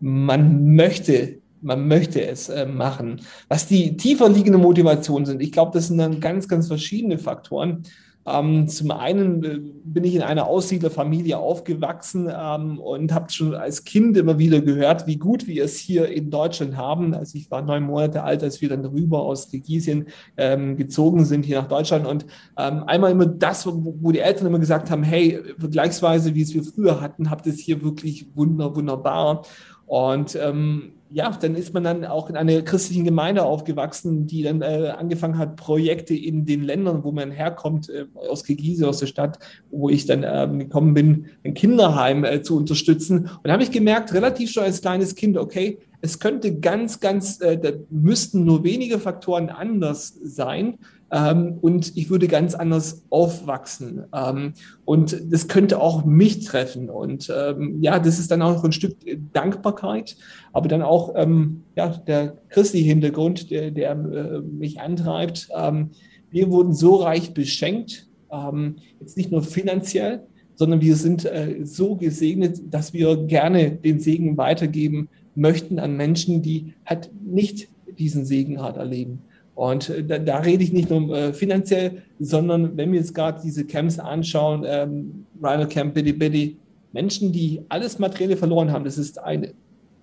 man 0.00 0.74
möchte 0.74 1.40
man 1.64 1.86
möchte 1.86 2.26
es 2.26 2.48
äh, 2.48 2.66
machen. 2.66 3.20
Was 3.46 3.68
die 3.68 3.96
tiefer 3.96 4.28
liegende 4.28 4.58
Motivation 4.58 5.24
sind, 5.24 5.40
ich 5.40 5.52
glaube, 5.52 5.70
das 5.72 5.86
sind 5.86 5.98
dann 5.98 6.18
ganz, 6.18 6.48
ganz 6.48 6.66
verschiedene 6.66 7.16
Faktoren. 7.16 7.84
Ähm, 8.24 8.68
zum 8.68 8.92
einen 8.92 9.44
äh, 9.44 9.58
bin 9.84 10.04
ich 10.04 10.14
in 10.14 10.22
einer 10.22 10.46
Aussiedlerfamilie 10.46 11.36
aufgewachsen 11.36 12.30
ähm, 12.32 12.78
und 12.78 13.12
habe 13.12 13.32
schon 13.32 13.54
als 13.54 13.84
Kind 13.84 14.16
immer 14.16 14.38
wieder 14.38 14.60
gehört, 14.60 15.08
wie 15.08 15.16
gut 15.16 15.48
wir 15.48 15.64
es 15.64 15.76
hier 15.78 16.08
in 16.08 16.30
Deutschland 16.30 16.76
haben. 16.76 17.14
Also 17.14 17.36
ich 17.36 17.50
war 17.50 17.62
neun 17.62 17.82
Monate 17.82 18.22
alt, 18.22 18.44
als 18.44 18.60
wir 18.60 18.68
dann 18.68 18.84
rüber 18.84 19.22
aus 19.22 19.48
Kirgisien 19.50 20.06
ähm, 20.36 20.76
gezogen 20.76 21.24
sind 21.24 21.44
hier 21.44 21.60
nach 21.60 21.68
Deutschland. 21.68 22.06
Und 22.06 22.26
ähm, 22.56 22.84
einmal 22.84 23.10
immer 23.10 23.26
das, 23.26 23.66
wo, 23.66 23.96
wo, 24.00 24.12
die 24.12 24.20
Eltern 24.20 24.46
immer 24.46 24.60
gesagt 24.60 24.90
haben, 24.90 25.02
hey, 25.02 25.40
vergleichsweise, 25.58 26.34
wie 26.34 26.42
es 26.42 26.54
wir 26.54 26.62
früher 26.62 27.00
hatten, 27.00 27.28
habt 27.28 27.46
ihr 27.46 27.52
es 27.52 27.58
hier 27.58 27.82
wirklich 27.82 28.26
wunder, 28.36 28.76
wunderbar. 28.76 29.42
Und 29.86 30.36
ähm, 30.36 30.92
ja, 31.12 31.30
dann 31.30 31.54
ist 31.54 31.74
man 31.74 31.84
dann 31.84 32.04
auch 32.04 32.30
in 32.30 32.36
einer 32.36 32.62
christlichen 32.62 33.04
Gemeinde 33.04 33.42
aufgewachsen, 33.42 34.26
die 34.26 34.42
dann 34.42 34.62
äh, 34.62 34.92
angefangen 34.96 35.36
hat, 35.36 35.56
Projekte 35.56 36.14
in 36.14 36.46
den 36.46 36.62
Ländern, 36.62 37.04
wo 37.04 37.12
man 37.12 37.30
herkommt, 37.30 37.90
äh, 37.90 38.06
aus 38.14 38.44
Kirgisien, 38.44 38.86
aus 38.86 38.98
der 38.98 39.06
Stadt, 39.06 39.38
wo 39.70 39.90
ich 39.90 40.06
dann 40.06 40.22
äh, 40.22 40.48
gekommen 40.64 40.94
bin, 40.94 41.26
ein 41.44 41.54
Kinderheim 41.54 42.24
äh, 42.24 42.42
zu 42.42 42.56
unterstützen. 42.56 43.28
Und 43.28 43.44
da 43.44 43.52
habe 43.52 43.62
ich 43.62 43.70
gemerkt, 43.70 44.14
relativ 44.14 44.50
schon 44.50 44.64
als 44.64 44.80
kleines 44.80 45.14
Kind, 45.14 45.36
okay, 45.36 45.78
es 46.00 46.18
könnte 46.18 46.58
ganz, 46.58 46.98
ganz, 47.00 47.40
äh, 47.40 47.58
da 47.58 47.70
müssten 47.90 48.44
nur 48.44 48.64
wenige 48.64 48.98
Faktoren 48.98 49.50
anders 49.50 50.18
sein, 50.22 50.78
ähm, 51.12 51.58
und 51.60 51.94
ich 51.96 52.08
würde 52.08 52.26
ganz 52.26 52.54
anders 52.54 53.04
aufwachsen. 53.10 54.04
Ähm, 54.14 54.54
und 54.86 55.16
das 55.30 55.46
könnte 55.46 55.78
auch 55.78 56.06
mich 56.06 56.44
treffen. 56.46 56.88
Und 56.88 57.30
ähm, 57.34 57.82
ja, 57.82 57.98
das 57.98 58.18
ist 58.18 58.30
dann 58.30 58.40
auch 58.40 58.64
ein 58.64 58.72
Stück 58.72 58.96
Dankbarkeit, 59.32 60.16
aber 60.54 60.68
dann 60.68 60.80
auch 60.80 61.12
ähm, 61.14 61.64
ja, 61.76 61.88
der 61.88 62.38
christliche 62.48 62.88
Hintergrund, 62.88 63.50
der, 63.50 63.70
der 63.70 63.92
äh, 63.92 64.40
mich 64.40 64.80
antreibt. 64.80 65.48
Ähm, 65.54 65.90
wir 66.30 66.50
wurden 66.50 66.72
so 66.72 66.96
reich 66.96 67.34
beschenkt, 67.34 68.08
ähm, 68.30 68.76
jetzt 68.98 69.18
nicht 69.18 69.30
nur 69.30 69.42
finanziell, 69.42 70.22
sondern 70.54 70.80
wir 70.80 70.96
sind 70.96 71.26
äh, 71.26 71.60
so 71.64 71.96
gesegnet, 71.96 72.58
dass 72.70 72.94
wir 72.94 73.26
gerne 73.26 73.70
den 73.70 74.00
Segen 74.00 74.38
weitergeben 74.38 75.10
möchten 75.34 75.78
an 75.78 75.94
Menschen, 75.94 76.40
die 76.40 76.72
halt 76.86 77.10
nicht 77.22 77.68
diesen 77.98 78.24
Segen 78.24 78.62
hart 78.62 78.78
erleben. 78.78 79.22
Und 79.54 79.90
äh, 79.90 80.04
da, 80.04 80.18
da, 80.18 80.38
rede 80.38 80.64
ich 80.64 80.72
nicht 80.72 80.90
nur 80.90 81.16
äh, 81.16 81.32
finanziell, 81.32 82.02
sondern 82.18 82.76
wenn 82.76 82.92
wir 82.92 82.98
jetzt 82.98 83.14
gerade 83.14 83.40
diese 83.42 83.64
Camps 83.64 83.98
anschauen, 83.98 84.64
ähm, 84.66 85.26
Rhino 85.42 85.66
Camp, 85.66 85.94
Biddy 85.94 86.12
Biddy, 86.12 86.56
Menschen, 86.92 87.32
die 87.32 87.62
alles 87.68 87.98
Materielle 87.98 88.36
verloren 88.36 88.70
haben, 88.70 88.84
das 88.84 88.98
ist 88.98 89.18
eine, 89.22 89.52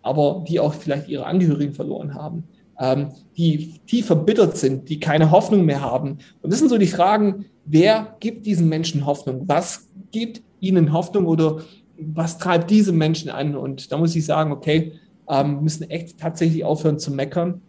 aber 0.01 0.43
die 0.47 0.59
auch 0.59 0.73
vielleicht 0.73 1.07
ihre 1.07 1.25
Angehörigen 1.25 1.73
verloren 1.73 2.13
haben, 2.13 2.43
ähm, 2.79 3.09
die 3.37 3.73
tief 3.87 4.07
verbittert 4.07 4.57
sind, 4.57 4.89
die 4.89 4.99
keine 4.99 5.31
Hoffnung 5.31 5.65
mehr 5.65 5.81
haben. 5.81 6.19
Und 6.41 6.51
das 6.51 6.59
sind 6.59 6.69
so 6.69 6.77
die 6.77 6.87
Fragen, 6.87 7.45
wer 7.65 8.15
gibt 8.19 8.45
diesen 8.45 8.69
Menschen 8.69 9.05
Hoffnung? 9.05 9.43
Was 9.47 9.87
gibt 10.11 10.41
ihnen 10.59 10.93
Hoffnung 10.93 11.25
oder 11.25 11.59
was 11.99 12.37
treibt 12.37 12.69
diese 12.71 12.91
Menschen 12.91 13.29
an? 13.29 13.55
Und 13.55 13.91
da 13.91 13.97
muss 13.97 14.15
ich 14.15 14.25
sagen, 14.25 14.51
okay, 14.51 14.93
ähm, 15.27 15.61
müssen 15.61 15.89
echt 15.89 16.19
tatsächlich 16.19 16.63
aufhören 16.63 16.97
zu 16.97 17.11
meckern 17.11 17.61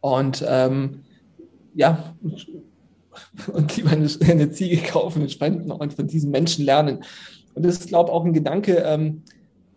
und 0.00 0.44
ähm, 0.46 1.00
ja, 1.74 2.14
und 3.52 3.76
lieber 3.76 3.90
eine, 3.90 4.08
eine, 4.28 4.50
Ziege 4.50 4.76
kaufen 4.78 5.28
spenden 5.28 5.70
und 5.70 5.94
von 5.94 6.06
diesen 6.06 6.30
Menschen 6.30 6.64
lernen. 6.64 7.04
Und 7.54 7.64
das 7.64 7.80
ist, 7.80 7.88
glaube 7.88 8.10
ich, 8.10 8.14
auch 8.14 8.24
ein 8.24 8.32
Gedanke, 8.32 8.76
ähm, 8.86 9.22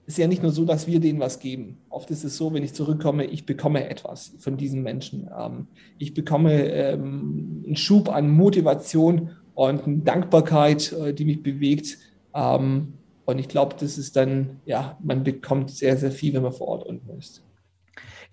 ist 0.05 0.17
ja 0.17 0.27
nicht 0.27 0.43
nur 0.43 0.51
so, 0.51 0.65
dass 0.65 0.87
wir 0.87 0.99
denen 0.99 1.19
was 1.19 1.39
geben. 1.39 1.77
Oft 1.89 2.11
ist 2.11 2.23
es 2.23 2.37
so, 2.37 2.53
wenn 2.53 2.63
ich 2.63 2.73
zurückkomme, 2.73 3.25
ich 3.25 3.45
bekomme 3.45 3.87
etwas 3.89 4.33
von 4.39 4.57
diesen 4.57 4.83
Menschen. 4.83 5.29
Ähm, 5.37 5.67
ich 5.97 6.13
bekomme 6.13 6.65
ähm, 6.65 7.63
einen 7.65 7.75
Schub 7.75 8.09
an 8.09 8.29
Motivation 8.29 9.31
und 9.53 9.83
eine 9.85 9.97
Dankbarkeit, 9.99 10.91
äh, 10.93 11.13
die 11.13 11.25
mich 11.25 11.43
bewegt. 11.43 11.97
Ähm, 12.33 12.93
und 13.25 13.39
ich 13.39 13.47
glaube, 13.47 13.75
das 13.79 13.97
ist 13.97 14.15
dann, 14.15 14.59
ja, 14.65 14.97
man 15.01 15.23
bekommt 15.23 15.69
sehr, 15.69 15.95
sehr 15.97 16.11
viel, 16.11 16.33
wenn 16.33 16.43
man 16.43 16.51
vor 16.51 16.67
Ort 16.67 16.85
unten 16.85 17.17
ist. 17.17 17.43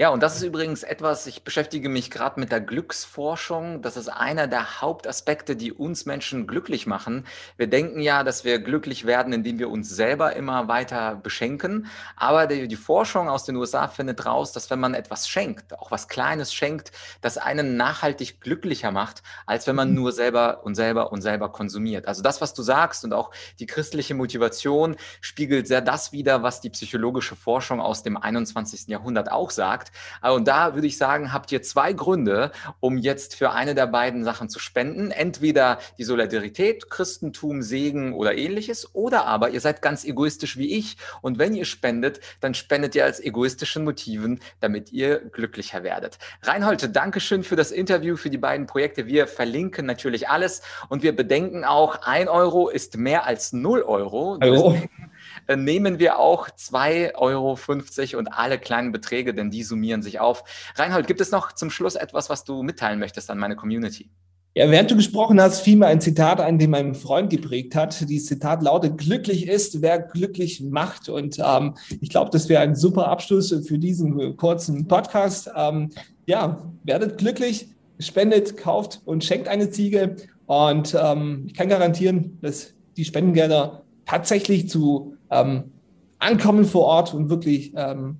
Ja, 0.00 0.10
und 0.10 0.22
das 0.22 0.36
ist 0.36 0.44
übrigens 0.44 0.84
etwas, 0.84 1.26
ich 1.26 1.42
beschäftige 1.42 1.88
mich 1.88 2.08
gerade 2.08 2.38
mit 2.38 2.52
der 2.52 2.60
Glücksforschung. 2.60 3.82
Das 3.82 3.96
ist 3.96 4.06
einer 4.06 4.46
der 4.46 4.80
Hauptaspekte, 4.80 5.56
die 5.56 5.72
uns 5.72 6.06
Menschen 6.06 6.46
glücklich 6.46 6.86
machen. 6.86 7.26
Wir 7.56 7.66
denken 7.66 7.98
ja, 7.98 8.22
dass 8.22 8.44
wir 8.44 8.60
glücklich 8.60 9.06
werden, 9.06 9.32
indem 9.32 9.58
wir 9.58 9.68
uns 9.68 9.88
selber 9.90 10.36
immer 10.36 10.68
weiter 10.68 11.16
beschenken. 11.16 11.88
Aber 12.14 12.46
die, 12.46 12.68
die 12.68 12.76
Forschung 12.76 13.28
aus 13.28 13.44
den 13.44 13.56
USA 13.56 13.88
findet 13.88 14.24
raus, 14.24 14.52
dass 14.52 14.70
wenn 14.70 14.78
man 14.78 14.94
etwas 14.94 15.28
schenkt, 15.28 15.76
auch 15.76 15.90
was 15.90 16.06
Kleines 16.06 16.54
schenkt, 16.54 16.92
das 17.20 17.36
einen 17.36 17.76
nachhaltig 17.76 18.40
glücklicher 18.40 18.92
macht, 18.92 19.24
als 19.46 19.66
wenn 19.66 19.74
man 19.74 19.88
mhm. 19.88 19.96
nur 19.96 20.12
selber 20.12 20.62
und 20.62 20.76
selber 20.76 21.10
und 21.10 21.22
selber 21.22 21.50
konsumiert. 21.50 22.06
Also 22.06 22.22
das, 22.22 22.40
was 22.40 22.54
du 22.54 22.62
sagst 22.62 23.02
und 23.02 23.12
auch 23.12 23.32
die 23.58 23.66
christliche 23.66 24.14
Motivation 24.14 24.94
spiegelt 25.20 25.66
sehr 25.66 25.80
das 25.80 26.12
wider, 26.12 26.44
was 26.44 26.60
die 26.60 26.70
psychologische 26.70 27.34
Forschung 27.34 27.80
aus 27.80 28.04
dem 28.04 28.16
21. 28.16 28.86
Jahrhundert 28.86 29.32
auch 29.32 29.50
sagt 29.50 29.87
gesagt. 29.88 29.92
Äh, 30.22 30.30
und 30.30 30.48
da 30.48 30.74
würde 30.74 30.86
ich 30.86 30.96
sagen, 30.96 31.32
habt 31.32 31.52
ihr 31.52 31.62
zwei 31.62 31.92
Gründe, 31.92 32.52
um 32.80 32.98
jetzt 32.98 33.34
für 33.34 33.52
eine 33.52 33.74
der 33.74 33.86
beiden 33.86 34.24
Sachen 34.24 34.48
zu 34.48 34.58
spenden. 34.58 35.10
Entweder 35.10 35.78
die 35.98 36.04
Solidarität, 36.04 36.90
Christentum, 36.90 37.62
Segen 37.62 38.12
oder 38.14 38.36
ähnliches, 38.36 38.94
oder 38.94 39.26
aber 39.26 39.50
ihr 39.50 39.60
seid 39.60 39.82
ganz 39.82 40.04
egoistisch 40.04 40.56
wie 40.56 40.76
ich. 40.76 40.96
Und 41.22 41.38
wenn 41.38 41.54
ihr 41.54 41.64
spendet, 41.64 42.20
dann 42.40 42.54
spendet 42.54 42.94
ihr 42.94 43.04
als 43.04 43.20
egoistischen 43.20 43.84
Motiven, 43.84 44.40
damit 44.60 44.92
ihr 44.92 45.18
glücklicher 45.18 45.82
werdet. 45.82 46.18
Reinhold, 46.42 46.94
Dankeschön 46.94 47.42
für 47.42 47.56
das 47.56 47.70
Interview, 47.70 48.16
für 48.16 48.30
die 48.30 48.38
beiden 48.38 48.66
Projekte. 48.66 49.06
Wir 49.06 49.26
verlinken 49.26 49.86
natürlich 49.86 50.28
alles 50.28 50.62
und 50.88 51.02
wir 51.02 51.14
bedenken 51.14 51.64
auch, 51.64 52.02
ein 52.02 52.28
Euro 52.28 52.68
ist 52.68 52.96
mehr 52.96 53.26
als 53.26 53.52
null 53.52 53.82
Euro. 53.82 54.38
Deswegen 54.38 54.84
äh, 54.84 55.07
nehmen 55.56 55.98
wir 55.98 56.18
auch 56.18 56.48
2,50 56.48 57.14
Euro 57.16 58.18
und 58.18 58.28
alle 58.28 58.58
kleinen 58.58 58.92
Beträge, 58.92 59.34
denn 59.34 59.50
die 59.50 59.62
summieren 59.62 60.02
sich 60.02 60.20
auf. 60.20 60.44
Reinhold, 60.76 61.06
gibt 61.06 61.20
es 61.20 61.30
noch 61.30 61.52
zum 61.52 61.70
Schluss 61.70 61.94
etwas, 61.94 62.30
was 62.30 62.44
du 62.44 62.62
mitteilen 62.62 62.98
möchtest 62.98 63.30
an 63.30 63.38
meine 63.38 63.56
Community? 63.56 64.10
Ja, 64.54 64.68
während 64.70 64.90
du 64.90 64.96
gesprochen 64.96 65.40
hast, 65.40 65.60
fiel 65.60 65.76
mir 65.76 65.86
ein 65.86 66.00
Zitat 66.00 66.40
ein, 66.40 66.58
den 66.58 66.70
mein 66.70 66.96
Freund 66.96 67.30
geprägt 67.30 67.76
hat. 67.76 68.08
Dieses 68.08 68.26
Zitat 68.26 68.60
lautet, 68.60 68.98
glücklich 68.98 69.46
ist, 69.46 69.82
wer 69.82 70.00
glücklich 70.00 70.60
macht. 70.62 71.08
Und 71.08 71.38
ähm, 71.38 71.76
ich 72.00 72.08
glaube, 72.08 72.30
das 72.32 72.48
wäre 72.48 72.62
ein 72.62 72.74
super 72.74 73.06
Abschluss 73.06 73.54
für 73.66 73.78
diesen 73.78 74.36
kurzen 74.36 74.88
Podcast. 74.88 75.48
Ähm, 75.54 75.90
ja, 76.26 76.72
werdet 76.82 77.18
glücklich, 77.18 77.68
spendet, 78.00 78.56
kauft 78.56 79.00
und 79.04 79.22
schenkt 79.22 79.46
eine 79.46 79.70
Ziege. 79.70 80.16
Und 80.46 80.96
ähm, 81.00 81.44
ich 81.46 81.54
kann 81.54 81.68
garantieren, 81.68 82.38
dass 82.40 82.74
die 82.96 83.04
Spendengelder 83.04 83.84
tatsächlich 84.06 84.68
zu 84.68 85.17
ähm, 85.30 85.72
ankommen 86.18 86.64
vor 86.64 86.84
Ort 86.84 87.14
und 87.14 87.30
wirklich 87.30 87.72
ähm, 87.76 88.18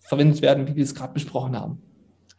verwendet 0.00 0.42
werden, 0.42 0.66
wie 0.66 0.76
wir 0.76 0.84
es 0.84 0.94
gerade 0.94 1.12
besprochen 1.12 1.58
haben. 1.58 1.82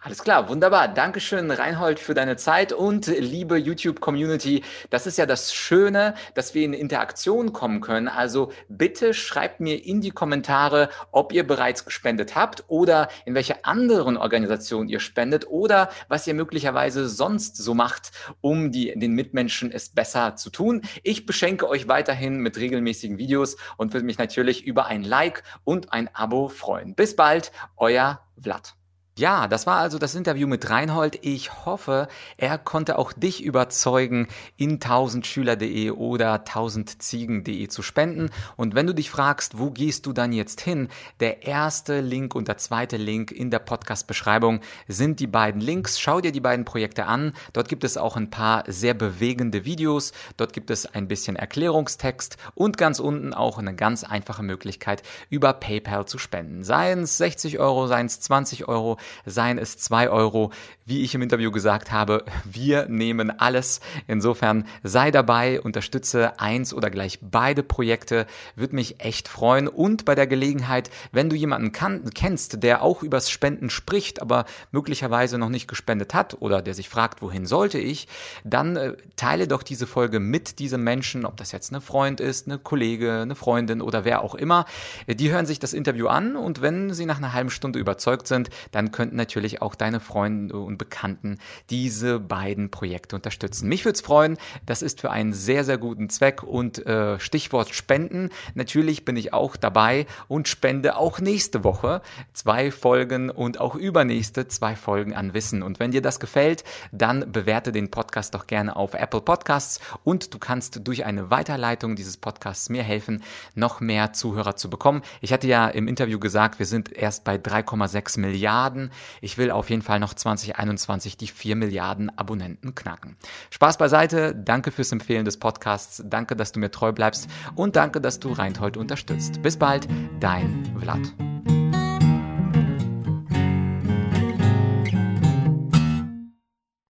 Alles 0.04 0.24
klar, 0.24 0.50
wunderbar. 0.50 0.88
Dankeschön, 0.88 1.52
Reinhold, 1.52 2.00
für 2.00 2.16
deine 2.16 2.36
Zeit 2.36 2.74
und 2.74 3.06
liebe 3.06 3.56
YouTube-Community. 3.56 4.64
Das 4.90 5.06
ist 5.06 5.20
ja 5.20 5.28
das 5.28 5.54
Schöne, 5.54 6.16
dass 6.34 6.56
wir 6.56 6.66
in 6.66 6.74
Interaktion 6.74 7.54
kommen 7.54 7.82
können. 7.82 8.08
Also 8.08 8.52
bitte 8.68 9.14
schreibt 9.14 9.60
mir 9.60 9.86
in 9.86 10.02
die 10.02 10.10
Kommentare, 10.10 10.90
ob 11.12 11.32
ihr 11.34 11.46
bereits 11.46 11.86
gespendet 11.86 12.34
habt 12.36 12.64
oder 12.68 13.10
in 13.26 13.36
welche 13.36 13.64
anderen 13.64 14.18
Organisationen 14.18 14.90
ihr 14.90 15.00
spendet 15.00 15.46
oder 15.48 15.92
was 16.08 16.26
ihr 16.26 16.34
möglicherweise 16.34 17.08
sonst 17.08 17.56
so 17.58 17.76
macht, 17.76 18.12
um 18.42 18.72
die, 18.72 18.98
den 18.98 19.14
Mitmenschen 19.14 19.72
es 19.72 19.90
besser 19.90 20.36
zu 20.36 20.50
tun. 20.50 20.82
Ich 21.04 21.28
beschenke 21.28 21.70
euch 21.70 21.88
weiterhin 21.88 22.38
mit 22.38 22.58
regelmäßigen 22.58 23.20
Videos 23.20 23.56
und 23.78 23.94
würde 23.94 24.08
mich 24.08 24.18
natürlich 24.18 24.66
über 24.66 24.88
ein 24.88 25.04
Like 25.04 25.44
und 25.64 25.94
ein 25.94 26.10
Abo 26.16 26.48
freuen. 26.48 26.96
Bis 26.96 27.16
bald, 27.16 27.52
euer 27.78 28.20
Vlad. 28.42 28.81
Ja, 29.18 29.50
das 29.50 29.68
war 29.68 29.76
also 29.76 30.00
das 30.00 30.16
Interview 30.16 30.48
mit 30.48 30.70
Reinhold. 30.70 31.20
Ich 31.22 31.66
hoffe, 31.66 32.08
er 32.38 32.58
konnte 32.58 32.98
auch 32.98 33.12
dich 33.12 33.44
überzeugen, 33.44 34.30
in 34.56 34.80
1000schüler.de 34.80 35.92
oder 35.92 36.34
1000ziegen.de 36.46 37.68
zu 37.68 37.82
spenden. 37.82 38.30
Und 38.56 38.74
wenn 38.74 38.88
du 38.88 38.96
dich 38.96 39.12
fragst, 39.12 39.60
wo 39.60 39.70
gehst 39.70 40.06
du 40.06 40.14
dann 40.14 40.32
jetzt 40.32 40.62
hin? 40.62 40.88
Der 41.20 41.44
erste 41.44 42.00
Link 42.00 42.36
und 42.36 42.48
der 42.48 42.58
zweite 42.58 42.96
Link 42.96 43.32
in 43.32 43.52
der 43.52 43.60
Podcast-Beschreibung 43.60 44.62
sind 44.88 45.20
die 45.20 45.28
beiden 45.28 45.60
Links. 45.60 46.00
Schau 46.00 46.22
dir 46.22 46.32
die 46.32 46.40
beiden 46.40 46.64
Projekte 46.64 47.06
an. 47.06 47.34
Dort 47.52 47.68
gibt 47.68 47.84
es 47.84 47.98
auch 47.98 48.16
ein 48.16 48.30
paar 48.30 48.64
sehr 48.68 48.94
bewegende 48.94 49.66
Videos. 49.66 50.14
Dort 50.38 50.54
gibt 50.54 50.72
es 50.72 50.86
ein 50.86 51.10
bisschen 51.10 51.36
Erklärungstext 51.36 52.38
und 52.56 52.78
ganz 52.78 53.00
unten 53.00 53.34
auch 53.34 53.58
eine 53.58 53.76
ganz 53.76 54.06
einfache 54.06 54.42
Möglichkeit, 54.42 55.04
über 55.30 55.52
PayPal 55.52 56.06
zu 56.06 56.18
spenden. 56.18 56.64
Seien 56.64 57.02
es 57.02 57.18
60 57.18 57.60
Euro, 57.60 57.88
seien 57.88 58.06
es 58.06 58.22
20 58.22 58.70
Euro 58.70 58.98
seien 59.26 59.58
es 59.58 59.78
zwei 59.78 60.10
Euro. 60.10 60.52
Wie 60.92 61.04
ich 61.04 61.16
im 61.16 61.22
Interview 61.22 61.52
gesagt 61.52 61.94
habe, 61.94 62.26
wir 62.44 62.90
nehmen 62.90 63.32
alles. 63.32 63.80
Insofern 64.08 64.66
sei 64.84 65.10
dabei, 65.10 65.62
unterstütze 65.62 66.38
eins 66.38 66.74
oder 66.74 66.90
gleich 66.90 67.20
beide 67.22 67.64
Projekte, 67.64 68.28
würde 68.58 68.76
mich 68.76 69.00
echt 69.00 69.30
freuen. 69.30 69.70
Und 69.70 70.04
bei 70.04 70.16
der 70.16 70.28
Gelegenheit, 70.28 70.90
wenn 71.14 71.30
du 71.30 71.38
jemanden 71.38 71.72
kann, 71.72 72.10
kennst, 72.14 72.62
der 72.62 72.82
auch 72.82 73.04
übers 73.04 73.30
Spenden 73.30 73.70
spricht, 73.70 74.22
aber 74.22 74.44
möglicherweise 74.74 75.38
noch 75.38 75.48
nicht 75.48 75.70
gespendet 75.70 76.14
hat 76.14 76.42
oder 76.42 76.62
der 76.62 76.74
sich 76.74 76.90
fragt, 76.90 77.22
wohin 77.22 77.46
sollte 77.46 77.80
ich, 77.80 78.10
dann 78.44 78.76
äh, 78.76 78.98
teile 79.16 79.48
doch 79.48 79.64
diese 79.64 79.88
Folge 79.88 80.20
mit 80.20 80.60
diesem 80.60 80.84
Menschen, 80.84 81.26
ob 81.26 81.38
das 81.38 81.54
jetzt 81.54 81.72
eine 81.72 81.80
Freund 81.80 82.20
ist, 82.20 82.48
eine 82.48 82.60
Kollege, 82.60 83.22
eine 83.22 83.36
Freundin 83.36 83.82
oder 83.82 84.04
wer 84.04 84.24
auch 84.24 84.36
immer. 84.36 84.66
Die 85.08 85.32
hören 85.32 85.46
sich 85.46 85.60
das 85.60 85.72
Interview 85.72 86.08
an 86.08 86.36
und 86.36 86.62
wenn 86.62 86.94
sie 86.94 87.06
nach 87.06 87.18
einer 87.20 87.32
halben 87.32 87.50
Stunde 87.50 87.80
überzeugt 87.80 88.28
sind, 88.28 88.50
dann 88.74 88.92
könnten 88.92 89.16
natürlich 89.16 89.62
auch 89.62 89.76
deine 89.76 90.02
Freunde 90.02 90.58
und 90.58 90.81
Bekannten 90.82 91.38
diese 91.70 92.20
beiden 92.20 92.72
Projekte 92.72 93.16
unterstützen. 93.16 93.70
Mich 93.70 93.86
würde 93.86 93.98
es 93.98 94.02
freuen, 94.02 94.40
das 94.66 94.82
ist 94.82 95.00
für 95.00 95.12
einen 95.12 95.32
sehr, 95.32 95.64
sehr 95.64 95.78
guten 95.78 96.10
Zweck 96.10 96.42
und 96.42 96.84
äh, 96.88 97.20
Stichwort 97.20 97.70
Spenden. 97.76 98.32
Natürlich 98.56 99.06
bin 99.06 99.16
ich 99.16 99.32
auch 99.32 99.58
dabei 99.58 100.08
und 100.28 100.48
spende 100.48 100.98
auch 100.98 101.20
nächste 101.20 101.64
Woche 101.64 102.02
zwei 102.34 102.72
Folgen 102.72 103.30
und 103.30 103.60
auch 103.60 103.76
übernächste 103.76 104.48
zwei 104.48 104.76
Folgen 104.76 105.14
an 105.14 105.36
Wissen. 105.36 105.62
Und 105.62 105.80
wenn 105.80 105.92
dir 105.92 106.02
das 106.02 106.20
gefällt, 106.20 106.64
dann 106.92 107.32
bewerte 107.32 107.72
den 107.72 107.92
Podcast 107.92 108.34
doch 108.34 108.48
gerne 108.48 108.76
auf 108.76 108.96
Apple 108.96 109.22
Podcasts 109.22 109.80
und 110.04 110.34
du 110.34 110.40
kannst 110.40 110.88
durch 110.88 111.06
eine 111.06 111.30
Weiterleitung 111.30 111.96
dieses 111.96 112.18
Podcasts 112.18 112.70
mir 112.70 112.82
helfen, 112.82 113.22
noch 113.54 113.82
mehr 113.82 114.14
Zuhörer 114.14 114.56
zu 114.56 114.72
bekommen. 114.72 115.04
Ich 115.22 115.32
hatte 115.32 115.46
ja 115.46 115.68
im 115.68 115.88
Interview 115.88 116.18
gesagt, 116.18 116.58
wir 116.58 116.66
sind 116.66 116.92
erst 116.92 117.24
bei 117.24 117.36
3,6 117.36 118.20
Milliarden. 118.20 118.90
Ich 119.22 119.38
will 119.38 119.52
auf 119.52 119.70
jeden 119.70 119.84
Fall 119.84 120.00
noch 120.00 120.16
2021 120.62 121.18
die 121.18 121.28
4 121.28 121.56
Milliarden 121.56 122.18
Abonnenten 122.18 122.76
knacken. 122.76 123.18
Spaß 123.50 123.78
beiseite, 123.78 124.36
danke 124.36 124.72
fürs 124.72 124.92
Empfehlen 124.92 125.26
des 125.26 125.38
Podcasts, 125.38 126.04
danke, 126.06 126.36
dass 126.36 126.52
du 126.52 126.60
mir 126.60 126.72
treu 126.72 126.92
bleibst 126.92 127.28
und 127.56 127.76
danke, 127.76 128.02
dass 128.02 128.20
du 128.20 128.32
Reinhold 128.32 128.78
unterstützt. 128.78 129.42
Bis 129.42 129.58
bald, 129.58 129.88
dein 130.20 130.76
Vlad. 130.80 131.61